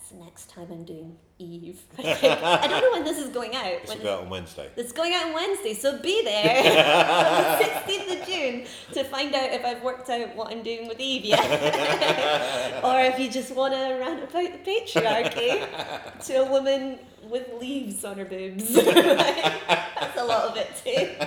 that's 0.08 0.24
next 0.24 0.50
time 0.50 0.68
I'm 0.70 0.84
doing 0.84 1.16
Eve. 1.38 1.80
I, 1.98 2.66
don't 2.68 2.82
know 2.82 2.90
when 2.92 3.04
this 3.04 3.18
is 3.18 3.30
going 3.30 3.54
out. 3.54 3.66
It's 3.66 3.88
When 3.88 4.00
about 4.00 4.22
on 4.22 4.30
Wednesday. 4.30 4.68
it's 4.76 4.92
going 4.92 5.14
out 5.14 5.26
on 5.26 5.34
Wednesday, 5.34 5.74
so 5.74 5.98
be 6.00 6.22
there 6.24 6.58
on 6.58 7.58
the 7.58 7.64
16th 7.64 8.20
of 8.20 8.26
June 8.26 8.66
to 8.92 9.04
find 9.04 9.34
out 9.34 9.52
if 9.52 9.64
I've 9.64 9.82
worked 9.82 10.08
out 10.10 10.34
what 10.36 10.52
I'm 10.52 10.62
doing 10.62 10.88
with 10.88 11.00
Eve 11.00 11.24
yet. 11.24 11.44
or 12.84 13.00
if 13.00 13.18
you 13.18 13.30
just 13.30 13.54
want 13.54 13.74
to 13.74 13.80
rant 14.00 14.22
about 14.22 14.64
the 14.64 14.70
patriarchy 14.70 16.26
to 16.26 16.34
a 16.34 16.50
woman 16.50 16.98
with 17.28 17.48
leaves 17.60 18.04
on 18.04 18.18
her 18.18 18.24
boobs. 18.24 18.74
That's 18.74 20.18
a 20.18 20.24
lot 20.24 20.50
of 20.50 20.56
it 20.56 20.68
too. 20.84 21.26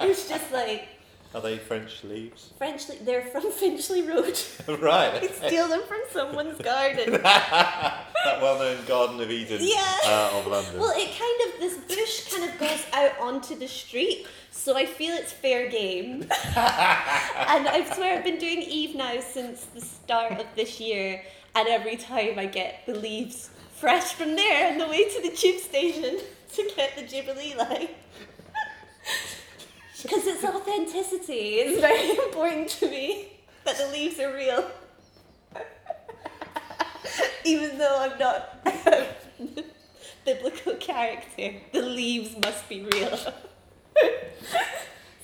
It's 0.00 0.28
just 0.28 0.52
like, 0.52 0.88
Are 1.36 1.42
they 1.42 1.58
French 1.58 2.02
leaves? 2.02 2.54
Frenchley, 2.58 3.04
they're 3.04 3.20
from 3.20 3.42
Finchley 3.52 4.00
Road. 4.00 4.40
right. 4.80 5.22
I 5.22 5.26
steal 5.26 5.68
them 5.68 5.82
from 5.86 6.00
someone's 6.10 6.58
garden. 6.62 7.12
that 7.22 8.06
well-known 8.40 8.78
Garden 8.86 9.20
of 9.20 9.30
Eden 9.30 9.58
Yeah. 9.60 9.96
uh, 10.06 10.30
of 10.38 10.46
London. 10.46 10.80
Well, 10.80 10.94
it 10.96 11.10
kind 11.18 11.52
of 11.54 11.60
this 11.60 11.76
bush 11.94 12.32
kind 12.34 12.50
of 12.50 12.58
goes 12.58 12.82
out 12.94 13.20
onto 13.20 13.54
the 13.54 13.68
street, 13.68 14.26
so 14.50 14.78
I 14.78 14.86
feel 14.86 15.12
it's 15.14 15.30
fair 15.30 15.68
game. 15.68 16.22
and 16.22 17.68
I 17.68 17.86
swear 17.94 18.16
I've 18.16 18.24
been 18.24 18.38
doing 18.38 18.62
Eve 18.62 18.94
now 18.96 19.20
since 19.20 19.66
the 19.66 19.82
start 19.82 20.40
of 20.40 20.46
this 20.54 20.80
year, 20.80 21.22
and 21.54 21.68
every 21.68 21.96
time 21.98 22.38
I 22.38 22.46
get 22.46 22.80
the 22.86 22.94
leaves 22.94 23.50
fresh 23.74 24.14
from 24.14 24.36
there 24.36 24.72
on 24.72 24.78
the 24.78 24.86
way 24.88 25.06
to 25.06 25.20
the 25.20 25.36
tube 25.36 25.60
station 25.60 26.16
to 26.54 26.70
get 26.74 26.96
the 26.96 27.02
Jubilee 27.02 27.54
line. 27.56 27.88
Because 30.02 30.26
it's 30.26 30.44
authenticity. 30.44 31.56
It's 31.60 31.80
very 31.80 32.10
important 32.26 32.68
to 32.70 32.88
me 32.90 33.32
that 33.64 33.76
the 33.78 33.86
leaves 33.88 34.18
are 34.20 34.34
real. 34.34 34.70
Even 37.44 37.78
though 37.78 37.96
I'm 38.00 38.18
not 38.18 38.58
a 38.66 39.06
biblical 40.24 40.74
character, 40.74 41.54
the 41.72 41.82
leaves 41.82 42.36
must 42.42 42.68
be 42.68 42.82
real. 42.92 43.18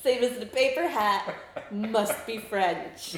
Same 0.03 0.23
as 0.25 0.39
the 0.39 0.47
paper 0.47 0.89
hat 0.89 1.35
must 1.71 2.27
be 2.27 2.39
French. 2.39 3.17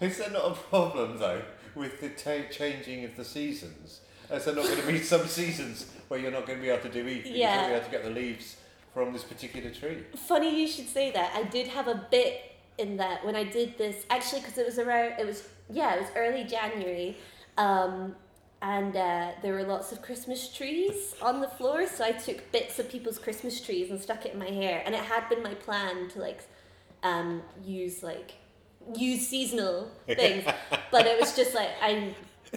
Is 0.00 0.18
there 0.18 0.30
not 0.30 0.52
a 0.52 0.54
problem 0.54 1.18
though 1.18 1.42
with 1.74 2.00
the 2.00 2.08
ta 2.10 2.48
changing 2.50 3.04
of 3.04 3.16
the 3.16 3.24
seasons? 3.24 4.00
Is 4.30 4.44
there 4.44 4.54
not 4.54 4.64
going 4.66 4.80
to 4.80 4.86
be 4.86 5.00
some 5.00 5.26
seasons 5.26 5.86
where 6.08 6.20
you're 6.20 6.30
not 6.30 6.46
going 6.46 6.58
to 6.58 6.62
be 6.62 6.68
able 6.70 6.82
to 6.82 6.88
do 6.88 7.06
Eve? 7.08 7.22
but 7.24 7.30
You're 7.30 7.38
Yeah. 7.38 7.54
going 7.56 7.64
to 7.64 7.68
be 7.70 7.74
able 7.76 7.84
to 7.86 7.90
get 7.90 8.04
the 8.04 8.10
leaves 8.10 8.56
from 8.94 9.12
this 9.12 9.24
particular 9.24 9.70
tree. 9.70 10.04
Funny 10.16 10.60
you 10.60 10.68
should 10.68 10.88
say 10.88 11.10
that. 11.12 11.32
I 11.34 11.44
did 11.44 11.68
have 11.68 11.88
a 11.88 12.06
bit 12.10 12.42
in 12.78 12.96
that 12.96 13.24
when 13.24 13.36
I 13.36 13.44
did 13.44 13.76
this, 13.76 14.04
actually, 14.10 14.40
because 14.40 14.58
it 14.58 14.66
was 14.66 14.78
around, 14.78 15.14
it 15.18 15.26
was, 15.26 15.48
yeah, 15.70 15.94
it 15.94 16.00
was 16.00 16.10
early 16.16 16.44
January. 16.44 17.16
Um, 17.56 18.14
and 18.60 18.96
uh, 18.96 19.32
there 19.42 19.52
were 19.52 19.62
lots 19.62 19.92
of 19.92 20.02
Christmas 20.02 20.52
trees 20.52 21.14
on 21.22 21.40
the 21.40 21.48
floor, 21.48 21.86
so 21.86 22.04
I 22.04 22.12
took 22.12 22.50
bits 22.50 22.78
of 22.78 22.90
people's 22.90 23.18
Christmas 23.18 23.60
trees 23.60 23.90
and 23.90 24.00
stuck 24.00 24.26
it 24.26 24.32
in 24.32 24.38
my 24.38 24.50
hair. 24.50 24.82
And 24.84 24.94
it 24.94 25.00
had 25.00 25.28
been 25.28 25.42
my 25.42 25.54
plan 25.54 26.08
to 26.10 26.20
like 26.20 26.40
um, 27.02 27.42
use 27.64 28.02
like 28.02 28.32
use 28.96 29.28
seasonal 29.28 29.90
things, 30.06 30.44
but 30.90 31.06
it 31.06 31.20
was 31.20 31.36
just 31.36 31.54
like 31.54 31.70
I 31.80 32.14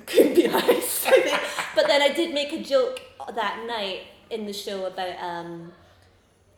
couldn't 0.08 0.34
be 0.34 0.48
honest. 0.50 1.08
I 1.08 1.12
think. 1.12 1.42
But 1.76 1.88
then 1.88 2.02
I 2.02 2.10
did 2.10 2.34
make 2.34 2.52
a 2.52 2.64
joke 2.64 3.00
that 3.36 3.64
night 3.68 4.02
in 4.32 4.46
the 4.46 4.54
show 4.54 4.86
about 4.86 5.22
um, 5.22 5.72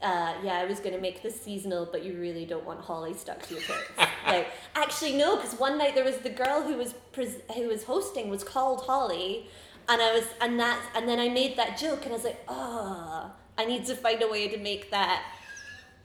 uh, 0.04 0.34
yeah, 0.44 0.60
I 0.60 0.66
was 0.66 0.80
gonna 0.82 1.00
make 1.00 1.24
this 1.24 1.40
seasonal, 1.40 1.88
but 1.90 2.04
you 2.04 2.20
really 2.20 2.46
don't 2.46 2.66
want 2.66 2.82
holly 2.82 3.14
stuck 3.14 3.42
to 3.44 3.54
your 3.54 3.64
tits. 3.64 3.90
like, 4.28 4.48
actually, 4.76 5.16
no, 5.16 5.38
because 5.38 5.58
one 5.58 5.78
night 5.78 5.96
there 5.96 6.04
was 6.04 6.18
the 6.18 6.30
girl 6.30 6.62
who 6.62 6.76
was 6.76 6.94
pres- 7.14 7.42
who 7.56 7.68
was 7.70 7.86
hosting 7.86 8.30
was 8.30 8.44
called 8.44 8.82
Holly, 8.82 9.48
and 9.88 10.02
I 10.02 10.12
was 10.14 10.26
and 10.42 10.60
that 10.60 10.80
and 10.94 11.08
then 11.08 11.20
I 11.20 11.30
made 11.30 11.56
that 11.56 11.78
joke, 11.78 12.04
and 12.04 12.12
I 12.12 12.16
was 12.16 12.26
like, 12.26 12.44
oh, 12.50 13.32
I 13.58 13.66
need 13.66 13.86
to 13.86 13.96
find 13.96 14.22
a 14.22 14.28
way 14.28 14.50
to 14.50 14.58
make 14.58 14.92
that 14.92 15.24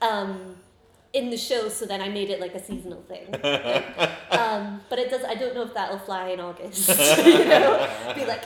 um, 0.01 0.57
in 1.13 1.31
the 1.31 1.37
show. 1.37 1.69
So 1.69 1.85
then 1.85 2.01
I 2.01 2.09
made 2.09 2.31
it 2.31 2.41
like 2.41 2.55
a 2.55 2.63
seasonal 2.63 3.03
thing. 3.03 3.27
um, 4.31 4.81
but 4.89 5.01
it 5.01 5.11
does. 5.11 5.25
I 5.25 5.35
don't 5.35 5.57
know 5.57 5.63
if 5.63 5.75
that'll 5.75 5.99
fly 5.99 6.29
in 6.29 6.39
August. 6.39 6.89
you 7.27 7.45
know, 7.45 8.13
be 8.15 8.25
like. 8.25 8.45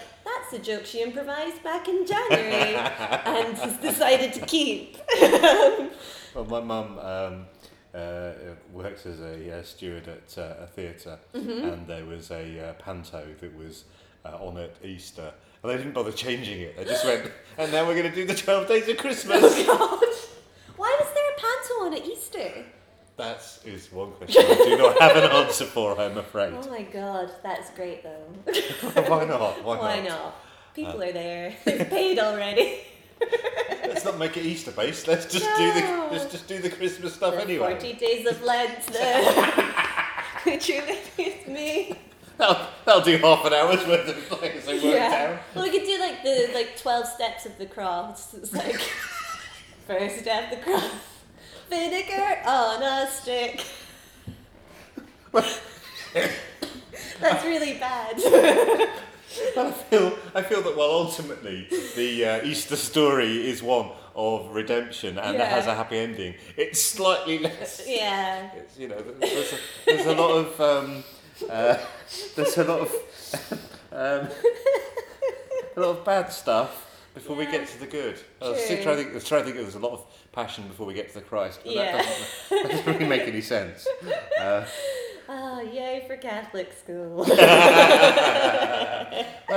That's 0.53 0.69
a 0.69 0.73
joke 0.73 0.85
she 0.85 1.01
improvised 1.03 1.63
back 1.63 1.89
in 1.89 2.05
January 2.07 2.75
and 2.77 3.57
has 3.57 3.79
decided 3.79 4.35
to 4.35 4.41
keep. 4.41 4.99
Well, 6.35 6.45
my 6.47 6.61
mum 6.61 6.99
um, 6.99 7.47
uh, 7.95 8.33
works 8.73 9.05
as 9.05 9.21
a 9.21 9.59
uh, 9.59 9.63
steward 9.63 10.09
at 10.09 10.39
uh, 10.39 10.63
a 10.63 10.67
theatre, 10.67 11.19
Mm-hmm. 11.35 11.69
and 11.69 11.87
there 11.87 12.07
was 12.07 12.31
a 12.31 12.69
uh, 12.71 12.73
panto 12.75 13.27
that 13.41 13.55
was 13.55 13.85
uh, 14.25 14.39
on 14.41 14.57
at 14.57 14.77
Easter, 14.83 15.31
and 15.63 15.71
they 15.73 15.77
didn't 15.77 15.93
bother 15.93 16.11
changing 16.13 16.61
it. 16.63 16.77
They 16.77 16.85
just 16.85 17.05
went, 17.05 17.31
and 17.59 17.71
now 17.71 17.87
we're 17.87 17.97
going 17.97 18.09
to 18.11 18.15
do 18.15 18.27
the 18.27 18.35
Twelve 18.35 18.67
Days 18.67 18.89
of 18.89 18.97
Christmas. 18.97 19.43
Oh 19.45 20.01
Why 20.77 20.97
was 20.99 21.13
there 21.13 21.31
a 21.31 21.41
panto 21.41 21.85
on 21.87 21.95
at 22.03 22.07
Easter? 22.11 22.65
That 23.23 23.59
is 23.65 23.93
one 23.93 24.11
question 24.13 24.45
I 24.45 24.55
do 24.55 24.77
not 24.77 25.01
have 25.01 25.17
an 25.17 25.31
answer 25.31 25.65
for. 25.65 25.99
I'm 26.01 26.19
afraid. 26.19 26.55
Oh 26.55 26.69
my 26.69 26.83
god, 26.83 27.31
that's 27.43 27.71
great 27.71 28.03
though. 28.03 28.53
Why 29.07 29.25
not? 29.25 29.65
Why, 29.65 29.79
Why 29.79 30.01
not? 30.01 30.09
not? 30.09 30.35
People 30.75 31.01
uh, 31.01 31.07
are 31.07 31.13
there. 31.13 31.55
They've 31.65 31.89
paid 31.89 32.19
already. 32.19 32.81
Let's 33.87 34.05
not 34.05 34.19
make 34.19 34.37
it 34.37 34.45
Easter 34.45 34.73
based. 34.73 35.07
Let's 35.07 35.27
just 35.33 35.49
do 35.57 35.73
the 35.73 36.09
let's 36.11 36.31
just 36.33 36.49
do 36.49 36.59
the 36.59 36.71
Christmas 36.71 37.15
stuff 37.15 37.35
The 37.35 37.43
anyway. 37.43 37.73
40 37.73 37.93
days 37.95 38.27
of 38.27 38.43
Lent. 38.43 38.87
Truly 40.61 40.99
with 41.17 41.47
me. 41.47 41.97
That'll, 42.37 42.67
that'll 42.85 43.03
do 43.03 43.19
half 43.19 43.45
an 43.45 43.53
hour's 43.53 43.87
worth 43.87 44.09
of 44.09 44.43
as 44.43 44.69
I 44.69 44.73
work 44.75 44.83
down. 44.83 45.39
Well, 45.55 45.65
we 45.65 45.71
could 45.71 45.87
do 45.87 46.01
like 46.01 46.25
the 46.25 46.51
like 46.53 46.77
12 46.77 47.07
steps 47.07 47.47
of 47.47 47.57
the 47.59 47.67
cross. 47.67 48.35
It's 48.35 48.53
like 48.53 48.81
first 49.87 50.19
step 50.21 50.51
the 50.51 50.57
cross. 50.57 51.12
Vinegar 51.77 52.43
on 52.47 52.83
a 52.83 53.09
stick. 53.11 53.65
That's 57.19 57.45
really 57.47 57.79
bad. 57.79 58.17
I 59.57 59.71
feel 59.89 60.19
I 60.35 60.43
feel 60.43 60.61
that 60.61 60.77
while 60.77 60.91
ultimately 60.91 61.67
the 61.97 62.27
uh, 62.27 62.45
Easter 62.45 62.77
story 62.77 63.49
is 63.49 63.63
one 63.63 63.89
of 64.15 64.51
redemption 64.55 65.19
and 65.19 65.37
it 65.37 65.39
Yeah. 65.39 65.47
has 65.47 65.67
a 65.67 65.75
happy 65.75 65.97
ending, 65.97 66.35
it's 66.59 66.83
slightly 66.83 67.39
less. 67.39 67.83
yeah. 67.89 68.51
It's, 68.55 68.77
you 68.79 68.89
know, 68.89 69.01
there's 69.01 69.55
a, 69.55 69.57
there's 69.87 70.07
a 70.07 70.15
lot 70.15 70.31
of 70.33 70.61
um, 70.61 71.05
uh, 71.49 71.79
there's 72.37 72.59
a 72.59 72.65
lot 72.65 72.81
of 72.81 72.91
um, 73.93 74.29
a 75.77 75.81
lot 75.81 75.97
of 75.97 76.05
bad 76.05 76.31
stuff 76.31 76.91
before 77.15 77.35
we 77.37 77.47
get 77.47 77.67
to 77.69 77.81
the 77.81 77.87
good. 77.87 78.17
I 78.43 78.51
was 78.51 78.67
trying 78.67 78.83
to 78.85 78.97
think, 78.97 79.11
I 79.11 79.15
was 79.15 79.25
trying 79.29 79.41
to 79.41 79.45
think 79.47 79.57
there's 79.57 79.75
a 79.75 79.79
lot 79.79 79.93
of 79.93 80.05
passion 80.33 80.67
before 80.67 80.87
we 80.87 80.95
get 80.95 81.09
to 81.09 81.15
the 81.15 81.21
Christ, 81.21 81.61
but 81.65 81.75
Yeah. 81.75 81.93
that, 81.93 82.05
doesn't, 82.05 82.51
that 82.51 82.71
doesn't 82.71 82.87
really 82.95 83.09
make 83.09 83.23
any 83.23 83.41
sense. 83.41 83.87
Uh, 84.41 84.65
Oh, 85.35 85.63
yay 85.63 86.05
for 86.07 86.17
Catholic 86.17 86.75
school. 86.75 87.19
well, 87.27 87.37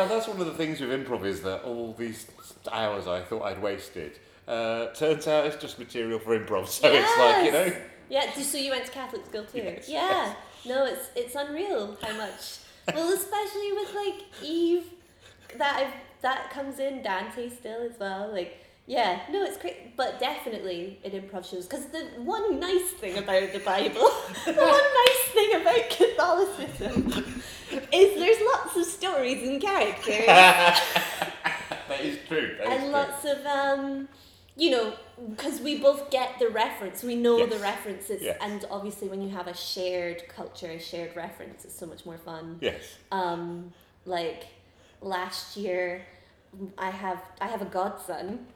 that's 0.07 0.27
one 0.27 0.39
of 0.39 0.45
the 0.45 0.53
things 0.53 0.79
with 0.79 0.89
improv 0.89 1.25
is 1.25 1.41
that 1.41 1.63
all 1.63 1.93
these 1.93 2.27
hours 2.71 3.07
I 3.07 3.21
thought 3.21 3.43
I'd 3.43 3.61
wasted 3.61 4.13
uh, 4.47 4.87
turns 4.93 5.27
out 5.27 5.45
it's 5.47 5.57
just 5.57 5.79
material 5.79 6.19
for 6.19 6.37
improv. 6.39 6.67
So 6.67 6.89
it's 6.91 7.17
like 7.17 7.45
you 7.45 7.51
know. 7.51 7.73
Yes. 8.09 8.37
Yeah, 8.37 8.43
so 8.43 8.57
you 8.57 8.71
went 8.71 8.85
to 8.85 8.91
Catholic 8.91 9.25
school 9.25 9.43
too? 9.43 9.57
Yes. 9.57 9.89
Yeah. 9.89 10.35
No, 10.65 10.85
it's 10.85 11.09
it's 11.15 11.35
unreal 11.35 11.97
how 12.01 12.15
much. 12.15 12.59
Well, 12.93 13.11
especially 13.11 13.73
with 13.73 13.93
like 13.95 14.21
Eve, 14.43 14.91
that 15.57 15.75
I've, 15.77 15.93
that 16.21 16.51
comes 16.51 16.79
in 16.79 17.01
Dante 17.01 17.49
still 17.49 17.81
as 17.81 17.99
well. 17.99 18.31
Like, 18.31 18.63
yeah, 18.87 19.21
no, 19.31 19.43
it's 19.43 19.57
great, 19.57 19.95
but 19.97 20.19
definitely 20.19 20.99
in 21.03 21.11
improv 21.11 21.49
shows. 21.49 21.65
Because 21.67 21.85
the 21.87 22.05
one 22.21 22.59
nice 22.59 22.91
thing 22.91 23.17
about 23.17 23.51
the 23.53 23.59
Bible, 23.59 23.93
the 24.45 24.53
one 24.53 24.83
nice 25.03 25.23
thing 25.33 25.61
about 25.61 25.89
Catholicism, 25.89 27.41
is 27.91 28.15
there's 28.19 28.37
lots 28.53 28.75
of 28.77 28.85
stories 28.85 29.47
and 29.47 29.61
characters 29.61 30.25
That 31.87 32.01
is 32.01 32.17
true. 32.27 32.55
That 32.57 32.67
is 32.67 32.73
and 32.73 32.81
true. 32.83 32.91
lots 32.91 33.25
of 33.25 33.45
um 33.45 34.07
you 34.57 34.69
know, 34.71 34.93
because 35.31 35.59
we 35.59 35.79
both 35.79 36.09
get 36.09 36.39
the 36.39 36.47
reference, 36.47 37.03
we 37.03 37.15
know 37.15 37.39
Yes. 37.39 37.49
the 37.49 37.59
references, 37.59 38.21
Yes. 38.21 38.37
and 38.39 38.63
obviously 38.71 39.09
when 39.09 39.21
you 39.21 39.27
have 39.29 39.47
a 39.47 39.53
shared 39.53 40.23
culture, 40.29 40.67
a 40.67 40.79
shared 40.79 41.13
reference, 41.15 41.65
it's 41.65 41.77
so 41.77 41.85
much 41.85 42.05
more 42.05 42.17
fun. 42.17 42.57
Yes. 42.61 42.81
Um, 43.11 43.73
like 44.05 44.45
last 45.01 45.57
year, 45.57 46.05
I 46.77 46.89
have 46.89 47.21
I 47.41 47.47
have 47.47 47.61
a 47.61 47.65
godson. 47.65 48.47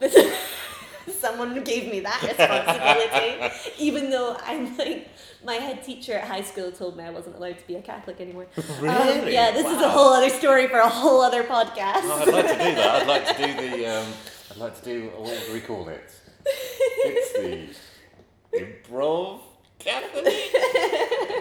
Someone 1.08 1.64
gave 1.64 1.90
me 1.90 2.00
that 2.00 2.22
responsibility, 2.22 3.72
even 3.78 4.10
though 4.10 4.36
I'm 4.44 4.76
like 4.76 5.08
my 5.44 5.54
head 5.54 5.82
teacher 5.82 6.12
at 6.12 6.24
high 6.28 6.42
school 6.42 6.70
told 6.70 6.96
me 6.96 7.02
I 7.04 7.10
wasn't 7.10 7.36
allowed 7.36 7.58
to 7.58 7.66
be 7.66 7.74
a 7.76 7.82
Catholic 7.82 8.20
anymore. 8.20 8.46
Um, 8.58 8.64
Really? 8.80 9.32
yeah, 9.32 9.50
this 9.50 9.66
is 9.66 9.80
a 9.82 9.88
whole 9.88 10.12
other 10.12 10.28
story 10.28 10.68
for 10.68 10.78
a 10.78 10.88
whole 10.88 11.20
other 11.22 11.42
podcast. 11.44 12.02
Oh, 12.04 12.22
I'd 12.26 12.32
like 12.32 12.46
to 12.46 12.52
do 12.52 12.74
that. 12.76 13.02
I'd 13.02 13.06
like 13.08 13.36
to 13.36 13.46
do 13.46 13.54
the. 13.70 13.86
Um, 13.86 14.06
I'd 14.52 14.56
like 14.58 14.82
to 14.82 14.84
do 14.84 15.08
what 15.16 15.30
would 15.46 15.52
we 15.54 15.60
call 15.60 15.88
it? 15.88 16.10
It's 16.46 17.32
the 17.32 18.58
improv 18.58 19.40
Catholic 19.78 20.26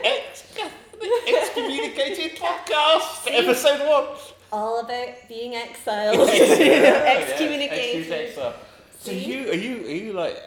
ex 0.03 0.43
Catholic 0.55 1.11
excommunicated 1.27 2.37
podcast 2.37 3.27
episode 3.27 3.87
one. 3.87 4.17
All 4.51 4.79
about 4.79 5.09
being 5.27 5.55
exiled, 5.65 6.27
Yeah, 6.29 7.15
excommunication. 7.17 8.11
exile. 8.13 8.53
So 8.99 9.11
you 9.11 9.49
are 9.51 9.55
you 9.55 9.85
are 9.85 9.89
you 10.05 10.13
like 10.13 10.37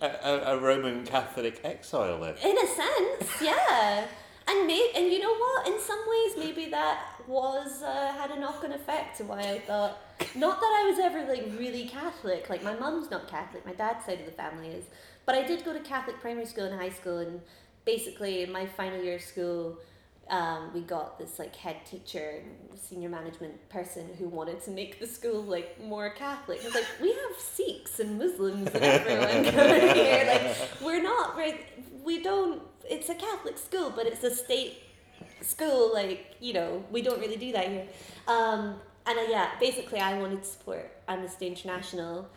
a, 0.00 0.06
a, 0.06 0.56
a 0.56 0.58
Roman 0.58 1.04
Catholic 1.04 1.60
exile 1.64 2.20
then? 2.20 2.34
In 2.44 2.56
a 2.58 2.66
sense, 2.66 3.40
yeah. 3.42 4.06
And 4.48 4.66
may- 4.66 4.90
and 4.96 5.06
you 5.12 5.20
know 5.20 5.34
what? 5.36 5.68
In 5.68 5.78
some 5.80 6.00
ways, 6.08 6.32
maybe 6.36 6.68
that 6.70 7.00
was 7.28 7.82
uh, 7.82 8.12
had 8.12 8.32
a 8.32 8.40
knock-on 8.40 8.72
effect 8.72 9.16
to 9.18 9.24
why 9.24 9.38
I 9.40 9.58
thought. 9.60 9.98
Not 10.34 10.60
that 10.60 10.72
I 10.82 10.90
was 10.90 10.98
ever 10.98 11.20
like 11.32 11.44
really 11.58 11.86
Catholic. 11.86 12.50
Like 12.50 12.62
my 12.64 12.74
mum's 12.74 13.10
not 13.10 13.28
Catholic. 13.28 13.64
My 13.64 13.72
dad's 13.72 14.04
side 14.04 14.18
of 14.20 14.26
the 14.26 14.32
family 14.32 14.68
is. 14.68 14.84
But 15.24 15.36
I 15.36 15.42
did 15.46 15.64
go 15.64 15.72
to 15.72 15.78
Catholic 15.78 16.20
primary 16.20 16.46
school 16.46 16.64
and 16.64 16.74
high 16.78 16.90
school, 16.90 17.18
and 17.18 17.40
basically 17.84 18.42
in 18.42 18.50
my 18.50 18.66
final 18.66 19.00
year 19.00 19.14
of 19.16 19.22
school, 19.22 19.78
um, 20.28 20.70
we 20.72 20.80
got 20.80 21.18
this 21.18 21.38
like 21.38 21.54
head 21.56 21.84
teacher 21.84 22.42
and 22.42 22.78
senior 22.78 23.08
management 23.08 23.68
person 23.68 24.08
who 24.18 24.28
wanted 24.28 24.62
to 24.64 24.70
make 24.70 25.00
the 25.00 25.06
school 25.06 25.42
like 25.42 25.82
more 25.82 26.10
Catholic. 26.10 26.60
I 26.62 26.64
was 26.64 26.74
like, 26.74 26.86
we 27.00 27.08
have 27.08 27.38
Sikhs 27.38 28.00
and 28.00 28.18
Muslims 28.18 28.68
and 28.68 28.84
everyone 28.84 29.44
coming 29.52 29.94
here. 29.94 30.24
Like 30.26 30.56
we're 30.82 31.02
not 31.02 31.36
right. 31.36 31.60
We 32.02 32.22
don't. 32.22 32.62
It's 32.88 33.08
a 33.08 33.14
Catholic 33.14 33.58
school, 33.58 33.92
but 33.94 34.06
it's 34.06 34.24
a 34.24 34.34
state 34.34 34.78
school. 35.40 35.92
Like 35.92 36.36
you 36.40 36.52
know, 36.52 36.84
we 36.90 37.02
don't 37.02 37.20
really 37.20 37.36
do 37.36 37.52
that 37.52 37.68
here. 37.68 37.86
Um, 38.26 38.76
and 39.04 39.18
uh, 39.18 39.22
yeah, 39.28 39.50
basically, 39.58 39.98
I 39.98 40.18
wanted 40.18 40.42
to 40.42 40.48
support 40.48 40.90
Amnesty 41.08 41.46
International. 41.46 42.28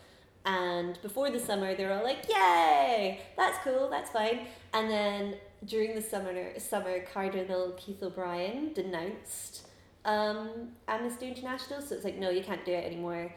And 0.48 1.02
before 1.02 1.32
the 1.32 1.40
summer, 1.40 1.74
they 1.76 1.86
were 1.86 1.94
all 1.94 2.04
like, 2.04 2.28
"Yay, 2.30 3.22
that's 3.38 3.58
cool, 3.64 3.90
that's 3.90 4.10
fine." 4.12 4.48
And 4.74 4.90
then 4.90 5.36
during 5.66 5.96
the 5.96 6.02
summer, 6.02 6.60
summer 6.60 7.00
Cardinal 7.12 7.74
Keith 7.78 8.02
O'Brien 8.04 8.74
denounced 8.74 9.68
um, 10.04 10.70
Amnesty 10.88 11.28
International. 11.28 11.82
So 11.82 11.96
it's 11.96 12.04
like, 12.04 12.18
no, 12.18 12.30
you 12.30 12.44
can't 12.44 12.64
do 12.66 12.72
it 12.72 12.86
anymore. 12.86 13.34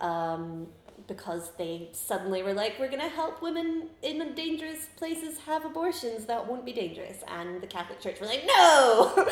Um, 0.00 0.68
because 1.06 1.52
they 1.56 1.88
suddenly 1.92 2.42
were 2.42 2.52
like, 2.52 2.74
we're 2.78 2.88
going 2.88 3.00
to 3.00 3.08
help 3.08 3.40
women 3.40 3.88
in 4.02 4.34
dangerous 4.34 4.88
places 4.96 5.38
have 5.46 5.64
abortions 5.64 6.26
that 6.26 6.46
won't 6.46 6.64
be 6.64 6.72
dangerous. 6.72 7.22
And 7.28 7.60
the 7.62 7.66
Catholic 7.66 8.00
Church 8.00 8.20
were 8.20 8.26
like, 8.26 8.44
no! 8.46 9.12
um, 9.16 9.28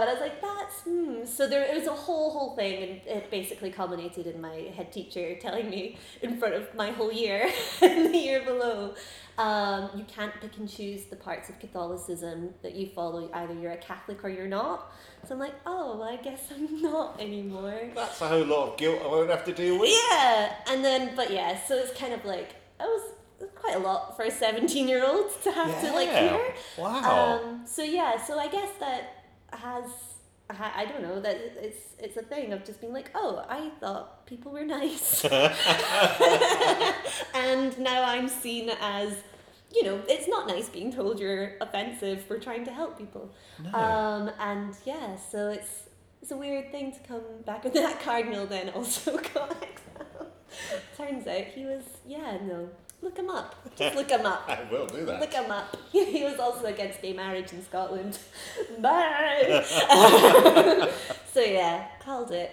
and 0.00 0.02
I 0.02 0.12
was 0.12 0.20
like, 0.20 0.40
that's, 0.40 0.80
hmm. 0.82 1.24
So 1.24 1.48
there 1.48 1.62
it 1.62 1.76
was 1.76 1.86
a 1.86 1.92
whole, 1.92 2.30
whole 2.30 2.56
thing. 2.56 2.82
And 2.82 3.00
it 3.06 3.30
basically 3.30 3.70
culminated 3.70 4.26
in 4.26 4.40
my 4.40 4.72
head 4.76 4.92
teacher 4.92 5.36
telling 5.36 5.70
me 5.70 5.98
in 6.22 6.38
front 6.38 6.54
of 6.54 6.74
my 6.74 6.90
whole 6.90 7.12
year 7.12 7.50
and 7.82 8.12
the 8.12 8.18
year 8.18 8.44
below, 8.44 8.94
um, 9.40 9.88
you 9.94 10.04
can't 10.04 10.38
pick 10.38 10.58
and 10.58 10.68
choose 10.68 11.04
the 11.04 11.16
parts 11.16 11.48
of 11.48 11.58
Catholicism 11.58 12.52
that 12.62 12.74
you 12.74 12.88
follow. 12.88 13.30
Either 13.32 13.54
you're 13.54 13.72
a 13.72 13.78
Catholic 13.78 14.22
or 14.22 14.28
you're 14.28 14.46
not. 14.46 14.92
So 15.26 15.32
I'm 15.32 15.40
like, 15.40 15.54
oh, 15.64 15.96
well, 15.96 16.08
I 16.08 16.16
guess 16.16 16.52
I'm 16.54 16.82
not 16.90 17.18
anymore. 17.18 17.88
That's 17.94 18.20
a 18.20 18.28
whole 18.28 18.44
lot 18.44 18.72
of 18.72 18.76
guilt 18.76 19.00
I 19.02 19.06
won't 19.06 19.30
have 19.30 19.46
to 19.46 19.54
deal 19.54 19.80
with. 19.80 19.88
Yeah, 19.90 20.56
and 20.68 20.84
then 20.84 21.16
but 21.16 21.30
yeah, 21.30 21.58
so 21.66 21.74
it's 21.76 21.98
kind 21.98 22.12
of 22.12 22.22
like 22.26 22.50
it 22.78 22.82
was 22.82 23.14
quite 23.54 23.76
a 23.76 23.78
lot 23.78 24.14
for 24.14 24.24
a 24.24 24.30
seventeen-year-old 24.30 25.30
to 25.42 25.52
have 25.52 25.80
to 25.80 25.90
like 25.92 26.10
hear. 26.10 26.54
Wow. 26.76 27.40
Um, 27.42 27.62
so 27.64 27.82
yeah, 27.82 28.22
so 28.22 28.38
I 28.38 28.48
guess 28.48 28.68
that 28.78 29.24
has 29.54 29.84
ha- 30.50 30.74
I 30.76 30.84
don't 30.84 31.00
know 31.02 31.18
that 31.18 31.36
it's 31.56 31.94
it's 31.98 32.18
a 32.18 32.22
thing 32.22 32.52
of 32.52 32.66
just 32.66 32.82
being 32.82 32.92
like, 32.92 33.10
oh, 33.14 33.42
I 33.48 33.70
thought 33.80 34.26
people 34.26 34.52
were 34.52 34.64
nice, 34.66 35.24
and 37.34 37.78
now 37.78 38.04
I'm 38.04 38.28
seen 38.28 38.70
as. 38.82 39.14
You 39.72 39.84
know, 39.84 40.02
it's 40.08 40.26
not 40.26 40.48
nice 40.48 40.68
being 40.68 40.92
told 40.92 41.20
you're 41.20 41.52
offensive 41.60 42.24
for 42.24 42.38
trying 42.38 42.64
to 42.64 42.72
help 42.72 42.98
people. 42.98 43.30
No. 43.62 43.72
Um, 43.78 44.30
and 44.40 44.74
yeah, 44.84 45.16
so 45.16 45.50
it's 45.50 45.84
it's 46.22 46.32
a 46.32 46.36
weird 46.36 46.70
thing 46.70 46.92
to 46.92 46.98
come 47.00 47.22
back 47.46 47.64
and 47.64 47.74
that 47.76 48.00
cardinal 48.00 48.46
then 48.46 48.70
also 48.70 49.16
got 49.34 49.50
exiled. 49.62 50.32
Turns 50.96 51.26
out 51.26 51.44
he 51.44 51.64
was 51.64 51.84
yeah, 52.06 52.38
no. 52.42 52.68
Look 53.02 53.16
him 53.16 53.30
up. 53.30 53.54
Just 53.76 53.96
look 53.96 54.10
him 54.10 54.26
up. 54.26 54.44
I 54.48 54.70
will 54.70 54.86
do 54.86 55.06
that. 55.06 55.20
Look 55.20 55.32
him 55.32 55.50
up. 55.50 55.74
He 55.90 56.22
was 56.22 56.38
also 56.38 56.66
against 56.66 57.00
gay 57.00 57.14
marriage 57.14 57.50
in 57.52 57.64
Scotland. 57.64 58.18
Bye. 58.78 59.64
so 61.32 61.40
yeah, 61.40 61.86
called 62.00 62.32
it. 62.32 62.50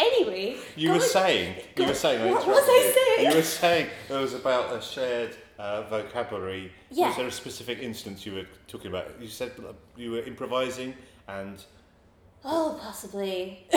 Anyway, 0.00 0.56
You 0.76 0.90
were 0.92 0.98
going- 0.98 1.10
saying, 1.10 1.54
you 1.76 1.86
were 1.86 1.94
saying, 1.94 2.30
what 2.32 2.46
was 2.46 2.64
I 2.68 2.84
you. 2.86 2.92
saying? 2.94 3.30
You 3.30 3.36
were 3.36 3.42
saying 3.42 3.86
it 4.08 4.12
was 4.14 4.34
about 4.34 4.72
a 4.76 4.80
shared 4.82 5.36
uh, 5.58 5.82
vocabulary. 5.82 6.72
Yeah. 6.90 7.08
Was 7.08 7.16
there 7.16 7.26
a 7.26 7.32
specific 7.32 7.78
instance 7.80 8.24
you 8.26 8.34
were 8.34 8.46
talking 8.66 8.88
about? 8.88 9.06
You 9.20 9.28
said 9.28 9.52
you 9.96 10.10
were 10.12 10.20
improvising 10.20 10.94
and 11.28 11.62
Oh, 12.44 12.78
possibly. 12.82 13.66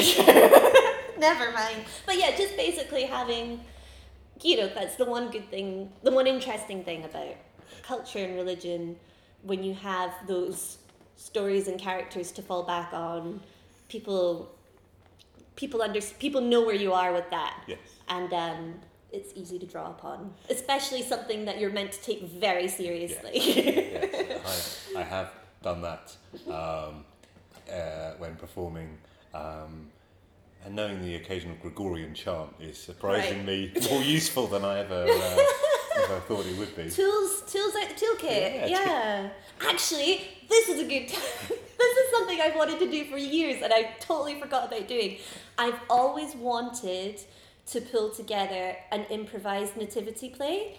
Never 1.17 1.51
mind. 1.51 1.79
But 2.05 2.17
yeah, 2.17 2.35
just 2.35 2.55
basically 2.55 3.03
having, 3.03 3.59
you 4.41 4.57
know, 4.57 4.69
that's 4.73 4.95
the 4.95 5.05
one 5.05 5.29
good 5.31 5.49
thing, 5.49 5.91
the 6.03 6.11
one 6.11 6.27
interesting 6.27 6.83
thing 6.83 7.03
about 7.03 7.35
culture 7.83 8.19
and 8.19 8.35
religion 8.35 8.95
when 9.41 9.63
you 9.63 9.73
have 9.73 10.11
those 10.27 10.77
stories 11.17 11.67
and 11.67 11.77
characters 11.79 12.31
to 12.31 12.41
fall 12.41 12.63
back 12.63 12.93
on. 12.93 13.41
People, 13.89 14.49
people 15.55 15.81
under 15.81 16.01
people 16.19 16.41
know 16.41 16.65
where 16.65 16.75
you 16.75 16.93
are 16.93 17.13
with 17.13 17.29
that, 17.29 17.63
yes. 17.67 17.79
and 18.09 18.33
um, 18.33 18.73
it's 19.11 19.31
easy 19.35 19.59
to 19.59 19.65
draw 19.65 19.89
upon, 19.89 20.33
especially 20.49 21.01
something 21.03 21.45
that 21.45 21.59
you're 21.59 21.71
meant 21.71 21.91
to 21.93 22.01
take 22.01 22.23
very 22.23 22.67
seriously. 22.67 23.31
yes, 23.33 24.89
I, 24.95 24.99
I 24.99 25.03
have 25.03 25.31
done 25.61 25.81
that 25.81 26.15
um, 26.47 27.05
uh, 27.71 28.11
when 28.17 28.35
performing. 28.35 28.97
Um, 29.33 29.89
and 30.65 30.75
knowing 30.75 31.01
the 31.01 31.15
occasional 31.15 31.55
Gregorian 31.61 32.13
chant 32.13 32.49
is 32.59 32.77
surprisingly 32.77 33.73
more 33.89 34.01
useful 34.01 34.47
than 34.47 34.63
I 34.63 34.79
ever, 34.79 35.05
uh, 35.09 35.43
ever 35.97 36.19
thought 36.21 36.45
it 36.45 36.57
would 36.57 36.75
be. 36.75 36.89
tools 36.89 37.43
tools 37.51 37.73
out 37.75 37.89
the 37.89 37.95
toolkit 37.95 38.29
Yeah, 38.29 38.65
yeah, 38.67 39.29
actually 39.67 40.21
this 40.49 40.69
is 40.69 40.79
a 40.79 40.83
good 40.83 41.07
this 41.09 41.97
is 41.97 42.11
something 42.11 42.39
i've 42.41 42.55
wanted 42.55 42.79
to 42.79 42.89
do 42.89 43.05
for 43.05 43.17
years 43.17 43.61
and 43.61 43.73
i 43.73 43.83
totally 43.99 44.39
forgot 44.39 44.67
about 44.67 44.87
doing 44.87 45.17
i've 45.57 45.79
always 45.89 46.35
wanted 46.35 47.19
to 47.67 47.81
pull 47.81 48.09
together 48.09 48.75
an 48.91 49.05
improvised 49.09 49.77
nativity 49.77 50.29
play 50.29 50.75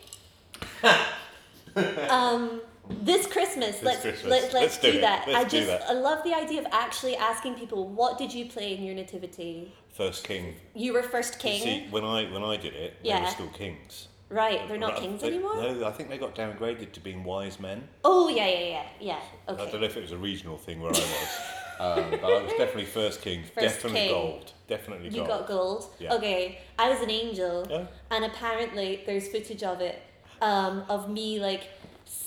um 2.10 2.60
this 3.00 3.26
Christmas, 3.26 3.82
let's 3.82 4.02
Christmas. 4.02 4.24
Let, 4.24 4.42
let's, 4.42 4.54
Let's 4.54 4.78
do 4.78 4.92
do, 4.92 5.00
that. 5.00 5.26
Let's 5.26 5.38
I 5.38 5.48
just 5.48 5.66
that. 5.68 5.88
I 5.88 5.94
love 5.94 6.22
the 6.22 6.34
idea 6.34 6.60
of 6.60 6.66
actually 6.70 7.16
asking 7.16 7.54
people, 7.54 7.88
what 7.88 8.18
did 8.18 8.32
you 8.32 8.46
play 8.46 8.76
in 8.76 8.84
your 8.84 8.94
nativity? 8.94 9.72
First 9.94 10.24
king. 10.24 10.54
You 10.74 10.92
were 10.92 11.02
first 11.02 11.38
king, 11.38 11.54
You 11.54 11.64
see, 11.64 11.86
when 11.90 12.04
I 12.04 12.24
when 12.30 12.42
I 12.42 12.56
did 12.56 12.74
it, 12.74 12.96
they 13.02 13.18
were 13.18 13.26
still 13.26 13.48
kings. 13.48 14.08
Right? 14.28 14.66
They're 14.68 14.78
not 14.78 14.96
kings 14.96 15.22
anymore. 15.22 15.56
No, 15.56 15.86
I 15.86 15.92
think 15.92 16.08
they 16.08 16.18
got 16.18 16.34
downgraded 16.34 16.92
to 16.92 17.00
being 17.00 17.24
wise 17.24 17.58
men. 17.60 17.88
Oh 18.04 18.28
yeah, 18.28 18.46
yeah, 18.48 18.58
yeah, 18.60 18.82
yeah. 19.00 19.20
I 19.48 19.52
don't 19.52 19.60
Okay. 19.68 19.78
know 19.78 19.84
if 19.84 19.96
it 19.96 20.02
was 20.02 20.12
a 20.12 20.16
regional 20.18 20.56
thing 20.58 20.80
where 20.80 20.90
I 20.90 20.98
was, 20.98 21.40
um, 21.80 22.18
but 22.20 22.32
I 22.32 22.42
was 22.42 22.52
definitely 22.52 22.86
first 22.86 23.22
king. 23.22 23.42
First 23.44 23.54
definitely 23.56 24.00
king. 24.00 24.10
gold. 24.10 24.52
Definitely 24.68 25.08
You 25.10 25.16
gold. 25.18 25.28
got 25.28 25.46
gold. 25.46 25.84
Yeah. 25.98 26.14
Okay, 26.14 26.60
I 26.78 26.88
was 26.90 27.00
an 27.00 27.10
angel, 27.10 27.66
Yeah. 27.68 27.86
and 28.10 28.24
apparently 28.24 29.02
there's 29.06 29.28
footage 29.28 29.62
of 29.62 29.80
it, 29.80 30.00
um, 30.40 30.84
of 30.88 31.10
me 31.10 31.38
like 31.40 31.64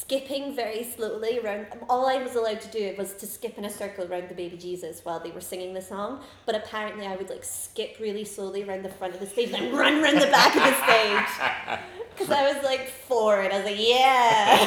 skipping 0.08 0.56
very 0.56 0.84
slowly 0.84 1.40
around. 1.40 1.68
All 1.90 2.08
I 2.08 2.18
was 2.22 2.36
allowed 2.36 2.62
to 2.62 2.68
do 2.70 2.96
was 2.98 3.14
to 3.16 3.28
skip 3.28 3.58
in 3.58 3.66
a 3.66 3.70
circle 3.70 4.06
around 4.10 4.30
the 4.30 4.36
baby 4.36 4.58
Jesus 4.58 5.02
while 5.04 5.20
they 5.20 5.32
were 5.32 5.42
singing 5.42 5.74
the 5.74 5.82
song. 5.82 6.22
But 6.46 6.56
apparently 6.56 7.06
I 7.06 7.16
would 7.16 7.30
like 7.30 7.44
skip 7.44 7.98
really 8.00 8.24
slowly 8.24 8.64
around 8.64 8.84
the 8.84 8.90
front 8.90 9.14
of 9.14 9.20
the 9.20 9.26
stage 9.26 9.52
and 9.52 9.78
run 9.78 10.02
around 10.04 10.20
the 10.20 10.28
back 10.28 10.56
of 10.56 10.64
the 10.64 10.76
stage. 10.84 11.80
Because 12.18 12.32
I 12.32 12.52
was 12.52 12.64
like 12.64 12.90
four 12.90 13.42
and 13.42 13.54
I 13.54 13.58
was 13.58 13.66
like, 13.66 13.78
yeah. 13.78 14.58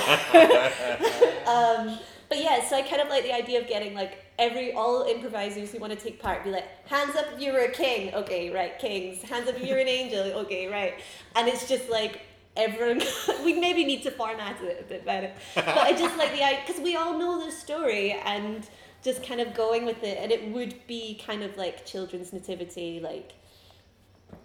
um, 1.49 1.99
but 2.29 2.39
yeah, 2.39 2.65
so 2.65 2.77
I 2.77 2.83
kind 2.83 3.03
of 3.03 3.09
like 3.09 3.25
the 3.25 3.35
idea 3.35 3.61
of 3.61 3.67
getting 3.67 3.93
like 3.93 4.25
every 4.39 4.73
all 4.73 5.03
improvisers 5.03 5.73
who 5.73 5.81
want 5.81 5.93
to 5.93 5.99
take 5.99 6.23
part 6.23 6.45
be 6.45 6.51
like, 6.51 6.69
hands 6.87 7.17
up 7.17 7.27
if 7.35 7.41
you 7.41 7.53
were 7.53 7.65
a 7.65 7.73
king, 7.73 8.15
okay, 8.15 8.51
right, 8.51 8.79
kings. 8.79 9.21
Hands 9.23 9.49
up 9.49 9.57
if 9.57 9.67
you're 9.67 9.79
an 9.79 9.89
angel, 9.89 10.21
okay, 10.43 10.69
right. 10.69 11.01
And 11.35 11.49
it's 11.49 11.69
just 11.69 11.91
like 11.91 12.21
everyone. 12.57 13.03
we 13.45 13.55
maybe 13.55 13.85
need 13.85 14.03
to 14.03 14.11
format 14.11 14.61
it 14.63 14.81
a 14.81 14.89
bit 14.89 15.05
better, 15.05 15.33
but 15.55 15.69
I 15.69 15.93
just 15.93 16.17
like 16.17 16.33
the 16.33 16.43
idea 16.43 16.61
because 16.67 16.83
we 16.83 16.97
all 16.97 17.19
know 17.19 17.45
the 17.45 17.53
story 17.53 18.13
and 18.25 18.69
just 19.03 19.23
kind 19.23 19.41
of 19.41 19.55
going 19.55 19.87
with 19.87 20.03
it, 20.03 20.19
and 20.21 20.31
it 20.31 20.49
would 20.53 20.87
be 20.87 21.21
kind 21.25 21.43
of 21.43 21.57
like 21.57 21.87
children's 21.87 22.33
nativity, 22.33 23.01
like 23.01 23.33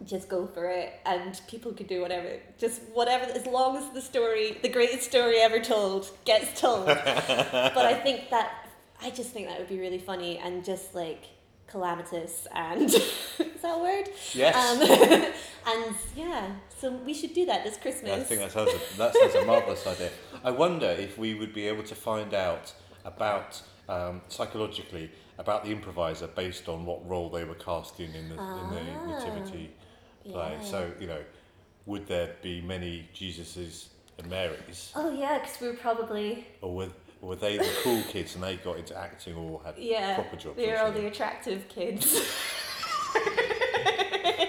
just 0.05 0.29
go 0.29 0.45
for 0.47 0.65
it 0.65 0.99
and 1.05 1.41
people 1.47 1.71
could 1.71 1.87
do 1.87 2.01
whatever 2.01 2.39
just 2.57 2.81
whatever 2.93 3.25
as 3.31 3.45
long 3.45 3.77
as 3.77 3.89
the 3.91 4.01
story 4.01 4.57
the 4.61 4.69
greatest 4.69 5.03
story 5.03 5.37
ever 5.39 5.59
told 5.59 6.09
gets 6.25 6.59
told 6.59 6.85
but 6.85 7.77
i 7.77 7.93
think 7.93 8.29
that 8.29 8.67
i 9.01 9.09
just 9.09 9.31
think 9.31 9.47
that 9.47 9.57
would 9.57 9.69
be 9.69 9.79
really 9.79 9.99
funny 9.99 10.37
and 10.37 10.63
just 10.63 10.93
like 10.93 11.25
calamitous 11.67 12.47
and 12.53 12.83
is 12.93 13.61
that 13.61 13.75
a 13.75 13.79
word 13.81 14.07
Yes. 14.33 14.55
um, 14.55 15.73
and 15.73 15.95
yeah 16.15 16.51
so 16.79 16.91
we 16.91 17.13
should 17.13 17.33
do 17.33 17.45
that 17.45 17.63
this 17.63 17.77
christmas 17.77 18.11
I 18.11 18.19
think 18.19 18.41
that 18.41 18.51
sounds 18.51 18.71
a, 18.71 18.97
that 18.97 19.15
sounds 19.15 19.35
a 19.35 19.45
marvelous 19.45 19.85
idea. 19.87 20.11
I 20.43 20.51
wonder 20.51 20.87
if 20.87 21.17
we 21.17 21.33
would 21.33 21.53
be 21.53 21.67
able 21.67 21.83
to 21.83 21.95
find 21.95 22.33
out 22.33 22.73
about 23.03 23.61
um, 23.89 24.21
psychologically 24.27 25.11
about 25.37 25.63
the 25.65 25.71
improviser 25.71 26.27
based 26.27 26.69
on 26.69 26.85
what 26.85 27.07
role 27.09 27.29
they 27.29 27.43
were 27.43 27.55
cast 27.55 27.99
in 27.99 28.13
in 28.15 28.29
the, 28.29 28.35
in 28.35 28.39
Ah, 28.39 28.69
the 28.69 29.11
nativity 29.25 29.71
play. 30.31 30.57
yeah. 30.59 30.63
So 30.63 30.91
you 30.99 31.07
know, 31.07 31.21
would 31.85 32.07
there 32.07 32.35
be 32.41 32.61
many 32.61 33.09
Jesuses 33.13 33.87
and 34.17 34.29
Marys, 34.29 34.91
oh 34.95 35.11
yeah 35.11 35.39
because 35.39 35.59
we 35.59 35.67
were 35.67 35.73
probably 35.73 36.47
or 36.61 36.73
were 36.75 36.89
or 37.21 37.29
were 37.29 37.35
they 37.35 37.57
the 37.57 37.69
cool 37.83 38.01
kids 38.03 38.35
and 38.35 38.43
they 38.43 38.55
got 38.57 38.77
into 38.77 38.97
acting 38.97 39.35
or 39.35 39.61
had 39.63 39.75
yeah 39.77 40.15
proper 40.15 40.35
jobs? 40.35 40.55
they 40.57 40.69
or 40.69 40.73
were 40.73 40.79
all 40.79 40.91
the 40.91 41.05
attractive 41.07 41.67
kids 41.69 42.21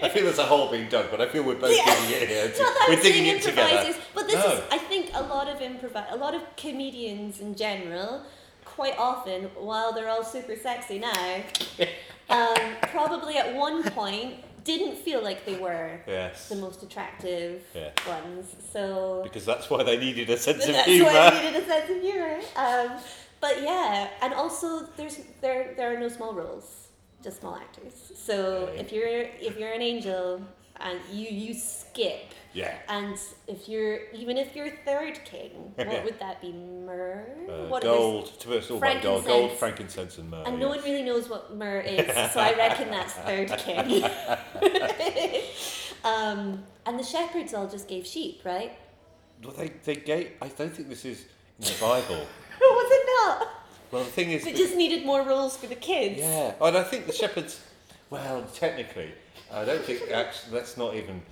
I 0.03 0.09
feel 0.13 0.25
there's 0.25 0.39
a 0.39 0.45
hole 0.45 0.71
being 0.71 0.89
dug, 0.89 1.11
but 1.11 1.21
I 1.21 1.27
feel 1.27 1.43
we're 1.43 1.55
both 1.57 1.75
Yeah. 1.77 1.85
digging 1.85 2.23
it 2.23 2.29
here. 2.29 2.49
That 2.49 2.87
we're 2.89 3.01
digging 3.01 3.27
it 3.27 3.43
together. 3.43 3.95
But 4.15 4.27
this 4.27 4.35
No. 4.37 4.53
is, 4.53 4.61
I 4.71 4.79
think, 4.79 5.11
a 5.15 5.23
lot 5.23 5.49
of 5.49 5.59
improv, 5.61 6.13
a 6.13 6.17
lot 6.17 6.35
of 6.35 6.43
comedians 6.57 7.41
in 7.41 7.55
general, 7.55 8.23
quite 8.65 8.97
often, 8.99 9.45
while 9.57 9.93
they're 9.93 10.09
all 10.09 10.25
super 10.25 10.57
sexy 10.57 10.99
now, 10.99 11.43
um, 12.31 12.57
probably 12.83 13.37
at 13.37 13.55
one 13.55 13.83
point 13.91 14.37
didn't 14.71 14.97
feel 15.07 15.23
like 15.29 15.41
they 15.47 15.57
were 15.69 15.89
Yes. 16.07 16.49
the 16.49 16.57
most 16.57 16.83
attractive 16.83 17.63
Yeah. 17.75 17.91
ones. 18.17 18.45
So 18.73 19.21
Because 19.23 19.45
that's 19.51 19.67
why 19.71 19.83
they 19.89 19.97
needed 19.97 20.29
a 20.31 20.37
sense 20.37 20.65
of 20.71 20.75
humor. 20.85 21.11
that's 21.13 21.33
why 21.33 21.39
I 21.41 21.43
needed 21.45 21.63
a 21.63 21.67
sense 21.73 21.89
of 21.95 22.01
humor. 22.09 22.35
Um, 22.65 22.89
but 23.41 23.55
yeah, 23.63 24.09
and 24.23 24.33
also 24.35 24.69
there's 24.97 25.17
there 25.41 25.63
there 25.77 25.89
are 25.95 25.99
no 26.05 26.09
small 26.09 26.33
roles, 26.35 26.67
just 27.23 27.41
small 27.41 27.55
actors. 27.67 27.95
So 28.29 28.35
Okay. 28.69 28.81
if 28.83 28.89
you're 28.95 29.21
if 29.49 29.53
you're 29.59 29.73
an 29.81 29.83
angel 29.93 30.25
and 30.81 30.99
you 31.13 31.29
you 31.29 31.55
skip. 31.55 32.33
Yeah. 32.53 32.75
And 32.89 33.19
if 33.47 33.69
you're 33.69 34.01
even 34.15 34.37
if 34.39 34.57
you're 34.57 34.71
third 34.85 35.21
king, 35.25 35.73
what 35.77 36.05
would 36.05 36.19
that 36.21 36.41
be? 36.41 36.53
Myrrh. 36.53 37.27
Uh, 37.49 37.67
what 37.69 37.85
is- 37.85 37.91
gold, 37.91 38.41
to 38.41 38.53
it's 38.53 38.71
all 38.71 38.79
about 38.79 39.03
gold, 39.03 39.27
gold, 39.27 39.53
Frankincense. 39.53 40.19
and 40.19 40.31
myrrh. 40.31 40.45
and 40.47 40.59
no 40.59 40.69
one 40.69 40.81
really 40.83 41.03
knows 41.03 41.29
what 41.29 41.55
myrrh 41.55 41.81
is, 41.81 42.07
so 42.33 42.41
I 42.41 42.55
reckon 42.57 42.91
that's 42.91 43.13
third 43.13 43.51
king. 43.59 44.05
um, 46.05 46.63
and 46.87 46.99
the 46.99 47.05
shepherds 47.05 47.53
all 47.55 47.69
just 47.69 47.89
gave 47.89 48.07
sheep, 48.07 48.41
right? 48.45 48.73
Well, 49.43 49.53
they, 49.53 49.69
they 49.85 49.97
gave. 49.97 50.31
I 50.41 50.49
don't 50.49 50.75
think 50.75 50.89
this 50.89 51.05
is 51.05 51.27
in 51.59 51.65
the 51.67 51.75
Bible. 51.81 52.27
Was 52.61 52.89
it 52.91 53.07
not? 53.07 53.49
well, 53.91 54.05
the 54.05 54.11
thing 54.11 54.31
is, 54.31 54.47
It 54.47 54.57
just 54.57 54.77
needed 54.77 55.05
more 55.05 55.23
rules 55.23 55.57
for 55.57 55.67
the 55.67 55.75
kids. 55.75 56.19
yeah. 56.21 56.55
And 56.61 56.77
I 56.77 56.83
think 56.85 57.07
the 57.07 57.13
shepherds. 57.13 57.61
Well, 58.09 58.45
technically, 58.55 59.11
I 59.53 59.65
don't 59.65 59.83
think. 59.83 60.11
Actually, 60.11 60.59
that's 60.59 60.77
not 60.77 60.95
even. 60.95 61.23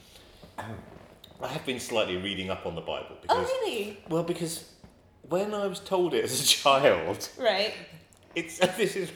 I 0.59 1.49
have 1.49 1.67
been 1.67 1.81
slightly 1.81 2.17
reading 2.17 2.51
up 2.51 2.65
on 2.67 2.75
the 2.75 2.81
Bible 2.81 3.17
because. 3.21 3.47
Oh 3.51 3.61
really? 3.67 3.99
Well, 4.09 4.23
because 4.23 4.65
when 5.29 5.53
I 5.55 5.67
was 5.67 5.81
told 5.81 6.15
it 6.15 6.25
as 6.25 6.41
a 6.43 6.47
child, 6.47 7.29
Right. 7.39 7.75
it's 8.35 8.59
this 8.77 8.97
is. 8.97 9.11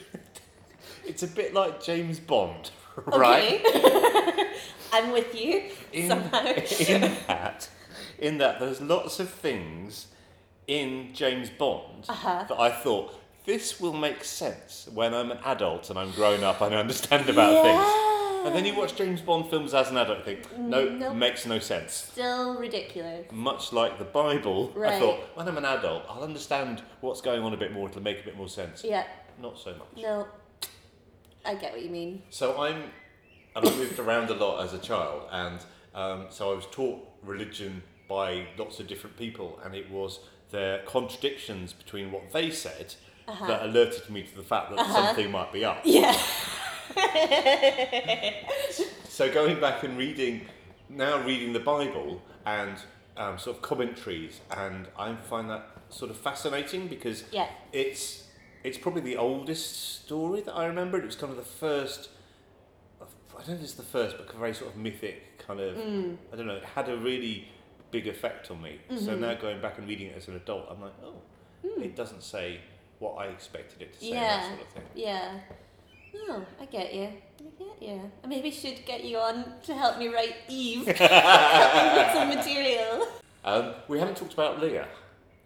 It's 1.05 1.23
a 1.23 1.27
bit 1.27 1.53
like 1.53 1.81
James 1.83 2.19
Bond, 2.19 2.69
right? 3.07 3.61
Okay. 3.65 4.45
I'm 4.93 5.11
with 5.11 5.33
you 5.39 5.63
in, 5.93 6.07
somehow. 6.09 6.45
in 6.87 7.01
that, 7.27 7.69
in 8.19 8.37
that 8.39 8.59
there's 8.59 8.81
lots 8.81 9.19
of 9.19 9.29
things 9.29 10.07
in 10.67 11.09
James 11.13 11.49
Bond 11.49 12.05
Uh-huh. 12.09 12.45
that 12.47 12.59
I 12.59 12.69
thought 12.71 13.15
this 13.45 13.79
will 13.79 13.93
make 13.93 14.23
sense 14.23 14.87
when 14.93 15.13
I'm 15.15 15.31
an 15.31 15.39
adult 15.45 15.89
and 15.89 15.97
I'm 15.97 16.11
grown 16.11 16.43
up 16.43 16.61
and 16.61 16.75
I 16.75 16.79
understand 16.79 17.27
about 17.29 17.63
things. 17.63 18.08
And 18.45 18.55
then 18.55 18.65
you 18.65 18.75
watch 18.75 18.95
James 18.95 19.21
Bond 19.21 19.49
films 19.49 19.73
as 19.73 19.89
an 19.89 19.97
adult 19.97 20.17
and 20.17 20.25
think, 20.25 20.57
no, 20.57 20.87
mm, 20.87 20.99
Nope. 20.99 21.15
makes 21.15 21.45
no 21.45 21.59
sense. 21.59 21.93
Still 21.93 22.55
ridiculous. 22.57 23.31
Much 23.31 23.73
like 23.73 23.97
the 23.97 24.05
Bible, 24.05 24.73
I 24.83 24.99
thought 24.99 25.19
when 25.35 25.47
I'm 25.47 25.57
an 25.57 25.65
adult, 25.65 26.03
I'll 26.09 26.23
understand 26.23 26.81
what's 27.01 27.21
going 27.21 27.43
on 27.43 27.53
a 27.53 27.57
bit 27.57 27.73
more, 27.73 27.89
it'll 27.89 28.01
make 28.01 28.21
a 28.21 28.23
bit 28.23 28.37
more 28.37 28.49
sense. 28.49 28.83
Yeah. 28.83 29.05
Not 29.41 29.59
so 29.59 29.71
much. 29.71 30.03
No. 30.03 30.27
I 31.45 31.55
get 31.55 31.71
what 31.71 31.81
you 31.81 31.89
mean. 31.89 32.23
So 32.29 32.61
I'm, 32.61 32.83
and 33.55 33.67
I 33.67 33.75
moved 33.75 33.99
around 33.99 34.29
a 34.29 34.35
lot 34.35 34.63
as 34.63 34.73
a 34.73 34.79
child, 34.79 35.23
and 35.31 35.59
um, 35.95 36.27
so 36.29 36.51
I 36.51 36.55
was 36.55 36.65
taught 36.71 36.99
religion 37.23 37.83
by 38.07 38.47
lots 38.57 38.79
of 38.79 38.87
different 38.87 39.17
people, 39.17 39.59
and 39.63 39.75
it 39.75 39.89
was 39.89 40.19
their 40.51 40.79
contradictions 40.79 41.73
between 41.73 42.11
what 42.11 42.31
they 42.33 42.49
said 42.49 42.95
uh-huh. 43.27 43.47
that 43.47 43.63
alerted 43.63 44.09
me 44.09 44.23
to 44.23 44.35
the 44.35 44.43
fact 44.43 44.71
that 44.71 44.79
uh-huh. 44.79 45.05
something 45.07 45.31
might 45.31 45.53
be 45.53 45.63
up. 45.63 45.81
Yeah. 45.85 46.17
So 49.09 49.31
going 49.33 49.59
back 49.59 49.83
and 49.83 49.97
reading, 49.97 50.45
now 50.87 51.21
reading 51.25 51.51
the 51.51 51.59
Bible 51.59 52.21
and 52.45 52.77
um, 53.17 53.37
sort 53.37 53.57
of 53.57 53.61
commentaries, 53.61 54.39
and 54.55 54.87
I 54.97 55.13
find 55.15 55.49
that 55.49 55.67
sort 55.89 56.09
of 56.09 56.17
fascinating 56.17 56.87
because 56.87 57.25
Yeah. 57.31 57.47
it's 57.73 58.23
it's 58.63 58.77
probably 58.77 59.01
the 59.01 59.17
oldest 59.17 60.01
story 60.03 60.39
that 60.41 60.53
I 60.53 60.65
remember. 60.67 60.97
It 60.97 61.05
was 61.05 61.15
kind 61.17 61.31
of 61.31 61.37
the 61.37 61.43
first. 61.43 62.09
I 63.01 63.05
don't 63.39 63.47
know 63.49 63.53
if 63.55 63.61
it's 63.61 63.73
the 63.73 63.83
first, 63.83 64.17
but 64.17 64.31
very 64.37 64.53
sort 64.53 64.71
of 64.71 64.77
mythic 64.77 65.37
kind 65.45 65.59
of. 65.59 65.75
Mm. 65.75 66.17
I 66.31 66.35
don't 66.37 66.47
know. 66.47 66.55
It 66.55 66.63
had 66.65 66.87
a 66.89 66.95
really 66.97 67.49
big 67.91 68.07
effect 68.07 68.51
on 68.51 68.61
me. 68.61 68.79
So 68.89 68.95
Mm-hmm. 68.95 69.21
now 69.21 69.33
going 69.35 69.59
back 69.61 69.77
and 69.79 69.87
reading 69.87 70.07
it 70.07 70.15
as 70.17 70.27
an 70.29 70.35
adult, 70.35 70.67
I'm 70.69 70.81
like, 70.81 70.93
oh, 71.03 71.15
Hmm. 71.67 71.81
it 71.83 71.95
doesn't 71.95 72.23
say 72.23 72.59
what 72.99 73.15
I 73.15 73.25
expected 73.25 73.81
it 73.81 73.93
to 73.95 73.99
say. 73.99 74.09
Yeah. 74.11 74.37
That 74.37 74.47
sort 74.47 74.61
of 74.61 74.67
thing. 74.73 74.83
Yeah. 74.95 75.39
No, 76.13 76.45
I 76.59 76.65
get 76.65 76.93
you. 76.93 77.03
I 77.39 77.63
get 77.63 77.81
you. 77.81 78.11
I 78.23 78.27
maybe 78.27 78.51
should 78.51 78.85
get 78.85 79.03
you 79.03 79.17
on 79.17 79.45
to 79.63 79.73
help 79.73 79.97
me 79.97 80.07
write 80.07 80.35
Eve. 80.47 80.85
help 80.97 81.73
me 81.75 82.01
with 82.01 82.13
some 82.13 82.29
material. 82.29 83.07
Um, 83.43 83.73
we 83.87 83.99
haven't 83.99 84.17
talked 84.17 84.33
about 84.33 84.59
Lear, 84.59 84.87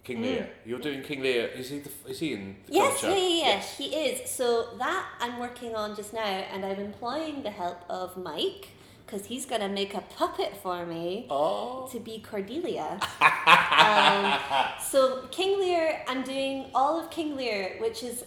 King 0.03 0.21
Lear. 0.21 0.49
You're 0.65 0.79
doing 0.79 1.01
King 1.03 1.21
Lear. 1.21 1.47
Is 1.47 1.69
he 1.69 1.79
the, 1.79 1.91
is 2.09 2.19
he 2.19 2.33
in 2.33 2.55
the 2.65 2.71
Mm. 2.73 2.75
Yes, 2.75 3.01
current 3.01 3.17
yeah, 3.19 3.25
yeah, 3.27 3.47
yeah, 3.55 3.59
he 3.61 3.85
is. 3.95 4.29
So 4.29 4.69
that 4.79 5.05
I'm 5.19 5.39
working 5.39 5.75
on 5.75 5.95
just 5.95 6.13
now, 6.13 6.21
and 6.23 6.65
I'm 6.65 6.79
employing 6.79 7.43
the 7.43 7.51
help 7.51 7.81
of 7.89 8.17
Mike 8.17 8.69
because 9.05 9.27
he's 9.27 9.45
gonna 9.45 9.69
make 9.69 9.93
a 9.93 10.01
puppet 10.01 10.55
for 10.63 10.85
me 10.85 11.27
Oh. 11.29 11.87
to 11.91 11.99
be 11.99 12.19
Cordelia. 12.27 12.99
um, 13.21 14.39
so 14.81 15.27
King 15.29 15.59
Lear, 15.59 16.03
I'm 16.07 16.23
doing 16.23 16.65
all 16.73 16.99
of 16.99 17.09
King 17.11 17.35
Lear, 17.35 17.75
which 17.79 18.01
is 18.03 18.23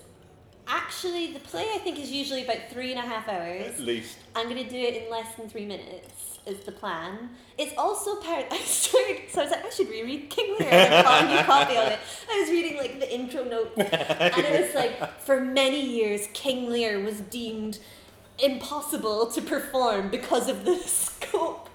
actually 0.66 1.32
the 1.32 1.40
play. 1.40 1.66
I 1.74 1.78
think 1.78 1.98
is 1.98 2.10
usually 2.10 2.44
about 2.44 2.70
three 2.70 2.92
and 2.92 2.98
a 2.98 3.02
half 3.02 3.28
hours. 3.28 3.66
At 3.66 3.80
least. 3.80 4.18
I'm 4.34 4.48
gonna 4.48 4.68
do 4.68 4.76
it 4.76 5.02
in 5.02 5.10
less 5.10 5.34
than 5.34 5.48
three 5.48 5.66
minutes. 5.66 6.38
Is 6.46 6.60
the 6.60 6.72
plan? 6.72 7.30
It's 7.58 7.74
also 7.76 8.16
part. 8.20 8.46
I 8.50 8.58
started, 8.58 9.22
so 9.30 9.40
I 9.40 9.44
was 9.44 9.50
like, 9.52 9.64
I 9.64 9.70
should 9.70 9.88
reread 9.88 10.30
King 10.30 10.56
Lear. 10.58 10.68
and 10.70 11.04
bought 11.04 11.24
a 11.24 11.28
new 11.28 11.42
copy 11.42 11.76
of 11.76 11.88
it. 11.88 11.98
I 12.30 12.40
was 12.40 12.50
reading 12.50 12.76
like 12.76 13.00
the 13.00 13.12
intro 13.12 13.44
notes, 13.44 13.72
and 13.76 14.44
it 14.46 14.66
was 14.66 14.74
like, 14.74 15.20
for 15.20 15.40
many 15.40 15.84
years, 15.84 16.28
King 16.34 16.70
Lear 16.70 17.00
was 17.00 17.20
deemed 17.20 17.78
impossible 18.38 19.26
to 19.26 19.42
perform 19.42 20.10
because 20.10 20.48
of 20.48 20.64
the 20.64 20.76
scope 20.84 21.68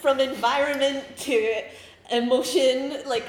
from 0.00 0.20
environment 0.20 1.04
to 1.18 1.62
emotion. 2.10 3.02
Like, 3.06 3.26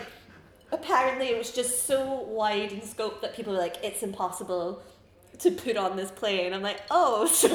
apparently, 0.72 1.28
it 1.28 1.38
was 1.38 1.52
just 1.52 1.86
so 1.86 2.22
wide 2.22 2.72
in 2.72 2.82
scope 2.82 3.22
that 3.22 3.36
people 3.36 3.52
were 3.52 3.60
like, 3.60 3.78
it's 3.84 4.04
impossible 4.04 4.82
to 5.40 5.52
put 5.52 5.78
on 5.78 5.96
this 5.96 6.12
play. 6.12 6.46
And 6.46 6.56
I'm 6.56 6.62
like, 6.62 6.82
oh, 6.90 7.26
so 7.32 7.50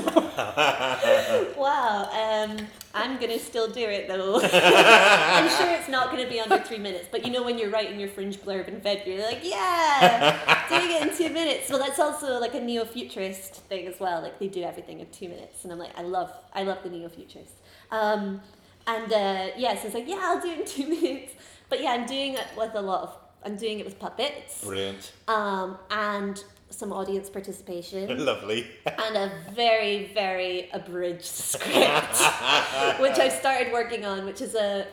wow. 1.61 2.09
Um, 2.13 2.67
I'm 2.95 3.19
gonna 3.19 3.39
still 3.39 3.69
do 3.71 3.81
it 3.81 4.07
though. 4.09 4.41
I'm 4.43 5.49
sure 5.49 5.71
it's 5.71 5.89
not 5.89 6.11
gonna 6.11 6.29
be 6.29 6.41
under 6.41 6.59
three 6.59 6.79
minutes. 6.79 7.09
But 7.11 7.25
you 7.25 7.33
know 7.33 7.43
when 7.43 7.59
you're 7.59 7.71
writing 7.71 7.99
your 7.99 8.09
fringe 8.09 8.39
blurb 8.39 8.69
in 8.69 8.81
February, 8.81 9.21
you're 9.21 9.27
like, 9.27 9.41
yeah, 9.43 10.69
doing 10.69 10.91
it 10.91 11.03
in 11.03 11.17
two 11.17 11.33
minutes. 11.33 11.71
Well, 11.71 11.79
that's 11.79 11.99
also 11.99 12.39
like 12.39 12.55
a 12.55 12.61
neo-futurist 12.61 13.55
thing 13.63 13.87
as 13.87 13.99
well. 13.99 14.21
Like 14.21 14.39
they 14.39 14.49
do 14.49 14.63
everything 14.63 15.01
in 15.01 15.07
two 15.11 15.29
minutes, 15.29 15.65
and 15.65 15.73
I'm 15.73 15.79
like, 15.79 15.99
I 15.99 16.03
love, 16.03 16.31
I 16.53 16.65
love 16.65 16.83
the 16.83 16.91
neo-futurists. 16.91 17.61
Um, 17.91 18.43
and 18.87 19.13
uh, 19.13 19.49
yeah, 19.57 19.77
so 19.77 19.87
it's 19.87 19.95
like, 19.95 20.09
yeah, 20.09 20.21
I'll 20.21 20.41
do 20.41 20.51
it 20.51 20.61
in 20.61 20.67
two 20.67 20.89
minutes. 20.89 21.33
But 21.71 21.81
yeah, 21.83 21.93
I'm 21.93 22.07
doing 22.07 22.35
it 22.35 22.47
with 22.57 22.75
a 22.75 22.83
lot 22.83 23.03
of 23.05 23.17
I'm 23.45 23.57
doing 23.57 23.81
it 23.81 23.85
with 23.85 23.99
puppets, 23.99 24.65
Brilliant. 24.65 25.13
um, 25.29 25.79
and 25.91 26.43
some 26.73 26.93
audience 26.93 27.29
participation. 27.31 28.25
Lovely. 28.25 28.67
and 28.87 29.17
a 29.17 29.33
very, 29.53 30.11
very 30.15 30.71
abridged 30.73 31.25
script, 31.25 32.19
which 33.01 33.19
I've 33.19 33.33
started 33.33 33.73
working 33.73 34.05
on, 34.05 34.25
which 34.25 34.41
is 34.41 34.55
a. 34.55 34.87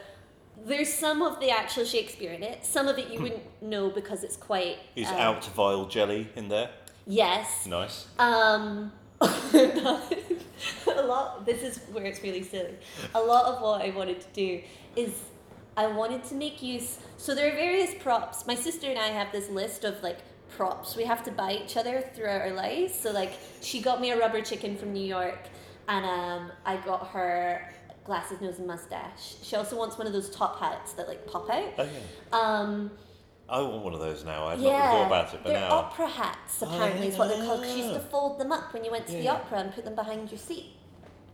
There's 0.65 0.93
some 0.93 1.21
of 1.21 1.39
the 1.39 1.49
actual 1.51 1.85
Shakespeare 1.85 2.33
in 2.33 2.43
it. 2.43 2.65
Some 2.65 2.89
of 2.89 2.97
it 2.97 3.09
you 3.09 3.21
wouldn't 3.21 3.61
know 3.61 3.89
because 3.89 4.23
it's 4.23 4.35
quite. 4.35 4.77
Is 4.95 5.07
um, 5.07 5.15
out 5.15 5.45
vile 5.45 5.85
jelly 5.85 6.29
in 6.35 6.49
there? 6.49 6.69
Yes. 7.07 7.65
Nice. 7.65 8.07
Um, 8.19 8.91
a 9.21 10.01
lot. 11.03 11.45
This 11.45 11.63
is 11.63 11.79
where 11.91 12.05
it's 12.05 12.21
really 12.21 12.43
silly. 12.43 12.75
A 13.15 13.19
lot 13.21 13.45
of 13.45 13.61
what 13.61 13.81
I 13.81 13.89
wanted 13.91 14.19
to 14.21 14.27
do 14.33 14.61
is 14.95 15.11
I 15.77 15.87
wanted 15.87 16.25
to 16.25 16.35
make 16.35 16.61
use. 16.61 16.99
So 17.17 17.33
there 17.33 17.49
are 17.51 17.55
various 17.55 17.93
props. 17.95 18.45
My 18.45 18.55
sister 18.55 18.87
and 18.87 18.99
I 18.99 19.07
have 19.07 19.31
this 19.31 19.49
list 19.49 19.85
of 19.85 20.03
like 20.03 20.19
props 20.49 20.95
we 20.95 21.03
have 21.03 21.23
to 21.23 21.31
buy 21.31 21.53
each 21.53 21.77
other 21.77 22.03
throughout 22.13 22.41
our 22.41 22.51
lives. 22.51 22.93
So 22.95 23.11
like 23.11 23.33
she 23.61 23.81
got 23.81 24.01
me 24.01 24.11
a 24.11 24.19
rubber 24.19 24.41
chicken 24.41 24.77
from 24.77 24.93
New 24.93 25.05
York, 25.05 25.47
and 25.87 26.05
um, 26.05 26.51
I 26.65 26.77
got 26.77 27.07
her 27.09 27.73
glasses, 28.03 28.41
nose, 28.41 28.57
and 28.57 28.67
mustache. 28.67 29.35
She 29.43 29.55
also 29.55 29.77
wants 29.77 29.97
one 29.97 30.07
of 30.07 30.13
those 30.13 30.29
top 30.29 30.59
hats 30.59 30.93
that 30.93 31.07
like 31.07 31.25
pop 31.27 31.49
out. 31.49 31.73
Oh 31.77 31.83
yeah. 31.83 32.37
Um, 32.37 32.91
I 33.47 33.61
want 33.61 33.83
one 33.83 33.93
of 33.93 33.99
those 33.99 34.23
now. 34.23 34.45
I've 34.45 34.59
yeah, 34.59 34.71
not 34.71 34.91
thought 34.91 35.07
about 35.07 35.33
it, 35.33 35.39
but 35.43 35.49
they're 35.49 35.59
now 35.59 35.75
opera 35.75 36.07
hats. 36.07 36.61
Apparently, 36.61 37.07
is 37.07 37.17
what 37.17 37.29
they're 37.29 37.45
called. 37.45 37.65
you 37.65 37.73
used 37.73 37.93
to 37.93 37.99
fold 37.99 38.39
them 38.39 38.51
up 38.51 38.73
when 38.73 38.83
you 38.83 38.91
went 38.91 39.07
to 39.07 39.13
the 39.13 39.27
opera 39.27 39.59
and 39.59 39.73
put 39.73 39.85
them 39.85 39.95
behind 39.95 40.31
your 40.31 40.37
seat. 40.37 40.73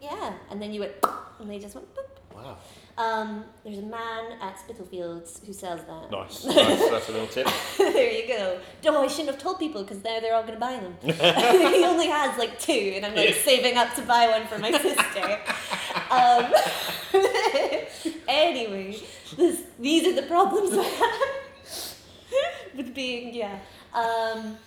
Yeah, 0.01 0.33
and 0.49 0.61
then 0.61 0.73
you 0.73 0.81
went, 0.81 0.93
and 1.39 1.49
they 1.49 1.59
just 1.59 1.75
went. 1.75 1.93
Boop. 1.95 2.35
wow, 2.35 2.57
Um, 2.97 3.43
there's 3.65 3.79
a 3.79 3.81
man 3.81 4.37
at 4.41 4.57
Spitalfields 4.57 5.41
who 5.45 5.51
sells 5.51 5.81
that. 5.83 6.11
Nice. 6.11 6.45
nice. 6.45 6.89
That's 6.89 7.09
a 7.09 7.11
little 7.11 7.27
tip. 7.27 7.47
there 7.77 8.11
you 8.11 8.27
go. 8.27 8.59
No, 8.85 9.03
I 9.03 9.07
shouldn't 9.07 9.31
have 9.31 9.39
told 9.39 9.59
people 9.59 9.83
because 9.83 10.01
now 10.01 10.19
they're 10.21 10.33
all 10.33 10.43
going 10.43 10.53
to 10.53 10.59
buy 10.59 10.77
them. 10.77 10.95
he 11.01 11.83
only 11.83 12.07
has 12.07 12.37
like 12.37 12.57
two, 12.57 12.93
and 12.95 13.05
I'm 13.05 13.15
like 13.15 13.35
saving 13.35 13.77
up 13.77 13.93
to 13.95 14.01
buy 14.03 14.27
one 14.27 14.47
for 14.47 14.57
my 14.59 14.71
sister. 14.71 15.39
um, 16.09 16.53
anyway, 18.29 18.97
this, 19.35 19.63
these 19.77 20.07
are 20.07 20.15
the 20.15 20.27
problems 20.27 20.77
I 20.77 20.83
have 20.83 22.77
with 22.77 22.95
being, 22.95 23.33
yeah. 23.33 23.59
Um, 23.93 24.57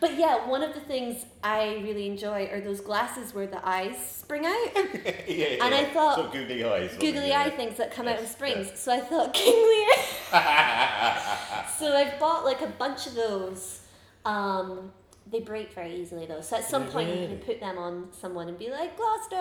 but 0.00 0.16
yeah, 0.18 0.46
one 0.48 0.62
of 0.62 0.74
the 0.74 0.80
things 0.80 1.24
I 1.42 1.76
really 1.82 2.06
enjoy 2.06 2.46
are 2.52 2.60
those 2.60 2.80
glasses 2.80 3.34
where 3.34 3.46
the 3.46 3.66
eyes 3.66 3.96
spring 3.98 4.46
out. 4.46 4.68
yeah, 4.76 5.12
yeah. 5.26 5.64
And 5.64 5.74
I 5.74 5.84
thought- 5.86 6.16
Sort 6.16 6.26
of 6.28 6.32
googly 6.32 6.64
eyes. 6.64 6.96
Googly 6.98 7.32
eye 7.32 7.50
things 7.50 7.76
that 7.78 7.92
come 7.92 8.06
out 8.08 8.16
in 8.18 8.22
Yes, 8.24 8.32
springs. 8.32 8.72
So 8.78 8.92
I 8.92 9.00
thought 9.00 9.32
King 9.40 9.54
Lear. 9.54 9.96
so 11.78 11.96
I've 11.96 12.18
bought 12.18 12.44
like 12.44 12.60
a 12.60 12.66
bunch 12.68 13.06
of 13.06 13.14
those. 13.14 13.80
Um, 14.24 14.92
they 15.30 15.40
break 15.40 15.72
very 15.74 15.94
easily 15.94 16.26
though. 16.26 16.40
So 16.40 16.56
at 16.56 16.64
some 16.64 16.86
point 16.86 17.08
you 17.10 17.26
can 17.28 17.38
put 17.38 17.60
them 17.60 17.78
on 17.78 18.08
someone 18.12 18.48
and 18.48 18.58
be 18.58 18.70
like 18.70 18.96
Gloucester. 18.96 19.36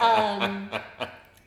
um, 0.00 0.70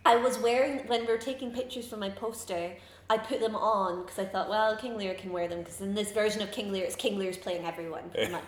I 0.06 0.16
was 0.18 0.38
wearing 0.40 0.80
when 0.88 1.02
we 1.02 1.08
were 1.08 1.18
taking 1.18 1.52
pictures 1.52 1.88
for 1.88 1.98
my 1.98 2.10
poster. 2.10 2.74
I 3.10 3.18
put 3.18 3.40
them 3.40 3.56
on 3.56 4.04
because 4.04 4.20
I 4.20 4.26
thought, 4.26 4.50
well, 4.50 4.76
King 4.78 4.98
Lear 4.98 5.14
can 5.14 5.32
wear 5.32 5.48
them 5.48 5.60
because 5.60 5.82
in 5.82 5.94
this 5.94 6.12
version 6.12 6.42
of 6.42 6.52
King 6.52 6.72
Lear, 6.72 6.86
it's 6.86 6.96
King 6.96 7.18
Lear's 7.18 7.38
playing 7.38 7.66
everyone 7.66 8.10
pretty 8.10 8.32
much. 8.32 8.46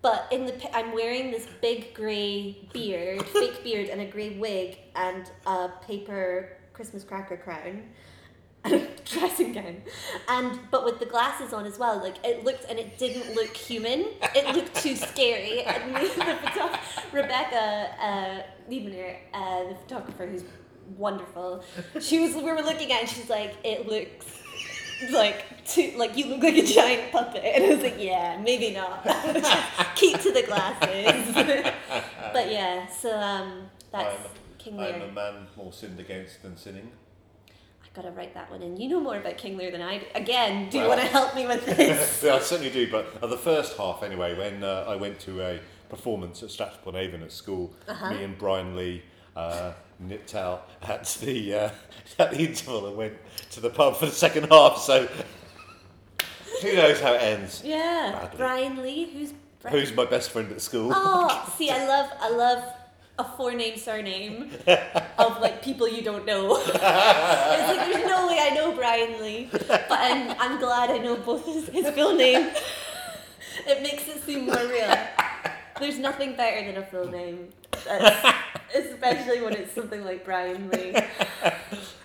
But 0.00 0.28
in 0.30 0.46
the 0.46 0.76
I'm 0.76 0.92
wearing 0.92 1.30
this 1.30 1.46
big 1.60 1.94
grey 1.94 2.56
beard, 2.72 3.26
fake 3.26 3.64
beard, 3.64 3.88
and 3.88 4.00
a 4.00 4.06
grey 4.06 4.30
wig, 4.38 4.78
and 4.94 5.30
a 5.46 5.70
paper 5.86 6.56
Christmas 6.72 7.02
cracker 7.02 7.36
crown, 7.36 7.82
and 8.62 8.74
a 8.74 8.88
dressing 9.04 9.52
gown, 9.52 9.82
and 10.28 10.60
but 10.70 10.84
with 10.84 11.00
the 11.00 11.06
glasses 11.06 11.52
on 11.52 11.66
as 11.66 11.78
well. 11.78 11.98
Like 11.98 12.24
it 12.24 12.44
looked, 12.44 12.66
and 12.70 12.78
it 12.78 12.96
didn't 12.98 13.34
look 13.34 13.56
human. 13.56 14.06
It 14.36 14.54
looked 14.54 14.76
too 14.76 14.94
scary. 14.94 15.62
And 15.62 15.96
the 15.96 16.78
Rebecca 17.12 17.88
uh, 18.00 18.70
Liebener, 18.70 19.16
uh, 19.34 19.68
the 19.68 19.74
photographer, 19.74 20.26
who's 20.26 20.44
wonderful, 20.96 21.62
she 22.00 22.18
was. 22.20 22.34
We 22.34 22.42
were 22.42 22.54
looking 22.62 22.92
at, 22.92 22.98
it 22.98 23.00
and 23.02 23.08
she's 23.08 23.30
like, 23.30 23.54
it 23.64 23.86
looks 23.88 24.26
like 25.12 25.64
too, 25.64 25.92
like 25.96 26.16
you 26.16 26.26
look 26.26 26.42
like 26.42 26.56
a 26.56 26.66
giant 26.66 27.12
puppet 27.12 27.44
and 27.44 27.64
I 27.64 27.68
was 27.68 27.82
like 27.84 27.96
yeah 28.00 28.36
maybe 28.42 28.72
not 28.72 29.04
keep 29.94 30.18
to 30.18 30.32
the 30.32 30.42
glasses 30.42 31.32
but 32.32 32.50
yeah 32.50 32.88
so 32.88 33.16
um 33.16 33.68
that's 33.92 34.18
I'm- 34.18 34.30
King 34.58 34.80
I'm 34.80 35.02
a 35.02 35.12
man 35.12 35.46
more 35.56 35.72
sinned 35.72 36.00
against 36.00 36.42
than 36.42 36.56
sinning. 36.56 36.90
I 37.48 37.86
gotta 37.94 38.10
write 38.10 38.34
that 38.34 38.50
one 38.50 38.60
in 38.60 38.76
you 38.76 38.88
know 38.88 38.98
more 38.98 39.16
about 39.18 39.38
King 39.38 39.56
Lear 39.56 39.70
than 39.70 39.82
I 39.82 39.98
do 39.98 40.04
again 40.16 40.68
do 40.68 40.78
you 40.80 40.88
want 40.88 41.00
to 41.00 41.06
help 41.06 41.36
me 41.36 41.46
with 41.46 41.64
this 41.76 42.20
yeah, 42.24 42.34
I 42.34 42.38
certainly 42.40 42.70
do. 42.72 42.90
But 42.90 43.18
uh, 43.22 43.28
the 43.28 43.38
first 43.38 43.76
half, 43.76 44.02
anyway, 44.02 44.36
when 44.36 44.64
uh, 44.64 44.84
I 44.88 44.96
went 44.96 45.20
to 45.20 45.40
a 45.42 45.60
performance 45.88 46.42
at 46.42 46.50
Stratford 46.50 46.96
Avon 46.96 47.22
at 47.22 47.30
school, 47.30 47.72
Uh-huh. 47.86 48.10
me 48.10 48.24
and 48.24 48.36
Brian 48.36 48.74
Lee 48.74 49.04
uh, 49.36 49.72
nipped 50.00 50.34
out 50.34 50.68
at 50.82 51.04
the 51.20 51.54
uh, 51.54 51.70
at 52.18 52.30
the 52.32 52.38
interval 52.38 52.86
and 52.86 52.96
went 52.96 53.14
to 53.50 53.60
the 53.60 53.70
pub 53.70 53.96
for 53.96 54.06
the 54.06 54.12
second 54.12 54.48
half. 54.50 54.78
So 54.78 55.08
who 56.62 56.74
knows 56.74 57.00
how 57.00 57.14
it 57.14 57.22
ends? 57.22 57.62
yeah 57.64 58.12
Badly. 58.20 58.36
Brian 58.36 58.82
Lee 58.82 59.10
who's 59.12 59.32
Brian? 59.62 59.78
Who's 59.78 59.92
my 59.94 60.04
best 60.04 60.30
friend 60.30 60.50
at 60.52 60.60
school? 60.60 60.90
oh 60.94 61.52
see 61.58 61.70
I 61.70 61.86
love 61.86 62.10
I 62.20 62.30
love 62.30 62.64
a 63.18 63.24
four 63.36 63.52
name 63.52 63.76
surname 63.76 64.50
of 65.18 65.40
like 65.40 65.62
people 65.62 65.88
you 65.88 66.02
don't 66.02 66.24
know 66.24 66.56
it's 66.56 66.68
like 66.74 67.92
there's 67.92 68.06
no 68.06 68.28
way 68.28 68.38
I 68.40 68.52
know 68.54 68.72
Brian 68.74 69.20
Lee 69.20 69.48
but 69.50 69.86
I'm, 69.90 70.36
I'm 70.38 70.58
glad 70.60 70.90
I 70.90 70.98
know 70.98 71.16
both 71.16 71.44
his, 71.44 71.68
his 71.68 71.88
full 71.90 72.14
name 72.14 72.48
it 73.66 73.82
makes 73.82 74.06
it 74.06 74.22
seem 74.22 74.46
more 74.46 74.54
real 74.68 74.96
there's 75.80 75.98
nothing 75.98 76.36
better 76.36 76.64
than 76.72 76.82
a 76.82 76.86
full 76.86 77.08
name 77.10 77.48
especially 78.74 79.40
when 79.40 79.52
it's 79.54 79.72
something 79.72 80.04
like 80.04 80.24
Brian 80.24 80.70
Lee 80.70 80.94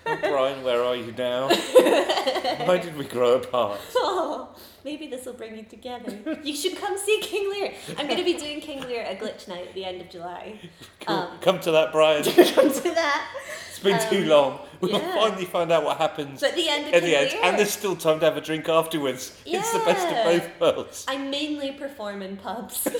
Brian, 0.03 0.63
where 0.63 0.83
are 0.83 0.95
you 0.95 1.13
now? 1.17 1.47
Why 2.65 2.77
did 2.77 2.97
we 2.97 3.05
grow 3.05 3.35
apart? 3.35 3.79
oh, 3.95 4.49
maybe 4.83 5.07
this 5.07 5.25
will 5.25 5.33
bring 5.33 5.55
you 5.57 5.63
together 5.63 6.39
you 6.43 6.55
should 6.55 6.75
come 6.77 6.97
see 6.97 7.19
King 7.21 7.49
Lear 7.49 7.73
I'm 7.97 8.07
going 8.07 8.19
to 8.19 8.23
be 8.23 8.37
doing 8.37 8.61
King 8.61 8.81
Lear 8.81 9.03
at 9.03 9.19
Glitch 9.19 9.47
Night 9.47 9.67
at 9.67 9.73
the 9.73 9.85
end 9.85 10.01
of 10.01 10.09
July 10.09 10.59
um, 11.07 11.27
Come 11.41 11.59
to 11.61 11.71
that, 11.71 11.91
Brian. 11.91 12.23
come 12.23 12.71
to 12.71 12.81
that 12.81 13.27
It's 13.69 13.79
been 13.79 13.99
too 14.09 14.25
long. 14.25 14.59
We'll 14.79 14.91
yeah. 14.91 15.13
finally 15.13 15.45
find 15.45 15.71
out 15.71 15.83
what 15.83 15.97
happens 15.97 16.41
but 16.41 16.55
the 16.55 16.69
end 16.69 16.87
of 16.87 16.93
at 16.93 17.01
King 17.01 17.11
the 17.11 17.17
end, 17.17 17.31
Lear 17.31 17.43
and 17.43 17.59
there's 17.59 17.71
still 17.71 17.95
time 17.95 18.19
to 18.19 18.25
have 18.25 18.37
a 18.37 18.41
drink 18.41 18.67
afterwards. 18.69 19.37
It's 19.45 19.71
the 19.71 19.79
best 19.79 20.07
of 20.07 20.23
both 20.23 20.59
worlds. 20.59 21.05
I 21.07 21.17
mainly 21.17 21.71
perform 21.71 22.21
in 22.21 22.37
pubs. 22.37 22.77
so 22.77 22.91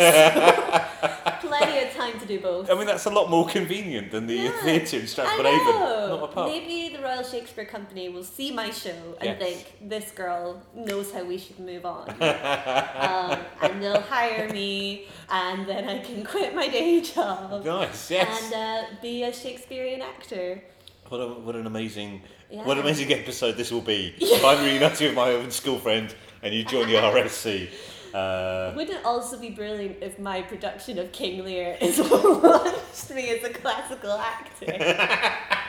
plenty 1.58 1.88
of 1.88 1.94
time 1.94 2.20
to 2.20 2.26
do 2.26 2.40
both. 2.40 2.70
I 2.70 2.76
mean, 2.76 2.86
that's 2.86 3.06
a 3.06 3.10
lot 3.10 3.30
more 3.30 3.48
convenient 3.48 4.12
than 4.12 4.28
the 4.28 4.36
Yeah. 4.36 4.52
theatre 4.64 4.98
in 5.00 5.08
Stratford 5.08 5.46
Avon. 5.46 6.30
Maybe 6.46 6.96
the 6.96 7.02
Royal 7.02 7.24
Shakespeare 7.24 7.66
Company 7.66 8.10
will 8.10 8.24
see 8.24 8.52
my 8.52 8.70
show 8.72 8.90
and 9.20 9.30
Yes. 9.30 9.40
think 9.40 9.90
this 9.90 10.12
girl 10.12 10.62
knows 10.76 11.12
how 11.12 11.24
we 11.24 11.38
should 11.38 11.60
move 11.60 11.86
on, 11.86 12.10
um, 12.22 13.40
and 13.62 13.82
they'll 13.82 14.02
hire 14.02 14.50
me, 14.50 15.08
and 15.30 15.66
then 15.68 15.88
I 15.90 16.00
can 16.00 16.24
quit 16.24 16.54
my 16.56 16.68
day 16.68 17.02
job 17.02 17.64
Nice, 17.66 18.12
yes. 18.12 18.52
and 18.52 18.54
uh, 18.54 18.90
be 19.02 19.24
a 19.24 19.34
Shakespearean 19.34 20.02
actor. 20.02 20.62
What, 21.10 21.18
a, 21.20 21.28
what 21.28 21.56
an 21.56 21.68
amazing, 21.68 22.22
what 22.50 22.78
an 22.78 22.84
amazing 22.84 23.12
episode 23.14 23.56
this 23.58 23.72
will 23.72 23.82
be. 23.82 24.16
I'm 24.46 24.64
reuniting 24.64 25.08
with 25.08 25.16
my 25.16 25.32
old 25.34 25.52
school 25.54 25.78
friend, 25.80 26.14
and 26.42 26.54
you 26.54 26.64
join 26.64 26.88
the 26.88 26.96
RSC. 26.96 27.70
Uh, 28.14 28.72
Wouldn't 28.76 29.00
it 29.00 29.06
also 29.06 29.40
be 29.40 29.50
brilliant 29.50 29.98
if 30.02 30.20
my 30.20 30.42
production 30.44 31.00
of 31.00 31.12
King 31.12 31.44
Lear 31.44 31.78
is 31.82 31.98
launched 32.12 33.10
me 33.12 33.30
as 33.32 33.44
a 33.44 33.50
classical 33.54 34.12
actor? 34.14 35.40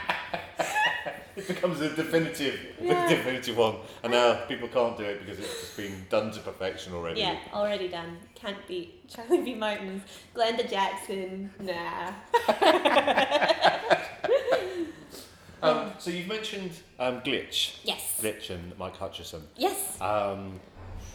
It 1.37 1.49
becomes 1.49 1.81
a 1.81 1.89
definitive, 1.97 2.61
Yeah. 2.81 3.09
definitive 3.09 3.57
one, 3.57 3.79
and 4.05 4.13
now 4.13 4.35
people 4.47 4.69
can't 4.69 4.97
do 4.97 5.03
it 5.03 5.19
because 5.19 5.41
it's 5.41 5.61
just 5.63 5.77
been 5.77 6.07
done 6.09 6.31
to 6.31 6.39
perfection 6.39 6.93
already. 6.95 7.23
Yeah, 7.23 7.37
already 7.53 7.89
done. 7.89 8.19
Can't 8.37 8.65
beat 8.69 9.09
Charlie 9.09 9.41
B. 9.43 9.55
Martin's 9.57 10.05
Glenda 10.33 10.71
Jackson. 10.71 11.51
Nah. 11.59 12.13
Um, 15.63 15.93
so 15.99 16.11
you've 16.11 16.27
mentioned 16.29 16.73
um, 16.99 17.23
Glitch, 17.23 17.79
Yes. 17.85 18.19
Glitch, 18.21 18.51
and 18.51 18.79
Mike 18.79 18.97
Hutchison. 18.99 19.45
Yes. 19.57 19.99
Um, 19.99 20.61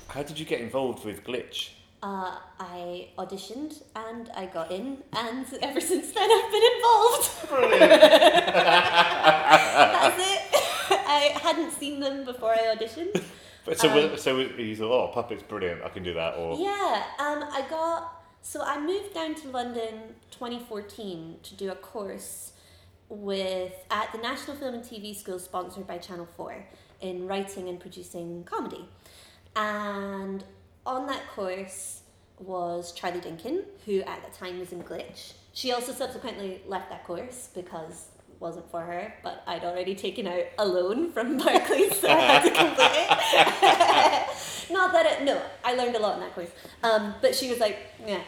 how 0.10 0.24
did 0.24 0.40
you 0.40 0.46
get 0.46 0.62
involved 0.62 1.06
with 1.06 1.24
Glitch? 1.24 1.70
Uh, 2.02 2.38
I 2.60 3.10
auditioned 3.18 3.82
and 3.96 4.30
I 4.36 4.46
got 4.46 4.72
in, 4.72 4.98
and 5.14 5.46
ever 5.62 5.82
since 5.82 6.12
then 6.12 6.30
I've 6.32 6.52
been 6.52 6.64
involved. 6.76 7.50
Brilliant. 7.50 8.02
That's 9.92 10.18
it. 10.20 10.42
I 11.08 11.38
hadn't 11.42 11.72
seen 11.72 12.00
them 12.00 12.26
before 12.26 12.54
I 12.54 12.76
auditioned. 12.76 13.22
But 13.66 13.80
so, 13.80 13.90
Um, 13.90 14.18
so 14.18 14.40
you 14.40 14.76
thought, 14.76 14.92
oh, 14.92 15.12
puppet's 15.14 15.44
brilliant. 15.44 15.84
I 15.84 15.90
can 15.90 16.04
do 16.04 16.14
that. 16.14 16.36
Or 16.38 16.58
Yeah, 16.58 17.04
um, 17.20 17.44
I 17.52 17.66
got 17.70 18.20
so 18.42 18.64
I 18.64 18.80
moved 18.80 19.14
down 19.14 19.36
to 19.36 19.50
London 19.50 20.16
2014 20.32 21.40
to 21.44 21.56
do 21.56 21.70
a 21.72 21.76
course 21.76 22.54
with 23.10 23.74
at 23.92 24.12
the 24.12 24.18
National 24.20 24.56
Film 24.56 24.76
and 24.76 24.84
TV 24.84 25.16
School, 25.16 25.40
sponsored 25.40 25.86
by 25.86 25.98
Channel 25.98 26.28
Four, 26.38 26.66
in 27.02 27.28
writing 27.28 27.68
and 27.68 27.80
producing 27.80 28.44
comedy. 28.46 28.88
And 29.56 30.44
on 30.86 31.08
that 31.08 31.28
course 31.36 32.02
was 32.40 32.92
Charlie 32.94 33.20
Dinkin, 33.20 33.64
who 33.86 34.02
at 34.02 34.24
the 34.24 34.38
time 34.38 34.60
was 34.60 34.72
in 34.72 34.84
Glitch. 34.84 35.34
She 35.54 35.72
also 35.72 35.92
subsequently 35.92 36.62
left 36.68 36.90
that 36.90 37.04
course 37.06 37.50
because 37.54 38.08
it 38.30 38.36
wasn't 38.40 38.70
for 38.72 38.82
her, 38.82 39.14
but 39.24 39.44
I'd 39.46 39.64
already 39.64 39.96
taken 39.96 40.28
out 40.28 40.44
a 40.58 40.66
loan 40.66 41.12
from 41.12 41.38
Barclays, 41.44 42.00
so 42.00 42.08
I 42.08 42.20
had 42.20 42.44
to 42.44 42.52
complete 42.52 42.90
it. 42.92 44.72
Not 44.72 44.94
that 44.94 45.06
it, 45.06 45.24
no, 45.24 45.42
I 45.64 45.74
learned 45.74 45.96
a 45.96 46.00
lot 46.00 46.16
in 46.16 46.20
that 46.22 46.34
course. 46.34 46.52
Um, 46.84 47.16
but 47.22 47.36
she 47.36 47.50
was 47.50 47.60
like, 47.60 47.78
yeah. 48.06 48.22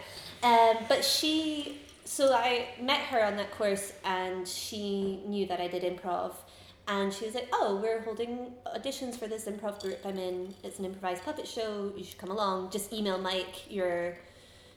Um, 0.43 0.77
but 0.89 1.05
she, 1.05 1.79
so 2.03 2.33
I 2.33 2.69
met 2.81 3.01
her 3.01 3.23
on 3.23 3.37
that 3.37 3.51
course 3.51 3.93
and 4.03 4.47
she 4.47 5.21
knew 5.25 5.45
that 5.45 5.61
I 5.61 5.67
did 5.67 5.83
improv. 5.83 6.33
And 6.87 7.13
she 7.13 7.25
was 7.25 7.35
like, 7.35 7.47
"Oh, 7.53 7.79
we're 7.81 8.01
holding 8.01 8.53
auditions 8.75 9.15
for 9.15 9.27
this 9.27 9.45
improv 9.45 9.81
group 9.81 9.99
I'm 10.05 10.17
in. 10.17 10.53
It's 10.63 10.79
an 10.79 10.85
improvised 10.85 11.23
puppet 11.23 11.47
show. 11.47 11.91
You 11.95 12.03
should 12.03 12.17
come 12.17 12.31
along. 12.31 12.71
Just 12.71 12.91
email 12.91 13.17
Mike 13.17 13.71
your 13.71 14.17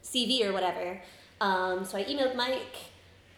CV 0.03 0.45
or 0.45 0.53
whatever." 0.53 1.01
Um, 1.41 1.85
so 1.85 1.99
I 1.99 2.05
emailed 2.05 2.37
Mike. 2.37 2.77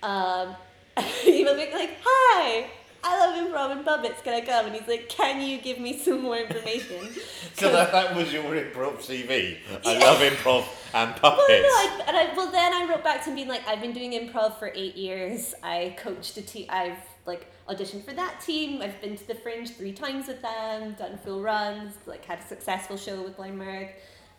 Um, 0.03 0.57
emailed 0.97 1.57
Mike 1.57 1.73
like, 1.73 1.97
"Hi, 2.05 2.67
I 3.03 3.19
love 3.19 3.47
improv 3.47 3.73
and 3.73 3.85
puppets. 3.85 4.21
Can 4.23 4.35
I 4.35 4.41
come?" 4.41 4.67
And 4.67 4.75
he's 4.75 4.89
like, 4.89 5.09
"Can 5.09 5.41
you 5.41 5.59
give 5.59 5.79
me 5.79 5.99
some 5.99 6.23
more 6.23 6.37
information?" 6.37 7.09
So 7.57 7.73
that, 7.73 7.91
that 7.91 8.15
was 8.15 8.31
your 8.35 8.43
improv 8.43 8.99
CV. 8.99 9.57
I 9.87 9.97
love 9.97 10.19
improv 10.19 10.67
and 10.93 11.17
puppets. 11.17 11.49
Well, 11.49 11.63
no, 11.63 12.03
I, 12.03 12.05
and 12.07 12.15
I, 12.15 12.35
well, 12.37 12.53
then 12.53 12.75
I 12.75 12.87
wrote 12.87 13.03
back 13.03 13.25
to 13.25 13.31
him 13.31 13.37
being 13.37 13.49
like, 13.49 13.67
I've 13.67 13.81
been 13.81 13.95
doing 13.95 14.13
improv 14.13 14.59
for 14.59 14.71
eight 14.75 14.95
years. 14.95 15.55
I 15.63 15.97
coached 15.97 16.37
a 16.37 16.43
team. 16.43 16.67
I've 16.69 16.99
like 17.27 17.47
auditioned 17.69 18.05
for 18.05 18.13
that 18.15 18.41
team. 18.41 18.81
I've 18.83 19.01
been 19.01 19.17
to 19.17 19.27
the 19.27 19.35
Fringe 19.35 19.71
three 19.71 19.93
times 19.93 20.29
with 20.29 20.43
them. 20.43 20.95
Done 20.99 21.19
full 21.25 21.43
runs. 21.43 21.95
Like 22.07 22.25
had 22.25 22.39
a 22.41 22.47
successful 22.47 22.97
show 22.97 23.23
with 23.23 23.37
Blind 23.37 23.59
Mirth. 23.59 23.91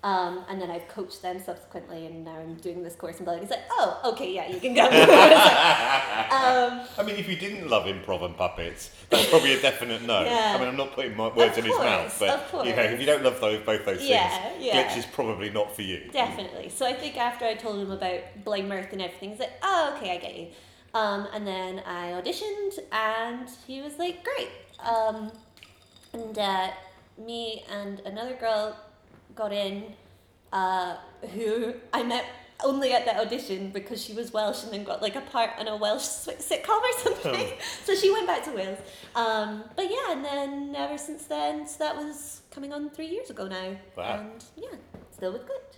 Um, 0.03 0.45
and 0.47 0.61
then 0.61 0.69
I've 0.69 0.87
coached 0.87 1.23
them 1.23 1.41
subsequently, 1.43 2.05
and 2.05 2.23
now 2.23 2.37
I'm 2.37 2.53
doing 2.55 2.83
this 2.83 2.95
course. 2.95 3.17
And 3.17 3.25
Blind. 3.25 3.41
He's 3.41 3.49
like, 3.49 3.63
oh, 3.71 3.99
okay, 4.13 4.31
yeah, 4.31 4.47
you 4.47 4.59
can 4.59 4.75
go. 4.75 4.87
I 4.91 6.69
um, 6.69 6.87
I 6.99 7.03
mean, 7.03 7.15
if 7.15 7.27
you 7.27 7.35
didn't 7.35 7.67
love 7.67 7.87
improv 7.87 8.23
and 8.23 8.37
puppets, 8.37 8.91
that's 9.09 9.27
probably 9.29 9.53
a 9.53 9.61
definite 9.61 10.03
no. 10.03 10.23
Yeah. 10.23 10.53
I 10.55 10.59
mean, 10.59 10.67
I'm 10.67 10.77
not 10.77 10.93
putting 10.93 11.15
my 11.17 11.27
words 11.29 11.57
Of 11.57 11.65
in 11.65 11.71
his 11.71 11.79
mouth, 11.79 12.15
but 12.19 12.65
you 12.65 12.75
know, 12.75 12.83
if 12.83 12.99
you 12.99 13.07
don't 13.07 13.23
love 13.23 13.41
those 13.41 13.65
both 13.65 13.85
those 13.85 14.03
Yeah, 14.03 14.29
things, 14.29 14.63
yeah. 14.63 14.87
glitch 14.87 14.97
is 14.97 15.05
probably 15.07 15.49
not 15.49 15.75
for 15.75 15.81
you. 15.81 16.09
Definitely. 16.13 16.69
So 16.69 16.85
I 16.85 16.93
think 16.93 17.17
after 17.17 17.45
I 17.45 17.55
told 17.55 17.79
him 17.79 17.91
about 17.91 18.21
Blind 18.45 18.69
Mirth 18.69 18.93
and 18.93 19.01
everything, 19.01 19.31
he's 19.31 19.39
like, 19.39 19.53
oh, 19.63 19.95
okay, 19.97 20.11
I 20.11 20.17
get 20.19 20.37
you. 20.37 20.47
Um, 20.97 21.27
and 21.31 21.45
then 21.45 21.81
I 21.85 22.11
auditioned, 22.19 22.79
and 22.91 23.47
he 23.67 23.81
was 23.81 23.99
like, 23.99 24.23
great. 24.23 24.49
Um, 24.79 25.31
and 26.11 26.37
uh, 26.37 26.69
me 27.17 27.63
and 27.71 27.99
another 27.99 28.35
girl 28.35 28.75
got 29.35 29.53
in, 29.53 29.93
uh, 30.51 30.95
who 31.35 31.75
I 31.93 32.01
met 32.01 32.25
only 32.63 32.93
at 32.93 33.05
the 33.05 33.15
audition 33.19 33.69
because 33.69 34.03
she 34.03 34.13
was 34.13 34.33
Welsh 34.33 34.63
and 34.63 34.73
then 34.73 34.83
got 34.83 35.03
like 35.03 35.15
a 35.15 35.21
part 35.21 35.51
in 35.59 35.67
a 35.67 35.75
Welsh 35.75 36.01
sitcom 36.01 36.81
or 36.81 36.99
something. 37.03 37.53
so 37.83 37.93
she 37.93 38.11
went 38.11 38.25
back 38.25 38.43
to 38.45 38.51
Wales. 38.51 38.79
Um, 39.15 39.65
but 39.75 39.91
yeah, 39.91 40.13
and 40.13 40.25
then 40.25 40.73
ever 40.75 40.97
since 40.97 41.25
then, 41.25 41.67
so 41.67 41.77
that 41.79 41.95
was 41.95 42.41
coming 42.49 42.73
on 42.73 42.89
three 42.89 43.07
years 43.07 43.29
ago 43.29 43.47
now. 43.47 43.75
Wow. 43.95 44.21
And 44.21 44.43
yeah, 44.55 44.75
still 45.11 45.33
with 45.33 45.43
Glitch. 45.43 45.77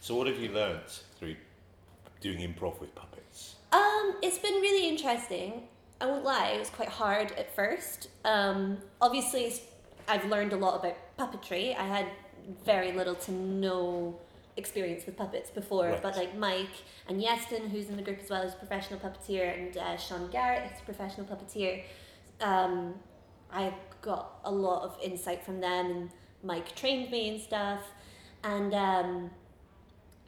So, 0.00 0.14
what 0.16 0.26
have 0.26 0.38
you 0.38 0.50
learnt 0.50 1.04
through 1.18 1.36
doing 2.20 2.40
improv 2.40 2.80
with 2.80 2.94
puppets? 2.94 3.21
Um, 3.72 4.14
it's 4.22 4.38
been 4.38 4.54
really 4.54 4.88
interesting. 4.88 5.62
I 6.00 6.06
won't 6.06 6.24
lie, 6.24 6.48
it 6.48 6.58
was 6.58 6.70
quite 6.70 6.88
hard 6.88 7.32
at 7.32 7.54
first. 7.54 8.08
Um, 8.24 8.78
obviously, 9.00 9.54
I've 10.08 10.24
learned 10.26 10.52
a 10.52 10.56
lot 10.56 10.80
about 10.84 10.96
puppetry. 11.18 11.76
I 11.76 11.84
had 11.86 12.06
very 12.64 12.92
little 12.92 13.14
to 13.14 13.32
no 13.32 14.18
experience 14.56 15.06
with 15.06 15.16
puppets 15.16 15.50
before, 15.50 15.86
Right. 15.86 16.02
but 16.02 16.16
like 16.16 16.36
Mike 16.36 16.68
and 17.08 17.22
Yeston, 17.22 17.70
who's 17.70 17.88
in 17.88 17.96
the 17.96 18.02
group 18.02 18.18
as 18.20 18.28
well, 18.28 18.42
is 18.42 18.52
a 18.52 18.56
professional 18.56 18.98
puppeteer, 19.00 19.56
and 19.56 19.76
uh, 19.76 19.96
Sean 19.96 20.28
Garrett, 20.30 20.64
who's 20.70 20.80
a 20.80 20.84
professional 20.84 21.26
puppeteer. 21.26 21.84
Um, 22.40 22.94
I 23.52 23.72
got 24.02 24.40
a 24.44 24.50
lot 24.50 24.82
of 24.82 24.98
insight 25.02 25.44
from 25.44 25.60
them, 25.60 25.86
and 25.86 26.10
Mike 26.42 26.74
trained 26.74 27.10
me 27.10 27.28
and 27.30 27.40
stuff. 27.40 27.80
And 28.44 28.74
um, 28.74 29.30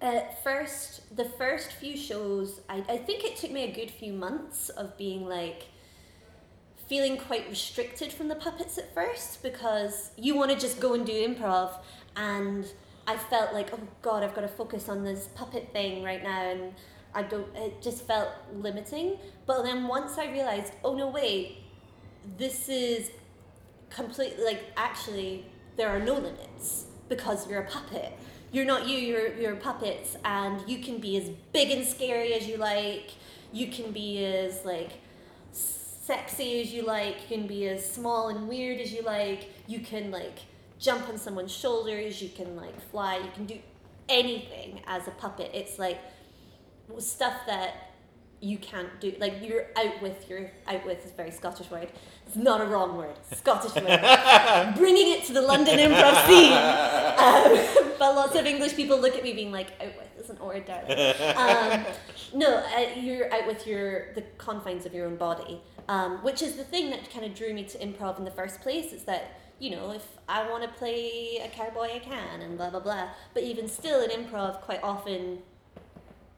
at 0.05 0.43
first, 0.43 1.17
the 1.17 1.25
first 1.25 1.73
few 1.73 1.97
shows, 1.97 2.61
I, 2.69 2.85
I 2.89 2.97
think 2.99 3.25
it 3.25 3.37
took 3.37 3.51
me 3.51 3.65
a 3.65 3.73
good 3.73 3.91
few 3.91 4.13
months 4.13 4.69
of 4.69 4.97
being 4.99 5.27
like, 5.27 5.65
feeling 6.89 7.17
quite 7.17 7.49
restricted 7.49 8.13
from 8.13 8.29
the 8.29 8.35
puppets 8.35 8.77
at 8.77 8.93
first 8.95 9.43
because 9.43 10.11
you 10.17 10.37
want 10.37 10.51
to 10.51 10.59
just 10.59 10.81
go 10.81 10.95
and 10.95 11.07
do 11.07 11.13
improv. 11.13 11.71
And 12.17 12.67
I 13.07 13.17
felt 13.17 13.53
like 13.53 13.71
oh 13.73 13.81
god 14.03 14.23
I've 14.23 14.35
got 14.35 14.43
to 14.43 14.49
focus 14.49 14.89
on 14.89 15.03
this 15.03 15.29
puppet 15.35 15.73
thing 15.73 16.03
right 16.03 16.23
now. 16.23 16.43
And 16.43 16.75
I 17.15 17.23
don't 17.23 17.47
it 17.57 17.81
just 17.81 18.07
felt 18.07 18.29
limiting. 18.55 19.17
But 19.47 19.63
then 19.63 19.89
once 19.89 20.19
I 20.19 20.31
realized 20.31 20.73
oh 20.85 20.95
no 20.95 21.09
wait 21.09 21.59
this 22.39 22.69
is 22.69 23.11
completely 23.91 24.45
like 24.45 24.63
actually 24.77 25.47
there 25.77 25.89
are 25.89 26.01
no 26.01 26.15
limits 26.15 26.87
because 27.09 27.49
you're 27.49 27.61
a 27.61 27.71
puppet 27.71 28.13
you're 28.55 28.65
not 28.65 28.87
you 28.87 28.97
you're 28.97 29.35
you're 29.35 29.57
puppets 29.57 30.17
and 30.25 30.63
you 30.69 30.79
can 30.79 30.99
be 30.99 31.17
as 31.17 31.29
big 31.53 31.73
and 31.73 31.85
scary 31.85 32.35
as 32.35 32.47
you 32.47 32.57
like. 32.57 33.11
You 33.53 33.67
can 33.67 33.91
be 33.91 34.25
as 34.25 34.65
like 34.65 34.93
sexy 35.51 36.63
as 36.63 36.73
you 36.73 36.83
like. 36.83 37.17
You 37.23 37.37
can 37.37 37.47
be 37.49 37.67
as 37.67 37.85
small 37.85 38.29
and 38.29 38.49
weird 38.49 38.81
as 38.81 38.93
you 38.93 39.03
like. 39.03 39.51
You 39.67 39.81
can 39.81 40.13
like 40.13 40.39
jump 40.79 41.09
on 41.09 41.19
someone's 41.19 41.51
shoulders. 41.51 42.23
You 42.23 42.29
can 42.29 42.55
like 42.55 42.81
fly. 42.93 43.17
You 43.17 43.31
can 43.35 43.47
do 43.47 43.59
anything 44.09 44.83
as 44.87 45.09
a 45.09 45.13
puppet. 45.13 45.51
It's 45.53 45.77
like 45.77 45.99
stuff 47.01 47.35
that 47.49 47.94
you 48.45 48.59
can't 48.59 49.01
do 49.01 49.15
like 49.19 49.43
you're 49.43 49.67
out 49.77 50.03
with 50.03 50.29
your 50.29 50.51
out 50.67 50.85
with 50.85 51.05
is 51.05 51.11
a 51.11 51.15
very 51.15 51.31
scottish 51.31 51.71
word. 51.71 51.89
It's 52.27 52.37
not 52.37 52.61
a 52.61 52.67
wrong 52.67 52.97
word. 52.97 53.17
Scottish 53.33 53.75
word. 53.75 54.75
Bringing 54.77 55.13
it 55.13 55.25
to 55.25 55.33
the 55.33 55.41
london 55.41 55.79
improv 55.79 56.27
scene. 56.27 56.53
Um, 56.53 57.95
but 57.99 58.15
lots 58.15 58.37
of 58.37 58.45
english 58.45 58.77
people 58.77 59.01
look 59.01 59.17
at 59.17 59.23
me 59.23 59.33
being 59.33 59.51
like 59.51 59.69
out 59.81 59.97
with 59.97 60.25
isn't 60.25 60.45
word 60.45 60.65
darling 60.67 61.15
um, 61.37 61.85
no 62.35 62.57
uh, 62.57 62.99
you're 62.99 63.33
out 63.33 63.47
with 63.47 63.67
your 63.67 64.13
the 64.15 64.23
confines 64.37 64.85
of 64.85 64.95
your 64.95 65.07
own 65.07 65.17
body. 65.17 65.61
Um, 65.87 66.23
which 66.23 66.41
is 66.41 66.57
the 66.57 66.65
thing 66.65 66.89
that 66.91 67.11
kind 67.11 67.27
of 67.27 67.35
drew 67.35 67.53
me 67.53 67.65
to 67.65 67.79
improv 67.79 68.19
in 68.19 68.25
the 68.25 68.31
first 68.31 68.61
place 68.61 68.93
is 68.93 69.05
that 69.05 69.39
you 69.59 69.71
know 69.71 69.91
if 69.93 70.07
i 70.29 70.49
want 70.51 70.63
to 70.63 70.69
play 70.79 71.41
a 71.45 71.49
cowboy 71.49 71.89
i 71.95 71.99
can 71.99 72.43
and 72.43 72.59
blah 72.59 72.69
blah 72.69 72.81
blah. 72.81 73.09
But 73.33 73.43
even 73.43 73.69
still 73.69 74.03
in 74.03 74.11
improv 74.11 74.61
quite 74.63 74.83
often 74.83 75.39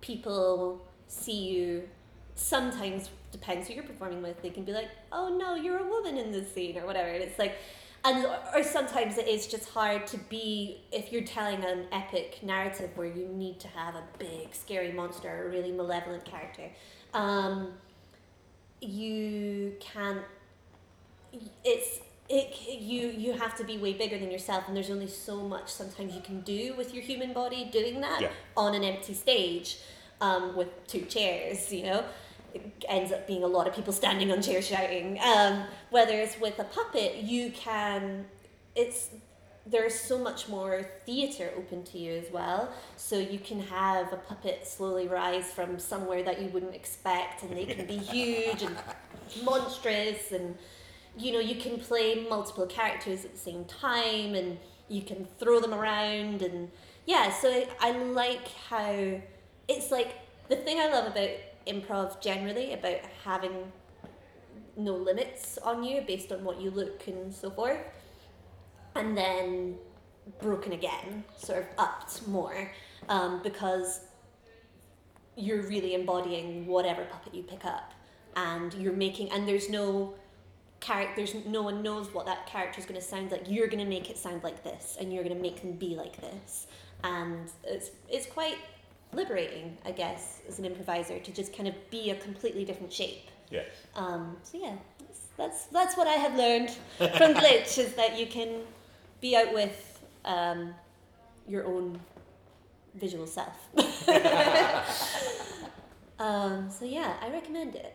people 0.00 0.86
see 1.08 1.44
you 1.44 1.88
sometimes 2.36 3.10
depends 3.32 3.66
who 3.66 3.74
you're 3.74 3.82
performing 3.82 4.22
with. 4.22 4.40
They 4.42 4.50
can 4.50 4.64
be 4.64 4.72
like 4.72 4.88
oh 5.10 5.36
no 5.36 5.54
you're 5.56 5.78
a 5.78 5.88
woman 5.88 6.16
in 6.16 6.30
this 6.32 6.52
scene 6.54 6.78
or 6.78 6.86
whatever. 6.86 7.08
And 7.08 7.22
it's 7.22 7.38
like 7.38 7.56
and 8.04 8.24
or 8.54 8.62
sometimes 8.62 9.18
it 9.18 9.26
is 9.26 9.46
just 9.48 9.68
hard 9.70 10.06
to 10.06 10.18
be 10.18 10.82
if 10.92 11.10
you're 11.12 11.24
telling 11.24 11.64
an 11.64 11.86
epic 11.90 12.38
narrative 12.42 12.90
where 12.94 13.08
you 13.08 13.26
need 13.26 13.58
to 13.60 13.68
have 13.68 13.96
a 13.96 14.02
big 14.18 14.54
scary 14.54 14.92
monster 14.92 15.28
or 15.28 15.48
a 15.48 15.50
really 15.50 15.72
malevolent 15.72 16.24
character 16.24 16.70
um, 17.14 17.72
you 18.80 19.74
can't 19.80 20.20
it's 21.64 22.00
it 22.28 22.80
you 22.80 23.08
you 23.08 23.32
have 23.32 23.56
to 23.56 23.64
be 23.64 23.78
way 23.78 23.92
bigger 23.92 24.18
than 24.18 24.30
yourself 24.30 24.64
and 24.68 24.76
there's 24.76 24.90
only 24.90 25.06
so 25.06 25.36
much 25.42 25.68
sometimes 25.68 26.14
you 26.14 26.20
can 26.20 26.40
do 26.42 26.74
with 26.76 26.92
your 26.94 27.02
human 27.02 27.32
body 27.32 27.68
doing 27.72 28.00
that 28.00 28.20
Yeah. 28.20 28.28
on 28.56 28.74
an 28.74 28.84
empty 28.84 29.14
stage 29.14 29.78
um, 30.20 30.56
with 30.56 30.68
two 30.86 31.02
chairs 31.02 31.72
you 31.72 31.82
know 31.84 32.04
ends 32.88 33.12
up 33.12 33.26
being 33.26 33.42
a 33.42 33.46
lot 33.46 33.66
of 33.66 33.74
people 33.74 33.92
standing 33.92 34.30
on 34.32 34.42
chairs 34.42 34.66
shouting. 34.66 35.18
Um, 35.20 35.64
whereas 35.90 36.36
with 36.40 36.58
a 36.58 36.64
puppet 36.64 37.16
you 37.16 37.50
can 37.50 38.26
it's 38.74 39.10
there's 39.68 39.98
so 39.98 40.16
much 40.16 40.48
more 40.48 40.88
theater 41.04 41.50
open 41.56 41.82
to 41.82 41.98
you 41.98 42.12
as 42.12 42.30
well. 42.30 42.72
So 42.96 43.18
you 43.18 43.40
can 43.40 43.60
have 43.60 44.12
a 44.12 44.16
puppet 44.16 44.66
slowly 44.66 45.08
rise 45.08 45.50
from 45.52 45.80
somewhere 45.80 46.22
that 46.22 46.40
you 46.40 46.48
wouldn't 46.48 46.74
expect 46.74 47.42
and 47.42 47.56
they 47.56 47.64
can 47.64 47.84
be 47.84 47.96
huge 48.14 48.62
and 48.62 48.76
monstrous 49.44 50.30
and 50.30 50.56
you 51.16 51.32
know 51.32 51.40
you 51.40 51.56
can 51.56 51.78
play 51.78 52.26
multiple 52.28 52.66
characters 52.66 53.24
at 53.24 53.32
the 53.32 53.38
same 53.38 53.64
time 53.64 54.34
and 54.34 54.58
you 54.88 55.02
can 55.02 55.26
throw 55.38 55.60
them 55.60 55.74
around 55.74 56.42
and 56.42 56.70
yeah 57.06 57.32
so 57.32 57.48
I, 57.50 57.66
I 57.80 57.90
like 57.92 58.48
how 58.68 59.20
it's 59.68 59.90
like 59.90 60.14
the 60.48 60.56
thing 60.56 60.78
i 60.78 60.88
love 60.88 61.06
about 61.10 61.30
improv 61.66 62.20
generally 62.20 62.72
about 62.72 63.00
having 63.24 63.72
no 64.76 64.94
limits 64.94 65.58
on 65.58 65.82
you 65.82 66.02
based 66.02 66.30
on 66.32 66.44
what 66.44 66.60
you 66.60 66.70
look 66.70 67.06
and 67.06 67.34
so 67.34 67.50
forth. 67.50 67.78
And 68.94 69.16
then 69.16 69.76
broken 70.40 70.72
again 70.72 71.24
sort 71.36 71.60
of 71.60 71.66
upped 71.78 72.26
more 72.26 72.72
um, 73.08 73.40
because 73.42 74.00
you're 75.36 75.62
really 75.62 75.94
embodying 75.94 76.66
whatever 76.66 77.04
puppet 77.04 77.34
you 77.34 77.42
pick 77.42 77.64
up. 77.64 77.92
And 78.34 78.72
you're 78.74 78.92
making 78.92 79.30
and 79.30 79.48
there's 79.48 79.70
no 79.70 80.14
character 80.80 81.14
there's 81.16 81.46
no 81.46 81.62
one 81.62 81.82
knows 81.82 82.12
what 82.12 82.26
that 82.26 82.46
character 82.46 82.80
is 82.80 82.86
going 82.86 83.00
to 83.00 83.06
sound 83.06 83.30
like. 83.30 83.44
You're 83.48 83.68
going 83.68 83.82
to 83.82 83.88
make 83.88 84.10
it 84.10 84.18
sound 84.18 84.42
like 84.42 84.62
this 84.62 84.96
and 85.00 85.12
you're 85.12 85.24
going 85.24 85.34
to 85.34 85.40
make 85.40 85.62
them 85.62 85.72
be 85.72 85.94
like 85.94 86.20
this. 86.20 86.66
And 87.02 87.50
it's 87.64 87.90
it's 88.08 88.26
quite 88.26 88.56
liberating 89.16 89.76
i 89.84 89.90
guess 89.90 90.40
as 90.48 90.58
an 90.60 90.64
improviser 90.64 91.18
to 91.18 91.32
just 91.32 91.56
kind 91.56 91.68
of 91.68 91.74
be 91.90 92.10
a 92.10 92.14
completely 92.16 92.64
different 92.64 92.92
shape. 92.92 93.28
Yes. 93.50 93.66
um, 93.94 94.36
so 94.42 94.58
yeah 94.58 94.76
that's, 95.00 95.20
that's 95.36 95.66
that's 95.66 95.96
what 95.96 96.06
i 96.06 96.12
have 96.24 96.34
learned 96.36 96.70
from 96.98 97.34
glitch 97.40 97.78
is 97.78 97.94
that 97.94 98.18
you 98.18 98.26
can 98.26 98.50
be 99.20 99.34
out 99.36 99.52
with 99.54 99.78
um, 100.24 100.74
your 101.48 101.64
own 101.64 101.98
visual 102.94 103.26
self. 103.26 103.56
Um, 106.18 106.70
so 106.70 106.86
yeah 106.86 107.12
i 107.20 107.28
recommend 107.30 107.74
it. 107.74 107.94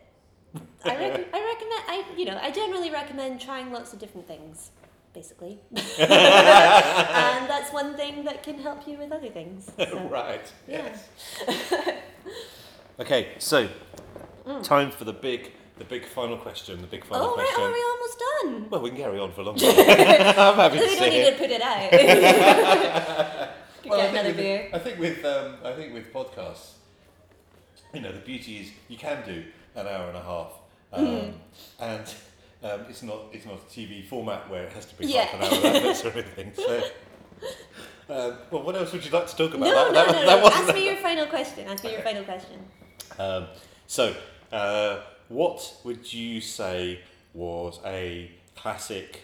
I, 0.86 0.96
rec- 0.96 1.30
I 1.34 1.40
recommend 1.54 1.82
I 1.88 2.04
you 2.16 2.26
know 2.26 2.38
I 2.40 2.52
generally 2.52 2.92
recommend 2.92 3.42
trying 3.42 3.72
lots 3.72 3.94
of 3.94 4.00
different 4.00 4.28
things 4.28 4.70
basically 5.14 5.60
and 5.76 7.50
that's 7.50 7.72
one 7.74 7.96
thing 7.96 8.24
that 8.24 8.44
can 8.44 8.58
help 8.60 8.88
you 8.88 8.98
with 8.98 9.12
other 9.12 9.30
things 9.30 9.70
so, 9.78 10.00
right. 10.10 10.52
yeah 10.68 10.96
Okay, 13.00 13.30
so 13.40 13.68
time 14.64 14.92
for 14.92 15.06
the 15.06 15.14
big, 15.14 15.54
the 15.80 15.84
big 15.86 16.06
final 16.06 16.38
question. 16.38 16.80
The 16.82 16.88
big 16.88 17.04
final 17.04 17.30
question. 17.30 17.56
oh 17.58 17.62
right 17.64 17.70
are 17.70 17.74
we 17.74 17.84
almost 17.92 18.20
done 18.20 18.70
Well, 18.70 18.82
we 18.82 18.90
can 18.92 19.00
carry 19.00 19.20
on 19.20 19.32
for 19.32 19.42
a 19.42 19.44
long 19.46 19.56
time. 19.56 19.70
I'm 19.76 20.56
happy 20.56 20.78
to 20.78 20.86
we 20.86 20.96
don't 20.96 21.10
need 21.10 21.22
it. 21.22 21.32
to 21.32 21.38
put 21.38 21.50
it 21.52 21.62
out 21.62 21.92
Well, 23.86 24.00
I 24.00 24.04
think 24.04 24.14
another 24.14 24.34
with, 24.36 24.74
I 24.76 24.80
think 24.80 25.00
with 25.00 25.26
um, 25.26 25.56
I 25.66 25.72
think 25.74 25.94
with 25.94 26.14
podcasts, 26.14 26.74
you 27.94 28.02
know, 28.02 28.12
the 28.12 28.20
beauty 28.20 28.58
is 28.60 28.72
you 28.88 28.98
can 28.98 29.26
do 29.26 29.44
an 29.76 29.88
hour 29.88 30.08
and 30.10 30.18
a 30.18 30.22
half, 30.22 30.54
um, 30.94 31.06
Mm. 31.06 31.34
and 31.80 32.14
um, 32.64 32.82
it's 32.90 33.04
not 33.04 33.20
it's 33.32 33.46
not 33.46 33.56
a 33.56 33.66
TV 33.80 34.06
format 34.06 34.50
where 34.50 34.64
it 34.64 34.74
has 34.74 34.86
to 34.88 34.96
be 34.96 35.08
Yeah. 35.08 35.26
half 35.26 35.52
an 35.52 35.64
hour 35.66 35.76
adverts 35.76 36.06
or 36.06 36.12
anything. 36.12 36.52
So, 36.56 36.78
um, 38.10 38.38
well, 38.52 38.64
what 38.64 38.76
else 38.76 38.92
would 38.94 39.04
you 39.06 39.12
like 39.12 39.28
to 39.28 39.36
talk 39.36 39.54
about? 39.54 39.62
no 39.66 39.92
That- 39.92 39.94
no 39.94 40.06
that- 40.06 40.12
no, 40.14 40.26
that 40.26 40.44
no. 40.44 40.50
ask 40.50 40.74
me 40.76 40.86
your 40.86 40.98
final 40.98 41.26
question 41.28 41.68
ask 41.68 41.84
me 41.84 41.92
your 41.94 42.02
final 42.02 42.24
question 42.24 42.60
Um, 43.20 43.48
so, 43.88 44.16
uh, 44.52 45.02
what 45.28 45.74
would 45.84 46.12
you 46.14 46.42
say 46.42 47.00
was 47.34 47.80
a 47.86 48.32
classic 48.56 49.22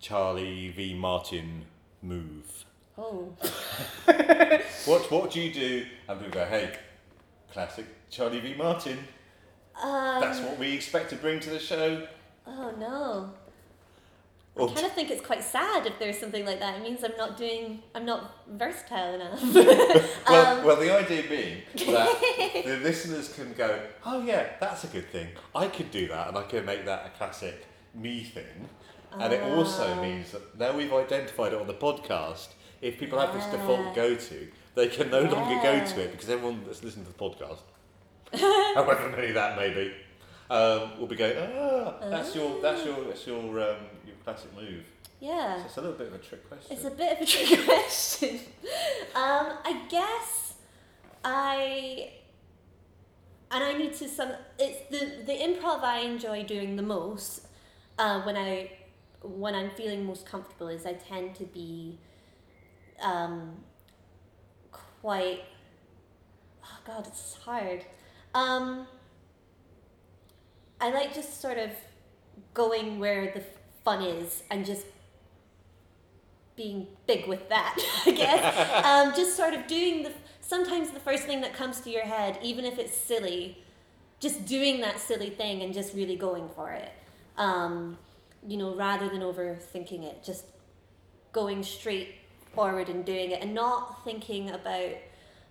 Charlie 0.00 0.70
v 0.70 0.94
Martin 0.94 1.64
move? 2.02 2.64
oh 2.98 3.34
What 4.86 5.10
what 5.10 5.30
do 5.30 5.40
you 5.40 5.52
do? 5.52 5.86
And 6.08 6.20
people 6.20 6.34
go, 6.34 6.44
hey, 6.46 6.76
classic 7.52 7.86
Charlie 8.10 8.40
v 8.40 8.54
Martin. 8.54 8.98
um, 9.82 10.20
That's 10.20 10.40
what 10.40 10.58
we 10.58 10.72
expect 10.74 11.10
to 11.10 11.16
bring 11.16 11.40
to 11.40 11.50
the 11.50 11.58
show. 11.58 12.06
Oh 12.46 12.72
no 12.78 13.30
I 14.56 14.66
kind 14.72 14.86
of 14.86 14.92
think 14.92 15.10
it's 15.10 15.24
quite 15.24 15.42
sad 15.42 15.84
if 15.84 15.98
there's 15.98 16.16
something 16.16 16.46
like 16.46 16.60
that. 16.60 16.76
It 16.76 16.82
means 16.84 17.02
I'm 17.02 17.16
not 17.16 17.36
doing, 17.36 17.82
I'm 17.92 18.06
not 18.06 18.36
versatile 18.48 19.14
enough. 19.14 19.42
well, 20.28 20.58
um, 20.58 20.64
well, 20.64 20.76
the 20.76 20.96
idea 20.96 21.24
being 21.28 21.62
that 21.92 22.62
the 22.64 22.76
listeners 22.80 23.32
can 23.34 23.52
go, 23.54 23.80
oh 24.04 24.22
yeah, 24.22 24.50
that's 24.60 24.84
a 24.84 24.86
good 24.86 25.10
thing. 25.10 25.26
I 25.56 25.66
could 25.66 25.90
do 25.90 26.06
that, 26.06 26.28
and 26.28 26.38
I 26.38 26.42
could 26.44 26.64
make 26.64 26.84
that 26.84 27.06
a 27.06 27.18
classic 27.18 27.66
me 27.94 28.22
thing. 28.22 28.68
And 29.18 29.32
it 29.32 29.42
also 29.42 29.92
Ah. 29.92 30.00
means 30.00 30.30
that 30.30 30.56
now 30.56 30.76
we've 30.76 30.92
identified 30.92 31.52
it 31.52 31.60
on 31.60 31.66
the 31.66 31.74
podcast. 31.74 32.48
If 32.80 32.98
people 32.98 33.18
have 33.18 33.34
this 33.34 33.46
default 33.46 33.92
go 33.96 34.14
to, 34.14 34.48
they 34.76 34.86
can 34.86 35.10
no 35.10 35.22
longer 35.22 35.60
go 35.62 35.84
to 35.84 36.00
it 36.00 36.12
because 36.12 36.28
everyone 36.28 36.62
that's 36.64 36.84
listening 36.84 37.06
to 37.06 37.12
the 37.12 37.18
podcast, 37.18 37.58
however 38.74 39.08
many 39.16 39.32
that 39.32 39.56
may 39.56 39.74
be, 39.74 39.92
um, 40.54 41.00
will 41.00 41.08
be 41.08 41.16
going, 41.16 41.36
ah, 41.36 41.94
that's 42.08 42.34
your 42.34 42.60
that's 42.62 42.84
your 42.84 43.04
that's 43.04 43.26
your 43.26 43.42
um, 43.42 43.76
your 44.06 44.14
classic 44.22 44.54
move. 44.54 44.84
So 45.02 45.26
yeah, 45.26 45.64
it's 45.64 45.76
a 45.76 45.80
little 45.80 45.96
bit 45.96 46.08
of 46.08 46.14
a 46.14 46.18
trick 46.18 46.48
question. 46.48 46.76
it's 46.76 46.84
a 46.84 46.90
bit 46.90 47.12
of 47.16 47.22
a 47.22 47.26
trick 47.26 47.64
question. 47.64 48.40
um, 49.16 49.58
I 49.64 49.82
guess 49.88 50.54
I, 51.24 52.10
and 53.50 53.64
I 53.64 53.72
need 53.76 53.94
to 53.94 54.08
some. 54.08 54.30
It's 54.58 54.88
the 54.90 55.24
the 55.24 55.32
improv 55.32 55.82
I 55.82 56.00
enjoy 56.00 56.44
doing 56.44 56.76
the 56.76 56.82
most 56.82 57.48
uh, 57.98 58.22
when 58.22 58.36
I 58.36 58.70
when 59.22 59.56
I'm 59.56 59.70
feeling 59.70 60.06
most 60.06 60.24
comfortable 60.24 60.68
is 60.68 60.86
I 60.86 60.92
tend 60.92 61.34
to 61.36 61.44
be 61.44 61.98
um, 63.02 63.56
quite. 64.70 65.40
Oh 66.64 66.78
God, 66.86 67.06
it's 67.08 67.34
hard. 67.38 67.84
Um, 68.34 68.86
I 70.84 70.90
like 70.90 71.14
just 71.14 71.40
sort 71.40 71.56
of 71.56 71.70
going 72.52 72.98
where 72.98 73.32
the 73.32 73.42
fun 73.84 74.02
is 74.02 74.42
and 74.50 74.66
just 74.66 74.84
being 76.56 76.88
big 77.06 77.26
with 77.26 77.48
that, 77.48 77.78
I 78.06 78.10
guess. 78.10 78.84
um, 78.84 79.14
just 79.14 79.34
sort 79.34 79.54
of 79.54 79.66
doing 79.66 80.02
the 80.02 80.12
sometimes 80.42 80.90
the 80.90 81.00
first 81.00 81.22
thing 81.24 81.40
that 81.40 81.54
comes 81.54 81.80
to 81.80 81.90
your 81.90 82.04
head, 82.04 82.38
even 82.42 82.66
if 82.66 82.78
it's 82.78 82.94
silly, 82.94 83.64
just 84.20 84.44
doing 84.44 84.82
that 84.82 85.00
silly 85.00 85.30
thing 85.30 85.62
and 85.62 85.72
just 85.72 85.94
really 85.94 86.16
going 86.16 86.50
for 86.54 86.70
it. 86.72 86.92
Um, 87.38 87.96
you 88.46 88.58
know, 88.58 88.74
rather 88.74 89.08
than 89.08 89.20
overthinking 89.20 90.04
it, 90.04 90.22
just 90.22 90.44
going 91.32 91.62
straight 91.62 92.16
forward 92.54 92.90
and 92.90 93.06
doing 93.06 93.30
it 93.30 93.42
and 93.42 93.54
not 93.54 94.04
thinking 94.04 94.50
about 94.50 94.92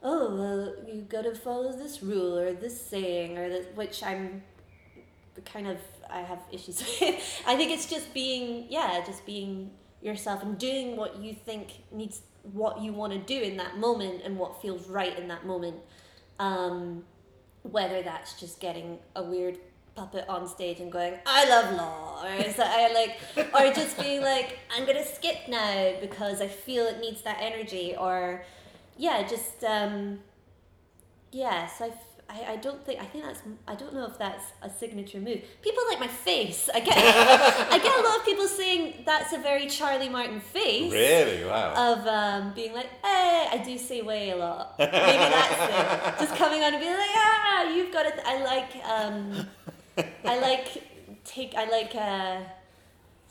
oh 0.04 0.36
well 0.36 0.74
you 0.88 1.02
gotta 1.02 1.36
follow 1.36 1.76
this 1.76 2.02
rule 2.02 2.38
or 2.38 2.54
this 2.54 2.80
saying 2.80 3.38
or 3.38 3.50
this 3.50 3.66
which 3.76 4.02
i'm 4.04 4.42
kind 5.42 5.68
of 5.68 5.78
i 6.10 6.20
have 6.20 6.40
issues 6.52 6.80
with. 7.02 7.44
I 7.48 7.56
think 7.56 7.72
it's 7.72 7.88
just 7.88 8.14
being 8.14 8.68
yeah 8.70 9.04
just 9.06 9.26
being 9.26 9.72
yourself 10.02 10.44
and 10.44 10.58
doing 10.58 10.98
what 10.98 11.18
you 11.18 11.34
think 11.34 11.84
needs 11.92 12.22
what 12.52 12.82
you 12.82 12.92
want 12.92 13.14
to 13.14 13.20
do 13.20 13.42
in 13.42 13.58
that 13.58 13.78
moment 13.78 14.22
and 14.24 14.38
what 14.38 14.62
feels 14.62 14.88
right 14.88 15.18
in 15.18 15.30
that 15.30 15.46
moment. 15.46 15.78
Um, 16.40 17.04
whether 17.64 18.02
that's 18.02 18.40
just 18.40 18.60
getting 18.60 19.00
a 19.16 19.24
weird 19.24 19.58
puppet 19.96 20.28
on 20.28 20.48
stage 20.48 20.80
and 20.80 20.92
going 20.92 21.14
i 21.26 21.48
love 21.48 21.76
law 21.76 22.26
or 22.26 22.34
is 22.34 22.56
that 22.56 22.68
i 22.68 22.92
like 22.94 23.54
or 23.54 23.72
just 23.74 23.98
being 24.00 24.22
like 24.22 24.58
i'm 24.76 24.86
gonna 24.88 25.06
skip 25.06 25.38
now 25.48 25.94
because 26.02 26.42
i 26.42 26.48
feel 26.48 26.86
it 26.86 27.00
needs 27.00 27.22
that 27.22 27.38
energy 27.40 27.96
or 27.98 28.44
yeah 28.98 29.26
just 29.26 29.64
um 29.64 30.20
yeah 31.32 31.68
so 31.68 31.86
I, 31.86 31.94
I, 32.30 32.53
I 32.53 32.55
don't 32.57 32.84
think 32.86 33.01
i 33.01 33.05
think 33.05 33.26
that's 33.26 33.41
i 33.67 33.76
don't 33.76 33.93
know 33.93 34.05
if 34.05 34.17
that's 34.17 34.45
a 34.61 34.69
signature 34.69 35.19
move 35.19 35.41
people 35.61 35.84
like 35.89 35.99
my 35.99 36.07
face 36.07 36.69
i 36.74 36.80
get 36.80 36.97
i 36.97 37.78
get 37.78 37.99
a 37.99 38.03
lot 38.07 38.17
of 38.19 38.26
people 38.26 38.47
saying 38.47 39.03
that's 39.05 39.34
a 39.34 39.38
very 39.38 39.67
charlie 39.67 40.09
martin 40.09 40.39
face 40.39 40.91
Really? 40.91 41.43
Wow. 41.45 41.74
of 41.93 42.07
um, 42.07 42.53
being 42.53 42.74
like, 42.74 42.89
hey, 43.03 43.47
I 43.51 43.61
do 43.63 43.78
say 43.78 44.01
way 44.01 44.30
a 44.32 44.36
lot. 44.36 44.76
Maybe 44.80 44.91
that's 44.91 46.17
it. 46.17 46.19
Just 46.26 46.36
coming 46.36 46.63
on 46.63 46.74
and 46.74 46.82
being 46.82 46.93
like, 46.93 47.09
ah, 47.15 47.69
you've 47.69 47.91
got 47.91 48.05
it. 48.05 48.19
I 48.26 48.43
like, 48.43 48.76
um, 48.86 49.47
I 50.26 50.39
like 50.39 50.84
take, 51.24 51.53
I 51.55 51.65
like 51.69 51.93
uh, 51.95 52.41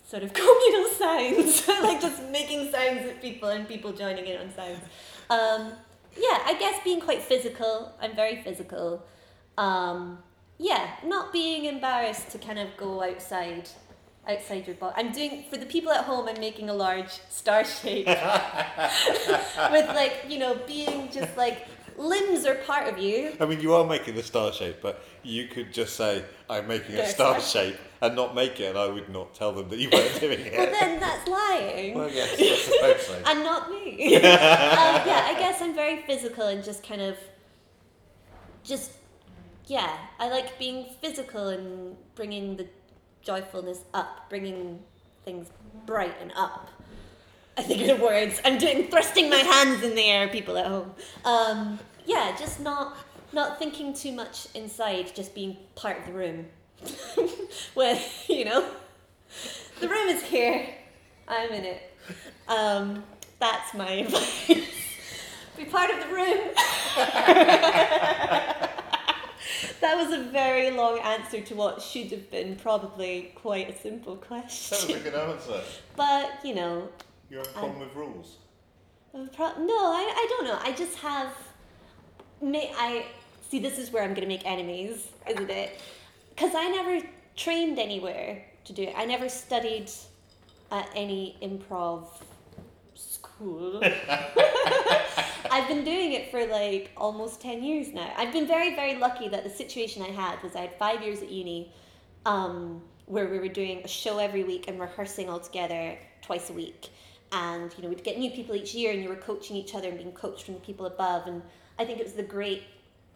sort 0.06 0.22
of 0.22 0.32
communal 0.42 0.88
sounds. 0.90 1.64
I 1.68 1.80
like 1.82 2.00
just 2.00 2.22
making 2.30 2.70
sounds 2.70 3.06
at 3.08 3.20
people 3.20 3.48
and 3.48 3.66
people 3.66 3.92
joining 3.92 4.26
in 4.26 4.40
on 4.40 4.54
sounds. 4.54 4.80
Um, 5.30 5.72
yeah, 6.16 6.42
I 6.44 6.56
guess 6.58 6.82
being 6.84 7.00
quite 7.00 7.22
physical. 7.22 7.92
I'm 8.00 8.14
very 8.14 8.42
physical. 8.42 9.04
Um, 9.58 10.18
yeah, 10.58 10.96
not 11.04 11.32
being 11.32 11.64
embarrassed 11.64 12.30
to 12.30 12.38
kind 12.38 12.58
of 12.58 12.76
go 12.76 13.02
outside 13.02 13.68
outside 14.28 14.66
your 14.66 14.76
box. 14.76 14.94
I'm 14.96 15.10
doing 15.10 15.44
for 15.50 15.56
the 15.56 15.66
people 15.66 15.90
at 15.90 16.04
home. 16.04 16.28
I'm 16.28 16.38
making 16.38 16.70
a 16.70 16.74
large 16.74 17.10
star 17.28 17.64
shape 17.64 18.06
with 18.06 19.88
like 19.88 20.24
you 20.28 20.38
know 20.38 20.58
being 20.66 21.10
just 21.10 21.36
like 21.36 21.66
limbs 21.96 22.44
are 22.46 22.54
part 22.56 22.88
of 22.88 22.98
you. 22.98 23.32
I 23.40 23.46
mean, 23.46 23.60
you 23.60 23.74
are 23.74 23.84
making 23.86 24.14
the 24.14 24.22
star 24.22 24.52
shape, 24.52 24.76
but 24.82 25.02
you 25.22 25.46
could 25.48 25.72
just 25.72 25.96
say, 25.96 26.24
I'm 26.48 26.66
making 26.68 26.94
a 26.94 26.98
Yes, 26.98 27.14
star 27.14 27.36
I- 27.36 27.40
shape 27.40 27.76
and 28.00 28.16
not 28.16 28.34
make 28.34 28.58
it, 28.60 28.64
and 28.70 28.78
I 28.78 28.86
would 28.88 29.08
not 29.08 29.34
tell 29.34 29.52
them 29.52 29.68
that 29.68 29.78
you 29.78 29.88
weren't 29.92 30.20
doing 30.20 30.40
it. 30.40 30.52
Well, 30.56 30.70
then 30.70 30.98
that's 31.00 31.28
lying. 31.28 31.94
Well, 31.94 32.10
yes, 32.10 32.32
I 32.38 32.56
suppose 32.72 33.06
so. 33.06 33.22
and 33.26 33.42
not 33.44 33.70
me. 33.70 34.16
um, 34.16 34.22
yeah, 34.22 35.26
I 35.28 35.36
guess 35.38 35.60
I'm 35.62 35.74
very 35.74 36.02
physical 36.02 36.48
and 36.48 36.64
just 36.64 36.82
kind 36.86 37.00
of, 37.00 37.16
just, 38.64 38.92
yeah, 39.66 39.96
I 40.18 40.28
like 40.28 40.58
being 40.58 40.86
physical 41.00 41.48
and 41.48 41.96
bringing 42.14 42.56
the 42.56 42.66
joyfulness 43.22 43.80
up, 43.94 44.28
bringing 44.28 44.80
things 45.24 45.48
bright 45.86 46.16
and 46.20 46.32
up. 46.34 46.68
I 47.56 47.62
think 47.62 47.82
of 47.82 47.98
the 47.98 48.04
words. 48.04 48.40
I'm 48.44 48.58
doing 48.58 48.88
thrusting 48.88 49.28
my 49.28 49.36
hands 49.36 49.82
in 49.82 49.94
the 49.94 50.04
air, 50.04 50.28
people 50.28 50.56
at 50.56 50.66
home. 50.66 50.94
Um, 51.24 51.78
yeah, 52.06 52.34
just 52.38 52.60
not 52.60 52.96
not 53.32 53.58
thinking 53.58 53.94
too 53.94 54.12
much 54.12 54.48
inside, 54.54 55.14
just 55.14 55.34
being 55.34 55.56
part 55.74 55.98
of 55.98 56.06
the 56.06 56.12
room. 56.12 56.46
Where 57.74 58.00
you 58.28 58.44
know, 58.46 58.66
the 59.80 59.88
room 59.88 60.08
is 60.08 60.22
here. 60.22 60.66
I'm 61.28 61.50
in 61.50 61.64
it. 61.64 61.94
Um, 62.48 63.04
that's 63.38 63.74
my 63.74 63.90
advice. 63.90 64.46
Be 65.56 65.64
part 65.66 65.90
of 65.90 66.00
the 66.00 66.14
room. 66.14 66.38
that 69.80 69.96
was 69.96 70.12
a 70.12 70.22
very 70.30 70.70
long 70.70 70.98
answer 71.00 71.40
to 71.42 71.54
what 71.54 71.82
should 71.82 72.10
have 72.10 72.30
been 72.30 72.56
probably 72.56 73.32
quite 73.34 73.68
a 73.68 73.78
simple 73.78 74.16
question. 74.16 74.78
That 74.78 74.88
was 74.88 74.96
a 74.96 75.10
good 75.10 75.14
answer. 75.14 75.60
But 75.96 76.40
you 76.44 76.54
know, 76.54 76.88
You 77.32 77.38
have 77.38 77.46
a 77.46 77.52
problem 77.52 77.80
with 77.80 77.94
rules? 77.94 78.36
Pro- 79.34 79.58
no, 79.64 79.74
I, 79.74 80.12
I 80.14 80.26
don't 80.28 80.44
know. 80.44 80.58
I 80.62 80.72
just 80.72 80.98
have. 80.98 81.32
May 82.42 82.70
I 82.76 83.06
see? 83.48 83.58
This 83.58 83.78
is 83.78 83.90
where 83.90 84.02
I'm 84.02 84.12
gonna 84.12 84.26
make 84.26 84.44
enemies, 84.44 85.08
isn't 85.26 85.48
it? 85.48 85.80
Because 86.28 86.54
I 86.54 86.68
never 86.68 87.06
trained 87.34 87.78
anywhere 87.78 88.44
to 88.66 88.74
do 88.74 88.82
it. 88.82 88.94
I 88.98 89.06
never 89.06 89.30
studied 89.30 89.90
at 90.70 90.90
any 90.94 91.38
improv 91.40 92.08
school. 92.94 93.80
I've 95.50 95.68
been 95.68 95.84
doing 95.84 96.12
it 96.12 96.30
for 96.30 96.46
like 96.46 96.90
almost 96.98 97.40
ten 97.40 97.62
years 97.62 97.94
now. 97.94 98.12
I've 98.14 98.34
been 98.34 98.46
very, 98.46 98.74
very 98.74 98.96
lucky 98.96 99.30
that 99.30 99.42
the 99.42 99.50
situation 99.50 100.02
I 100.02 100.10
had 100.10 100.42
was 100.42 100.54
I 100.54 100.60
had 100.60 100.74
five 100.78 101.02
years 101.02 101.22
at 101.22 101.30
uni, 101.30 101.72
um, 102.26 102.82
where 103.06 103.26
we 103.26 103.38
were 103.38 103.48
doing 103.48 103.80
a 103.84 103.88
show 103.88 104.18
every 104.18 104.44
week 104.44 104.68
and 104.68 104.78
rehearsing 104.78 105.30
all 105.30 105.40
together 105.40 105.96
twice 106.20 106.50
a 106.50 106.52
week. 106.52 106.90
And 107.32 107.72
you 107.76 107.82
know, 107.82 107.88
we'd 107.88 108.04
get 108.04 108.18
new 108.18 108.30
people 108.30 108.54
each 108.54 108.74
year, 108.74 108.92
and 108.92 109.02
you 109.02 109.08
were 109.08 109.16
coaching 109.16 109.56
each 109.56 109.74
other 109.74 109.88
and 109.88 109.98
being 109.98 110.12
coached 110.12 110.44
from 110.44 110.54
the 110.54 110.60
people 110.60 110.86
above. 110.86 111.26
And 111.26 111.42
I 111.78 111.84
think 111.84 111.98
it 111.98 112.04
was 112.04 112.12
the 112.12 112.22
great. 112.22 112.64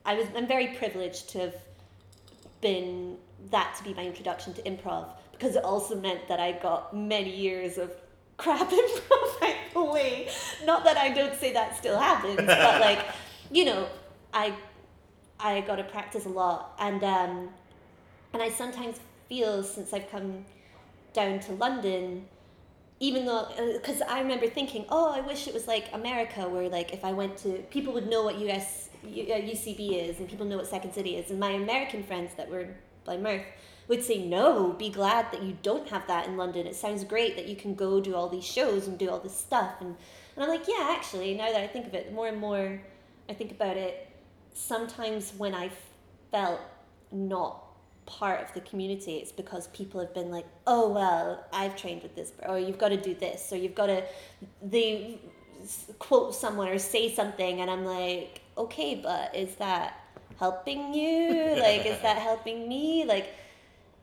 I 0.05 0.15
was. 0.15 0.27
I'm 0.35 0.47
very 0.47 0.69
privileged 0.69 1.29
to 1.31 1.41
have 1.41 1.55
been 2.61 3.19
that 3.51 3.75
to 3.77 3.85
be 3.85 3.93
my 3.95 4.05
introduction 4.07 4.55
to 4.55 4.63
improv 4.63 5.11
because 5.33 5.57
it 5.57 5.65
also 5.65 5.95
meant 6.01 6.27
that 6.29 6.41
I 6.41 6.53
got 6.53 6.97
many 6.97 7.35
years 7.35 7.79
of 7.79 7.93
crap 8.37 8.71
improv 8.71 9.43
out 9.43 9.55
the 9.75 9.85
way. 9.85 10.29
Not 10.65 10.85
that 10.85 10.97
I 10.97 11.11
don't 11.11 11.35
say 11.35 11.53
that 11.53 11.77
still 11.77 11.99
happens, 11.99 12.37
but 12.37 12.81
like, 12.81 13.05
you 13.51 13.65
know, 13.65 13.87
I 14.33 14.55
I 15.39 15.61
got 15.61 15.77
to 15.77 15.85
practice 15.85 16.25
a 16.25 16.31
lot, 16.31 16.75
and 16.79 17.03
um, 17.05 17.51
and 18.33 18.43
I 18.43 18.51
sometimes 18.51 19.01
feel 19.29 19.63
since 19.63 19.93
I've 19.93 20.11
come 20.11 20.45
down 21.13 21.41
to 21.41 21.53
London, 21.53 22.27
even 22.99 23.27
though 23.27 23.49
because 23.75 24.01
I 24.03 24.21
remember 24.21 24.47
thinking, 24.47 24.87
oh, 24.89 25.13
I 25.13 25.21
wish 25.21 25.47
it 25.47 25.55
was 25.55 25.67
like 25.67 25.87
America, 25.93 26.49
where 26.49 26.69
like 26.69 26.93
if 26.93 27.05
I 27.05 27.13
went 27.13 27.37
to 27.39 27.59
people 27.71 27.93
would 27.93 28.09
know 28.09 28.25
what 28.25 28.39
US 28.39 28.91
U- 29.05 29.33
uh, 29.33 29.39
UCB 29.39 30.09
is, 30.09 30.19
and 30.19 30.29
people 30.29 30.47
know 30.47 30.57
what 30.57 30.67
Second 30.67 30.93
City 30.93 31.17
is, 31.17 31.31
and 31.31 31.39
my 31.39 31.51
American 31.51 32.03
friends 32.03 32.33
that 32.37 32.49
were 32.49 32.69
Blind 33.05 33.23
Mirth 33.23 33.45
would 33.89 34.03
say, 34.03 34.19
no, 34.19 34.73
be 34.73 34.91
glad 34.91 35.31
that 35.31 35.43
you 35.43 35.57
don't 35.63 35.89
have 35.89 36.07
that 36.09 36.27
in 36.27 36.37
London. 36.37 36.67
It 36.67 36.75
sounds 36.75 37.05
great 37.05 37.37
that 37.37 37.47
you 37.47 37.55
can 37.55 37.77
go 37.77 38.01
do 38.01 38.17
all 38.17 38.29
these 38.29 38.45
shows 38.45 38.89
and 38.89 38.99
do 38.99 39.09
all 39.11 39.21
this 39.21 39.37
stuff, 39.37 39.81
and 39.81 39.97
and 40.35 40.45
I'm 40.45 40.51
like, 40.51 40.69
yeah, 40.69 40.89
actually, 40.91 41.35
now 41.35 41.51
that 41.51 41.61
I 41.61 41.67
think 41.67 41.87
of 41.87 41.95
it, 41.95 42.13
more 42.13 42.29
and 42.29 42.39
more 42.39 42.81
I 43.29 43.35
think 43.35 43.51
about 43.51 43.77
it, 43.77 44.09
sometimes 44.55 45.33
when 45.37 45.55
I 45.55 45.71
felt 46.31 46.61
not 47.13 47.66
part 48.07 48.41
of 48.41 48.53
the 48.55 48.61
community, 48.61 49.17
it's 49.17 49.33
because 49.33 49.67
people 49.69 50.01
have 50.01 50.15
been 50.15 50.31
like, 50.31 50.47
oh, 50.67 50.89
well, 50.89 51.45
I've 51.53 51.77
trained 51.77 52.03
with 52.03 52.15
this, 52.15 52.33
or 52.49 52.59
you've 52.59 52.79
got 52.79 52.89
to 52.89 52.97
do 52.97 53.15
this, 53.15 53.53
or 53.53 53.57
you've 53.57 53.75
got 53.75 53.87
to, 53.87 54.05
they 54.63 55.21
quote 55.99 56.35
someone 56.35 56.69
or 56.69 56.79
say 56.79 57.13
something, 57.15 57.61
and 57.61 57.71
I'm 57.71 57.85
like, 57.85 58.41
okay, 58.57 58.95
but 58.95 59.35
is 59.35 59.57
that 59.57 60.01
helping 60.39 60.95
you? 60.95 61.57
like, 61.61 61.87
is 61.87 62.01
that 62.03 62.19
helping 62.19 62.69
me? 62.69 63.05
Like, 63.05 63.35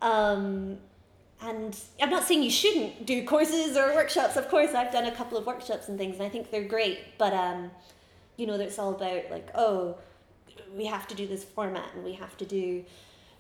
um, 0.02 0.78
and 1.42 1.78
I'm 2.02 2.10
not 2.10 2.24
saying 2.24 2.44
you 2.44 2.52
shouldn't 2.52 3.06
do 3.06 3.26
courses 3.26 3.76
or 3.76 3.94
workshops. 3.94 4.38
Of 4.38 4.50
course, 4.50 4.74
I've 4.74 4.92
done 4.92 5.06
a 5.06 5.12
couple 5.12 5.38
of 5.38 5.46
workshops 5.46 5.90
and 5.90 5.98
things, 5.98 6.16
and 6.16 6.24
I 6.24 6.30
think 6.30 6.52
they're 6.52 6.64
great. 6.64 7.18
But 7.18 7.34
um, 7.34 7.72
you 8.38 8.48
know, 8.48 8.54
it's 8.56 8.80
all 8.80 8.96
about 8.96 9.30
like, 9.30 9.50
oh, 9.56 9.98
we 10.76 10.86
have 10.86 11.08
to 11.08 11.16
do 11.16 11.28
this 11.28 11.44
format, 11.44 11.90
and 11.96 12.04
we 12.04 12.14
have 12.14 12.38
to 12.38 12.46
do, 12.46 12.84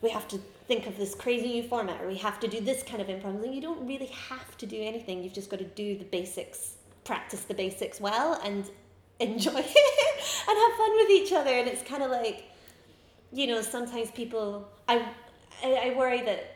we 0.03 0.09
have 0.09 0.27
to 0.27 0.37
think 0.67 0.85
of 0.85 0.97
this 0.97 1.15
crazy 1.15 1.47
new 1.47 1.63
format, 1.63 2.01
or 2.01 2.07
we 2.07 2.17
have 2.17 2.39
to 2.41 2.47
do 2.47 2.59
this 2.59 2.83
kind 2.83 3.01
of 3.01 3.07
improv. 3.07 3.41
And 3.41 3.55
you 3.55 3.61
don't 3.61 3.87
really 3.87 4.11
have 4.29 4.57
to 4.57 4.65
do 4.65 4.79
anything. 4.79 5.23
You've 5.23 5.33
just 5.33 5.49
got 5.49 5.59
to 5.59 5.65
do 5.65 5.97
the 5.97 6.03
basics, 6.03 6.73
practice 7.05 7.41
the 7.41 7.53
basics 7.53 8.01
well, 8.01 8.39
and 8.43 8.69
enjoy 9.21 9.51
it 9.55 10.47
and 10.47 10.57
have 10.57 10.77
fun 10.77 10.91
with 10.97 11.09
each 11.09 11.31
other. 11.31 11.51
And 11.51 11.69
it's 11.69 11.81
kind 11.83 12.03
of 12.03 12.11
like, 12.11 12.43
you 13.31 13.47
know, 13.47 13.61
sometimes 13.61 14.11
people, 14.11 14.67
I, 14.89 15.07
I, 15.63 15.91
I 15.91 15.97
worry 15.97 16.21
that 16.23 16.52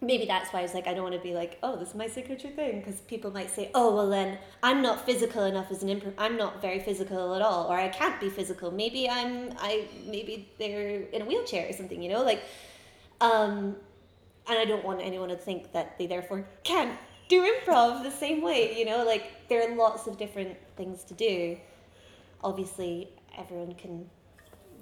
maybe 0.00 0.26
that's 0.26 0.52
why 0.52 0.60
I 0.60 0.62
was 0.62 0.74
like, 0.74 0.86
I 0.86 0.94
don't 0.94 1.02
want 1.02 1.14
to 1.14 1.20
be 1.20 1.34
like, 1.34 1.58
oh, 1.62 1.76
this 1.76 1.90
is 1.90 1.94
my 1.94 2.06
signature 2.06 2.50
thing, 2.50 2.80
because 2.80 3.00
people 3.02 3.30
might 3.30 3.50
say, 3.50 3.70
oh, 3.74 3.94
well 3.94 4.10
then 4.10 4.38
I'm 4.62 4.82
not 4.82 5.06
physical 5.06 5.44
enough 5.44 5.70
as 5.70 5.82
an 5.82 5.88
improv. 5.88 6.12
I'm 6.18 6.36
not 6.36 6.60
very 6.60 6.80
physical 6.80 7.34
at 7.34 7.42
all, 7.42 7.66
or 7.66 7.76
I 7.76 7.88
can't 7.88 8.20
be 8.20 8.28
physical. 8.28 8.70
Maybe 8.70 9.08
I'm, 9.08 9.54
I 9.58 9.88
maybe 10.06 10.50
they're 10.58 11.00
in 11.00 11.22
a 11.22 11.24
wheelchair 11.24 11.68
or 11.68 11.72
something, 11.72 12.02
you 12.02 12.10
know, 12.10 12.22
like, 12.22 12.42
um, 13.20 13.76
and 14.48 14.58
I 14.58 14.64
don't 14.64 14.84
want 14.84 15.00
anyone 15.00 15.30
to 15.30 15.36
think 15.36 15.72
that 15.72 15.98
they 15.98 16.06
therefore 16.06 16.46
can't 16.62 16.98
do 17.28 17.42
improv 17.42 18.02
the 18.04 18.10
same 18.10 18.42
way, 18.42 18.78
you 18.78 18.84
know, 18.84 19.04
like 19.04 19.48
there 19.48 19.68
are 19.68 19.74
lots 19.74 20.06
of 20.06 20.18
different 20.18 20.56
things 20.76 21.02
to 21.04 21.14
do. 21.14 21.56
Obviously, 22.44 23.08
everyone 23.36 23.74
can 23.74 24.08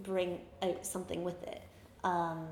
bring 0.03 0.41
out 0.61 0.85
something 0.85 1.23
with 1.23 1.43
it. 1.45 1.63
Um, 2.03 2.47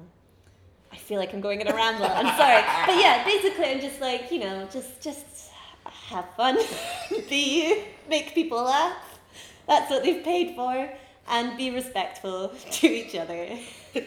I 0.93 0.97
feel 0.97 1.19
like 1.19 1.33
I'm 1.33 1.41
going 1.41 1.61
in 1.61 1.69
a 1.69 1.75
ramble. 1.75 2.05
I'm 2.07 2.37
sorry, 2.37 2.63
but 2.87 3.01
yeah, 3.01 3.25
basically, 3.25 3.67
I'm 3.67 3.81
just 3.81 4.01
like 4.01 4.31
you 4.31 4.41
know, 4.41 4.69
just 4.73 5.01
just 5.01 5.51
have 5.85 6.27
fun, 6.37 6.59
be 7.29 7.63
you, 7.63 7.85
make 8.09 8.35
people 8.35 8.63
laugh. 8.63 8.97
That's 9.67 9.91
what 9.91 10.03
they've 10.03 10.23
paid 10.23 10.55
for, 10.55 10.91
and 11.29 11.57
be 11.57 11.71
respectful 11.71 12.49
to 12.73 12.87
each 12.87 13.15
other. 13.15 13.49
um, 13.95 14.03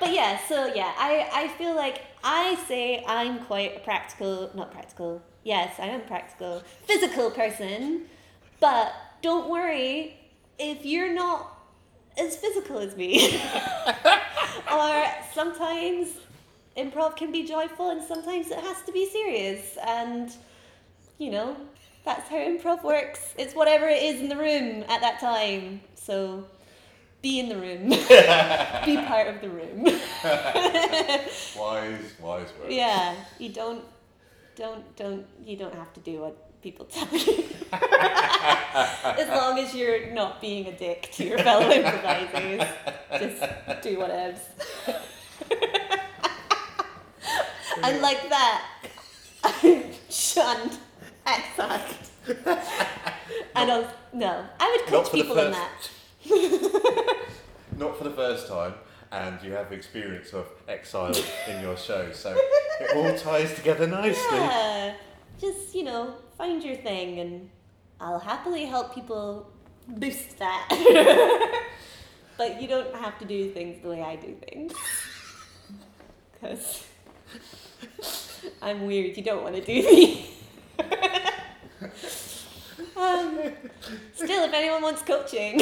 but 0.00 0.12
yeah, 0.12 0.38
so 0.48 0.66
yeah, 0.74 0.92
I, 0.96 1.28
I 1.32 1.48
feel 1.58 1.74
like 1.74 2.02
I 2.24 2.56
say 2.66 3.04
I'm 3.06 3.44
quite 3.44 3.76
a 3.76 3.80
practical, 3.80 4.50
not 4.54 4.72
practical, 4.72 5.22
yes, 5.44 5.74
I 5.78 5.86
am 5.86 6.02
practical, 6.02 6.62
physical 6.86 7.30
person, 7.30 8.02
but 8.60 8.92
don't 9.22 9.48
worry 9.48 10.16
if 10.58 10.84
you're 10.84 11.12
not 11.12 11.57
as 12.18 12.36
physical 12.36 12.78
as 12.78 12.96
me. 12.96 13.40
or 14.72 15.06
sometimes 15.32 16.08
improv 16.76 17.16
can 17.16 17.32
be 17.32 17.44
joyful 17.44 17.90
and 17.90 18.02
sometimes 18.02 18.50
it 18.50 18.58
has 18.58 18.82
to 18.82 18.92
be 18.92 19.08
serious, 19.08 19.76
and 19.86 20.32
you 21.18 21.30
know, 21.30 21.56
that's 22.04 22.28
how 22.28 22.36
improv 22.36 22.82
works. 22.82 23.34
It's 23.36 23.54
whatever 23.54 23.88
it 23.88 24.02
is 24.02 24.20
in 24.20 24.28
the 24.28 24.36
room 24.36 24.84
at 24.88 25.00
that 25.00 25.20
time. 25.20 25.80
So 25.94 26.44
be 27.20 27.40
in 27.40 27.48
the 27.48 27.56
room. 27.56 27.88
be 28.86 29.06
part 29.06 29.26
of 29.26 29.40
the 29.40 29.48
room. 29.48 29.84
Wise, 31.56 32.14
wise 32.20 32.48
words. 32.60 32.68
yeah, 32.68 33.14
you 33.38 33.50
don't 33.50 33.84
don't 34.56 34.96
don't 34.96 35.26
you 35.44 35.56
don't 35.56 35.74
have 35.74 35.92
to 35.94 36.00
do 36.00 36.20
what 36.20 36.47
people 36.62 36.86
tell 36.86 37.08
you. 37.16 37.44
as 37.72 39.28
long 39.28 39.58
as 39.58 39.74
you're 39.74 40.10
not 40.12 40.40
being 40.40 40.66
a 40.66 40.72
dick 40.72 41.10
to 41.12 41.24
your 41.24 41.38
fellow 41.38 41.70
improvisers. 41.70 42.66
Just 43.18 43.42
do 43.82 43.96
whatevs. 43.98 44.40
and 47.82 48.02
like 48.02 48.28
that, 48.28 48.64
I'm 49.44 49.84
shunned. 50.10 50.78
Exact. 51.26 52.10
and 53.54 53.70
I 53.70 53.78
was, 53.80 53.88
no, 54.12 54.44
I 54.58 54.76
would 54.76 54.86
coach 54.86 55.12
people 55.12 55.38
in 55.38 55.52
that. 55.52 55.90
Not 57.76 57.96
for 57.98 58.04
the 58.04 58.10
first 58.10 58.48
time, 58.48 58.74
and 59.12 59.40
you 59.42 59.52
have 59.52 59.72
experience 59.72 60.32
of 60.32 60.46
exile 60.66 61.14
in 61.48 61.60
your 61.62 61.76
show, 61.76 62.10
so 62.12 62.34
it 62.80 62.96
all 62.96 63.16
ties 63.18 63.54
together 63.54 63.86
nicely. 63.86 64.38
Yeah, 64.38 64.94
just 65.38 65.74
you 65.74 65.84
know, 65.84 66.14
find 66.38 66.62
your 66.62 66.76
thing, 66.76 67.18
and 67.18 67.50
I'll 68.00 68.20
happily 68.20 68.64
help 68.64 68.94
people 68.94 69.50
boost 69.88 70.38
that. 70.38 70.68
but 72.38 72.62
you 72.62 72.68
don't 72.68 72.94
have 72.94 73.18
to 73.18 73.24
do 73.24 73.50
things 73.50 73.82
the 73.82 73.88
way 73.88 74.02
I 74.02 74.14
do 74.14 74.36
things, 74.46 74.72
because 76.32 76.86
I'm 78.62 78.86
weird. 78.86 79.16
You 79.16 79.24
don't 79.24 79.42
want 79.42 79.56
to 79.56 79.64
do 79.64 79.82
me. 79.82 80.30
um, 82.96 83.40
still, 84.14 84.44
if 84.44 84.52
anyone 84.54 84.82
wants 84.82 85.02
coaching, 85.02 85.60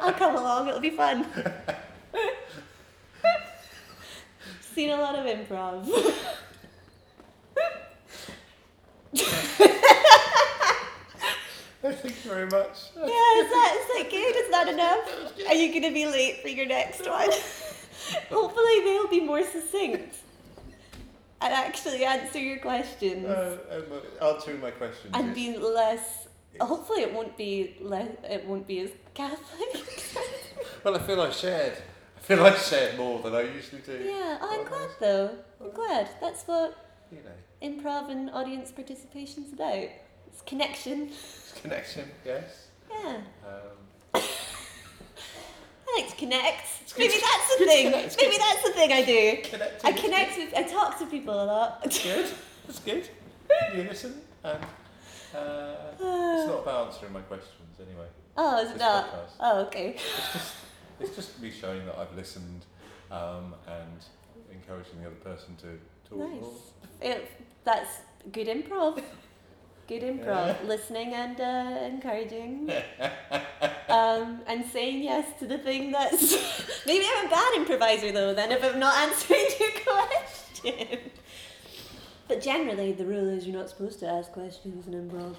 I'll 0.00 0.12
come 0.12 0.36
along. 0.36 0.68
It'll 0.68 0.80
be 0.80 0.90
fun. 0.90 1.26
Seen 4.60 4.90
a 4.90 4.96
lot 4.96 5.16
of 5.16 5.26
improv. 5.26 5.88
Thank 11.82 12.04
you 12.24 12.30
very 12.30 12.46
much. 12.46 12.90
Yeah, 12.96 13.02
is 13.04 13.50
that, 13.50 13.76
is 13.80 13.86
that 13.94 14.08
good? 14.10 14.36
Is 14.36 14.50
that 14.50 14.68
enough? 14.68 15.48
Are 15.48 15.54
you 15.54 15.68
going 15.68 15.82
to 15.82 15.92
be 15.92 16.06
late 16.06 16.40
for 16.42 16.48
your 16.48 16.66
next 16.66 17.06
one? 17.06 17.28
Hopefully, 18.30 18.80
they'll 18.84 19.08
be 19.08 19.20
more 19.20 19.42
succinct 19.44 20.16
and 21.40 21.52
actually 21.52 22.04
answer 22.04 22.38
your 22.38 22.58
questions 22.58 23.26
Uh, 23.26 23.58
um, 23.70 23.84
answering 24.34 24.60
my 24.60 24.70
questions. 24.70 25.10
and 25.14 25.34
be 25.34 25.56
less. 25.58 26.26
Hopefully, 26.60 27.02
it 27.02 27.12
won't 27.12 27.36
be 27.36 27.76
less. 27.80 28.08
It 28.24 28.44
won't 28.46 28.66
be 28.66 28.80
as 28.80 28.90
Catholic. 29.14 29.90
Well, 30.82 30.96
I 30.96 30.98
feel 30.98 31.20
I 31.20 31.30
shared. 31.30 31.76
I 32.16 32.20
feel 32.20 32.44
I 32.44 32.54
shared 32.56 32.96
more 32.98 33.18
than 33.20 33.34
I 33.34 33.42
usually 33.42 33.80
do. 33.82 33.92
Yeah, 34.04 34.38
oh, 34.40 34.48
I'm 34.60 34.66
glad 34.66 34.90
though. 35.00 35.30
I'm 35.62 35.70
glad. 35.72 36.08
That's 36.20 36.44
what 36.44 36.76
You 37.10 37.18
know, 37.18 37.30
improv 37.64 38.10
and 38.10 38.30
audience 38.30 38.70
participation's 38.70 39.52
about. 39.52 39.88
It's 40.28 40.42
connection. 40.46 41.08
It's 41.08 41.54
connection. 41.60 42.08
Yes. 42.24 42.68
Yeah. 42.90 43.16
Um, 43.16 43.22
I 44.14 46.00
like 46.00 46.10
to 46.10 46.16
connect. 46.16 46.66
Maybe 46.98 47.14
that's 47.14 47.58
the 47.58 47.64
thing. 47.64 47.90
Maybe 47.90 48.36
that's 48.38 48.62
the 48.62 48.72
thing 48.72 48.92
I 48.92 49.04
do. 49.04 49.36
connecting. 49.48 49.88
I 49.88 49.92
connect 49.92 50.36
with, 50.38 50.54
I 50.56 50.62
talk 50.64 50.98
to 50.98 51.06
people 51.06 51.34
a 51.34 51.46
lot. 51.46 51.80
It's 51.84 52.02
good. 52.02 52.26
That's 52.66 52.78
good. 52.80 53.08
You 53.74 53.82
listen, 53.84 54.20
and 54.42 54.64
uh, 55.34 55.74
it's 55.92 56.48
not 56.48 56.62
about 56.62 56.92
answering 56.92 57.12
my 57.12 57.20
questions 57.20 57.78
anyway. 57.80 58.06
Oh, 58.36 58.58
is 58.64 58.70
it 58.72 58.78
not? 58.78 59.06
podcast. 59.06 59.30
Oh, 59.40 59.60
okay. 59.66 59.90
It's 59.96 60.32
just, 60.32 60.54
it's 61.00 61.16
just 61.16 61.40
me 61.40 61.50
showing 61.50 61.84
that 61.86 61.98
I've 61.98 62.14
listened 62.16 62.64
um, 63.10 63.54
and 63.68 64.04
encouraging 64.52 65.00
the 65.00 65.06
other 65.06 65.16
person 65.16 65.56
to 65.56 65.78
talk 66.08 66.18
Nice. 66.30 66.40
more. 66.40 66.52
It, 67.00 67.30
that's 67.64 67.98
good 68.32 68.46
improv. 68.46 69.02
Good 69.86 70.02
improv. 70.02 70.66
Listening 70.66 71.12
and 71.12 71.40
uh, 71.40 71.84
encouraging. 71.84 72.70
um, 73.88 74.40
and 74.46 74.64
saying 74.64 75.02
yes 75.02 75.38
to 75.40 75.46
the 75.46 75.58
thing 75.58 75.92
that's. 75.92 76.84
Maybe 76.86 77.04
I'm 77.16 77.26
a 77.26 77.30
bad 77.30 77.54
improviser 77.56 78.12
though, 78.12 78.34
then, 78.34 78.52
if 78.52 78.64
I'm 78.64 78.78
not 78.78 78.96
answering 78.96 79.46
your 79.60 79.70
question. 79.84 80.98
But 82.26 82.40
generally, 82.40 82.92
the 82.92 83.04
rule 83.04 83.28
is 83.28 83.46
you're 83.46 83.58
not 83.58 83.68
supposed 83.68 84.00
to 84.00 84.08
ask 84.08 84.32
questions 84.32 84.86
in 84.86 84.94
improv. 84.94 85.36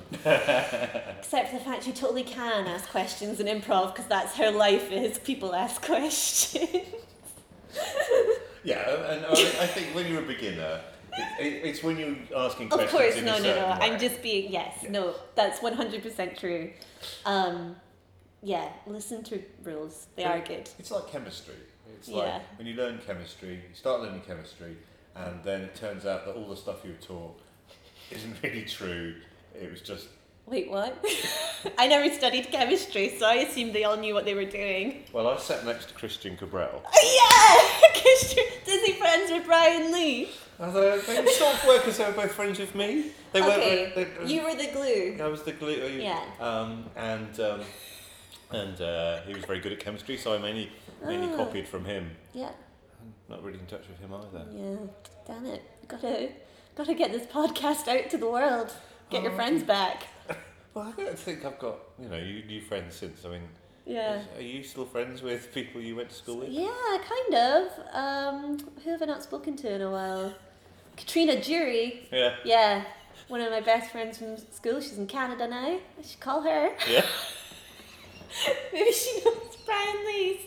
Except 1.17 1.49
for 1.49 1.57
the 1.57 1.63
fact 1.63 1.87
you 1.87 1.93
totally 1.93 2.23
can 2.23 2.67
ask 2.67 2.87
questions 2.89 3.39
in 3.39 3.47
improv 3.47 3.95
because 3.95 4.05
that's 4.05 4.35
how 4.35 4.51
life 4.51 4.91
is. 4.91 5.17
People 5.17 5.55
ask 5.55 5.81
questions. 5.81 6.85
Yeah, 8.63 9.11
and 9.11 9.25
I, 9.25 9.31
I 9.31 9.67
think 9.67 9.93
when 9.95 10.07
you're 10.07 10.23
a 10.23 10.25
beginner, 10.25 10.81
it, 11.17 11.45
it, 11.45 11.65
it's 11.65 11.83
when 11.83 11.97
you're 11.97 12.15
asking 12.35 12.67
Of 12.71 12.79
questions. 12.89 12.93
Of 12.93 12.99
course, 12.99 13.15
no, 13.21 13.37
no, 13.37 13.55
no. 13.55 13.65
way. 13.67 13.77
I'm 13.81 13.99
just 13.99 14.21
being 14.21 14.51
yes, 14.51 14.77
Yeah. 14.83 14.91
no. 14.91 15.15
That's 15.35 15.61
one 15.61 15.73
hundred 15.73 16.03
percent 16.03 16.37
true. 16.37 16.71
Um, 17.25 17.75
yeah, 18.43 18.69
listen 18.87 19.23
to 19.25 19.41
rules. 19.63 20.07
They 20.15 20.23
are 20.23 20.39
good. 20.39 20.69
It's 20.79 20.91
like 20.91 21.07
chemistry. 21.07 21.55
It's 21.97 22.07
Yeah. 22.09 22.15
like 22.17 22.57
when 22.57 22.67
you 22.67 22.75
learn 22.75 22.99
chemistry, 23.05 23.55
you 23.55 23.75
start 23.75 24.01
learning 24.01 24.21
chemistry, 24.27 24.75
and 25.15 25.43
then 25.43 25.61
it 25.61 25.75
turns 25.75 26.05
out 26.05 26.25
that 26.25 26.35
all 26.35 26.47
the 26.49 26.55
stuff 26.57 26.77
you 26.83 26.91
were 26.91 26.97
taught 27.05 27.39
isn't 28.11 28.35
really 28.43 28.65
true. 28.65 29.15
It 29.59 29.71
was 29.71 29.81
just 29.81 30.07
Wait, 30.47 30.69
what? 30.69 31.03
I 31.79 31.87
never 31.87 32.13
studied 32.13 32.51
chemistry, 32.51 33.15
so 33.17 33.25
I 33.25 33.35
assumed 33.35 33.73
they 33.73 33.83
all 33.83 33.97
knew 33.97 34.13
what 34.13 34.25
they 34.25 34.35
were 34.35 34.45
doing. 34.45 35.03
well, 35.11 35.27
I 35.27 35.37
sat 35.37 35.65
next 35.65 35.87
to 35.87 35.93
Christian 35.95 36.37
Cabral. 36.37 36.83
yeah, 37.03 37.89
Christian 37.99 38.43
Disney 38.63 38.93
friends 38.93 39.31
with 39.31 39.43
Brian 39.47 39.91
Lee. 39.91 40.29
Although 40.59 40.97
they 40.99 41.25
sort 41.27 41.55
of 41.55 41.65
work 41.67 41.81
because 41.83 41.97
they 41.97 42.05
were 42.05 42.11
both 42.13 42.31
friends 42.33 42.59
with 42.59 42.73
me. 42.75 43.11
They 43.33 43.41
okay, 43.41 43.91
were. 43.95 44.05
They, 44.25 44.33
you 44.33 44.43
were 44.43 44.55
the 44.55 44.67
glue. 44.71 45.17
I 45.21 45.27
was 45.27 45.43
the 45.43 45.51
glue. 45.51 45.99
Yeah. 45.99 46.21
Um, 46.39 46.85
and 46.95 47.39
um, 47.39 47.61
and 48.51 48.79
uh, 48.81 49.21
he 49.23 49.33
was 49.33 49.43
very 49.45 49.59
good 49.59 49.73
at 49.73 49.79
chemistry, 49.79 50.17
so 50.17 50.33
I 50.33 50.37
mainly 50.37 50.71
mainly 51.05 51.27
Ah. 51.33 51.37
copied 51.37 51.67
from 51.67 51.83
him. 51.85 52.11
Yeah, 52.33 52.51
Not 53.29 53.43
really 53.43 53.59
in 53.59 53.65
touch 53.65 53.83
with 53.89 53.99
him 53.99 54.13
either. 54.13 54.45
yeah. 54.53 54.75
Damn 55.27 55.45
it, 55.45 55.63
gotta 55.87 56.29
gotta 56.75 56.93
get 56.93 57.11
this 57.11 57.25
podcast 57.25 57.87
out 57.87 58.09
to 58.11 58.17
the 58.17 58.29
world. 58.29 58.71
Get 59.09 59.23
your 59.23 59.31
Oh, 59.33 59.35
friends 59.35 59.63
back. 59.63 60.03
Well, 60.73 60.93
I 60.97 61.01
don't 61.03 61.17
think 61.17 61.45
I've 61.45 61.57
got 61.57 61.77
you 62.01 62.09
know 62.09 62.17
you 62.17 62.43
new 62.43 62.59
friends 62.61 62.95
since. 62.95 63.23
I 63.25 63.29
mean, 63.29 63.43
Yeah. 63.85 64.21
are 64.35 64.41
you 64.41 64.61
still 64.61 64.83
friends 64.85 65.21
with 65.21 65.53
people 65.53 65.79
you 65.79 65.95
went 65.95 66.09
to 66.09 66.15
school 66.15 66.39
with? 66.39 66.49
Yeah, 66.49 66.97
kind 67.13 67.35
of. 67.35 67.71
Um, 67.93 68.57
who 68.83 68.89
have 68.91 69.01
I 69.01 69.05
not 69.05 69.23
spoken 69.23 69.55
to 69.55 69.71
in 69.73 69.81
a 69.81 69.89
while? 69.89 70.33
Katrina 70.95 71.41
Jury. 71.41 72.07
Yeah. 72.11 72.35
Yeah, 72.43 72.83
one 73.27 73.41
of 73.41 73.51
my 73.51 73.61
best 73.61 73.91
friends 73.91 74.17
from 74.17 74.37
school. 74.37 74.81
She's 74.81 74.97
in 74.97 75.05
Canada 75.07 75.47
now. 75.47 75.79
I 75.97 76.01
should 76.03 76.19
call 76.19 76.41
her. 76.41 76.71
Yeah. 76.89 77.05
Maybe 78.73 78.91
she 78.91 79.21
knows 79.23 79.57
Brian 79.65 80.05
Lee's. 80.05 80.41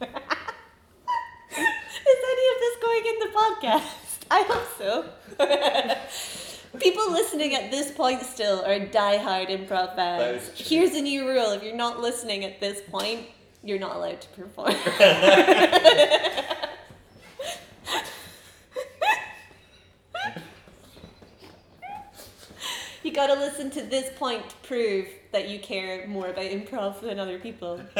Is 0.00 0.06
any 2.32 2.46
of 2.48 2.56
this 2.60 2.76
going 2.82 3.04
in 3.06 3.18
the 3.18 3.30
podcast? 3.34 3.82
I 4.30 4.42
hope 4.48 4.68
so. 4.78 5.04
People 6.78 7.10
listening 7.10 7.54
at 7.54 7.70
this 7.70 7.90
point 7.90 8.22
still 8.22 8.62
are 8.64 8.78
diehard 8.78 9.48
improv 9.48 9.96
fans. 9.96 10.50
Here's 10.54 10.94
a 10.94 11.00
new 11.02 11.26
rule: 11.28 11.50
if 11.50 11.62
you're 11.62 11.74
not 11.74 12.00
listening 12.00 12.44
at 12.44 12.60
this 12.60 12.80
point, 12.90 13.26
you're 13.64 13.78
not 13.80 13.96
allowed 13.96 14.20
to 14.20 14.28
perform. 14.28 14.74
You 23.20 23.26
gotta 23.26 23.40
listen 23.40 23.70
to 23.70 23.82
this 23.82 24.10
point 24.18 24.48
to 24.48 24.56
prove 24.62 25.06
that 25.32 25.48
you 25.48 25.58
care 25.58 26.06
more 26.06 26.28
about 26.28 26.44
improv 26.44 27.00
than 27.00 27.18
other 27.18 27.38
people. 27.38 27.80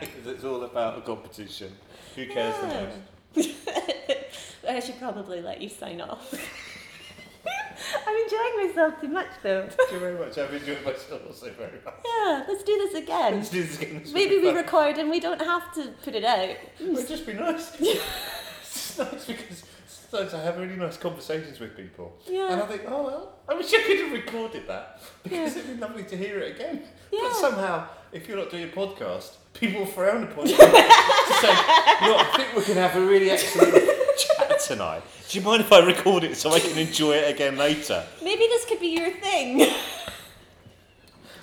Because 0.00 0.26
it's 0.26 0.44
all 0.44 0.64
about 0.64 0.96
a 0.96 1.02
competition. 1.02 1.70
Who 2.16 2.26
cares 2.26 2.54
the 2.56 2.90
most? 3.36 3.50
I 4.68 4.80
should 4.80 4.98
probably 4.98 5.42
let 5.42 5.60
you 5.60 5.68
sign 5.68 6.00
off. 6.00 6.32
I'm 8.06 8.16
enjoying 8.16 8.66
myself 8.66 9.00
too 9.00 9.08
much 9.08 9.28
though. 9.42 9.68
Thank 9.68 9.92
you 9.92 9.98
very 9.98 10.18
much. 10.18 10.38
I've 10.38 10.54
enjoyed 10.54 10.82
myself 10.84 11.20
also 11.26 11.50
very 11.50 11.78
much. 11.84 11.94
Yeah, 12.06 12.44
let's 12.48 12.64
do 12.64 12.78
this 12.78 12.94
again. 12.94 13.34
Let's 13.34 13.50
do 13.50 13.62
this 13.62 13.78
again. 13.78 14.00
This 14.02 14.12
Maybe 14.14 14.38
we 14.38 14.50
record 14.52 14.96
and 14.96 15.10
we 15.10 15.20
don't 15.20 15.40
have 15.42 15.74
to 15.74 15.88
put 16.02 16.14
it 16.14 16.24
out. 16.24 16.48
It 16.48 16.60
would 16.80 17.06
just 17.06 17.26
be 17.26 17.34
nice. 17.34 17.76
it's 17.78 18.96
just 18.96 18.98
nice 18.98 19.26
because 19.26 19.64
sometimes 20.10 20.34
I 20.34 20.42
have 20.42 20.58
really 20.58 20.76
nice 20.76 20.96
conversations 20.96 21.60
with 21.60 21.76
people. 21.76 22.16
Yeah. 22.28 22.52
And 22.52 22.62
I 22.62 22.66
think, 22.66 22.82
oh 22.88 23.02
well, 23.04 23.32
I 23.48 23.54
wish 23.54 23.72
I 23.72 23.82
could 23.82 23.98
have 24.00 24.12
recorded 24.12 24.66
that 24.68 25.00
because 25.22 25.54
Yeah. 25.56 25.62
it'd 25.62 25.74
be 25.76 25.80
lovely 25.80 26.04
to 26.04 26.16
hear 26.16 26.38
it 26.40 26.56
again. 26.56 26.82
Yeah. 27.12 27.20
But 27.22 27.34
somehow, 27.36 27.88
if 28.12 28.28
you're 28.28 28.36
not 28.38 28.50
doing 28.50 28.64
a 28.64 28.68
podcast, 28.68 29.36
people 29.54 29.86
frown 29.86 30.24
upon 30.24 30.46
you 30.46 30.56
to 30.56 30.62
say, 30.62 30.68
look, 30.68 32.18
I 32.20 32.32
think 32.36 32.56
we 32.56 32.62
can 32.62 32.76
have 32.76 32.96
a 32.96 33.00
really 33.00 33.30
excellent 33.30 33.74
chat 34.18 34.60
tonight. 34.60 35.02
Do 35.28 35.38
you 35.38 35.44
mind 35.44 35.60
if 35.62 35.72
I 35.72 35.84
record 35.84 36.24
it 36.24 36.36
so 36.36 36.50
I 36.50 36.58
can 36.60 36.76
enjoy 36.76 37.12
it 37.12 37.32
again 37.34 37.56
later? 37.56 38.04
Maybe 38.22 38.42
this 38.48 38.64
could 38.66 38.80
be 38.80 38.88
your 38.88 39.10
thing. 39.10 39.72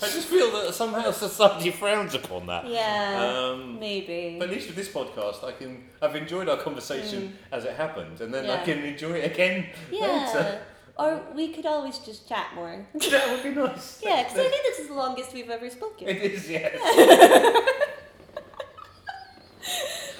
I 0.01 0.05
just 0.09 0.27
feel 0.27 0.51
that 0.51 0.73
somehow 0.73 1.11
society 1.27 1.71
frowns 1.71 2.13
upon 2.15 2.47
that. 2.47 2.67
Yeah. 2.67 3.51
Um, 3.51 3.79
maybe. 3.79 4.37
But 4.39 4.49
at 4.49 4.53
least 4.55 4.67
with 4.67 4.75
this 4.75 4.89
podcast, 4.89 5.43
I 5.43 5.51
can. 5.53 5.83
I've 6.01 6.15
enjoyed 6.15 6.47
our 6.49 6.57
conversation 6.57 7.37
as 7.51 7.65
it 7.65 7.73
happened, 7.75 8.21
and 8.21 8.33
then 8.33 8.49
I 8.49 8.57
Mm. 8.57 8.65
Can 8.65 8.79
enjoy 8.83 9.13
it 9.13 9.31
again 9.31 9.67
yeah. 9.91 10.07
later. 10.33 10.59
Or 10.99 11.21
we 11.35 11.49
could 11.53 11.65
always 11.67 11.99
just 11.99 12.27
chat 12.27 12.47
more. 12.55 12.85
That 12.93 13.29
would 13.31 13.43
be 13.43 13.51
nice. 13.59 14.01
Yeah, 14.03 14.23
because 14.23 14.39
I 14.39 14.49
think 14.49 14.63
this 14.63 14.79
is 14.79 14.87
the 14.87 14.95
longest 14.95 15.33
we've 15.33 15.49
ever 15.49 15.69
spoken. 15.69 16.07
it 16.07 16.17
is. 16.21 16.49
Yes. 16.49 16.73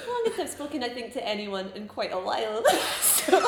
longest 0.08 0.40
I've 0.40 0.50
spoken, 0.50 0.84
I 0.84 0.90
think, 0.90 1.14
to 1.14 1.28
anyone 1.28 1.72
in 1.76 1.88
quite 1.88 2.14
a 2.14 2.20
while. 2.20 2.64
so 3.02 3.40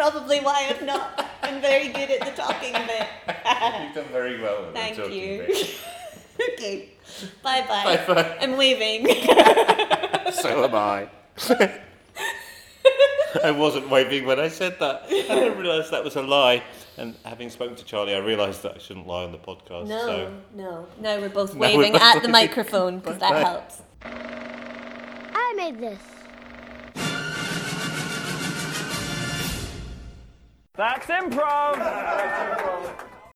probably 0.00 0.40
why 0.40 0.66
I've 0.70 0.82
not 0.82 1.26
been 1.42 1.60
very 1.60 1.88
good 1.88 2.10
at 2.10 2.20
the 2.24 2.42
talking 2.42 2.72
bit. 2.72 3.06
You've 3.82 3.94
done 3.94 4.10
very 4.10 4.40
well. 4.40 4.68
At 4.68 4.72
Thank 4.74 4.96
the 4.96 5.02
talking 5.02 5.18
you. 5.18 5.38
Bit. 5.46 5.76
okay. 6.54 6.88
Bye 7.42 7.66
bye. 7.68 7.84
Bye 8.06 8.14
bye. 8.14 8.38
I'm 8.40 8.56
waving. 8.56 9.06
So 10.32 10.62
am 10.64 10.74
I. 10.76 11.08
I 13.42 13.50
wasn't 13.50 13.90
waving 13.90 14.26
when 14.26 14.38
I 14.38 14.46
said 14.48 14.78
that. 14.78 15.02
I 15.06 15.08
didn't 15.10 15.58
realise 15.58 15.90
that 15.90 16.04
was 16.04 16.14
a 16.14 16.22
lie. 16.22 16.62
And 16.96 17.16
having 17.24 17.50
spoken 17.50 17.74
to 17.74 17.84
Charlie, 17.84 18.14
I 18.14 18.18
realised 18.18 18.62
that 18.62 18.76
I 18.76 18.78
shouldn't 18.78 19.08
lie 19.08 19.24
on 19.24 19.32
the 19.32 19.38
podcast. 19.38 19.88
No, 19.88 20.06
So 20.06 20.34
no. 20.54 20.86
Now 21.00 21.18
we're 21.20 21.30
both 21.30 21.54
Now 21.54 21.60
we're 21.62 21.78
waving 21.78 21.92
both 21.92 22.02
at 22.02 22.12
the 22.14 22.18
waving. 22.20 22.30
microphone 22.32 22.98
because 23.00 23.18
that 23.18 23.44
helps. 23.44 23.82
I 24.04 25.54
made 25.56 25.80
this. 25.80 25.98
That's 30.80 31.08
improv. 31.08 33.09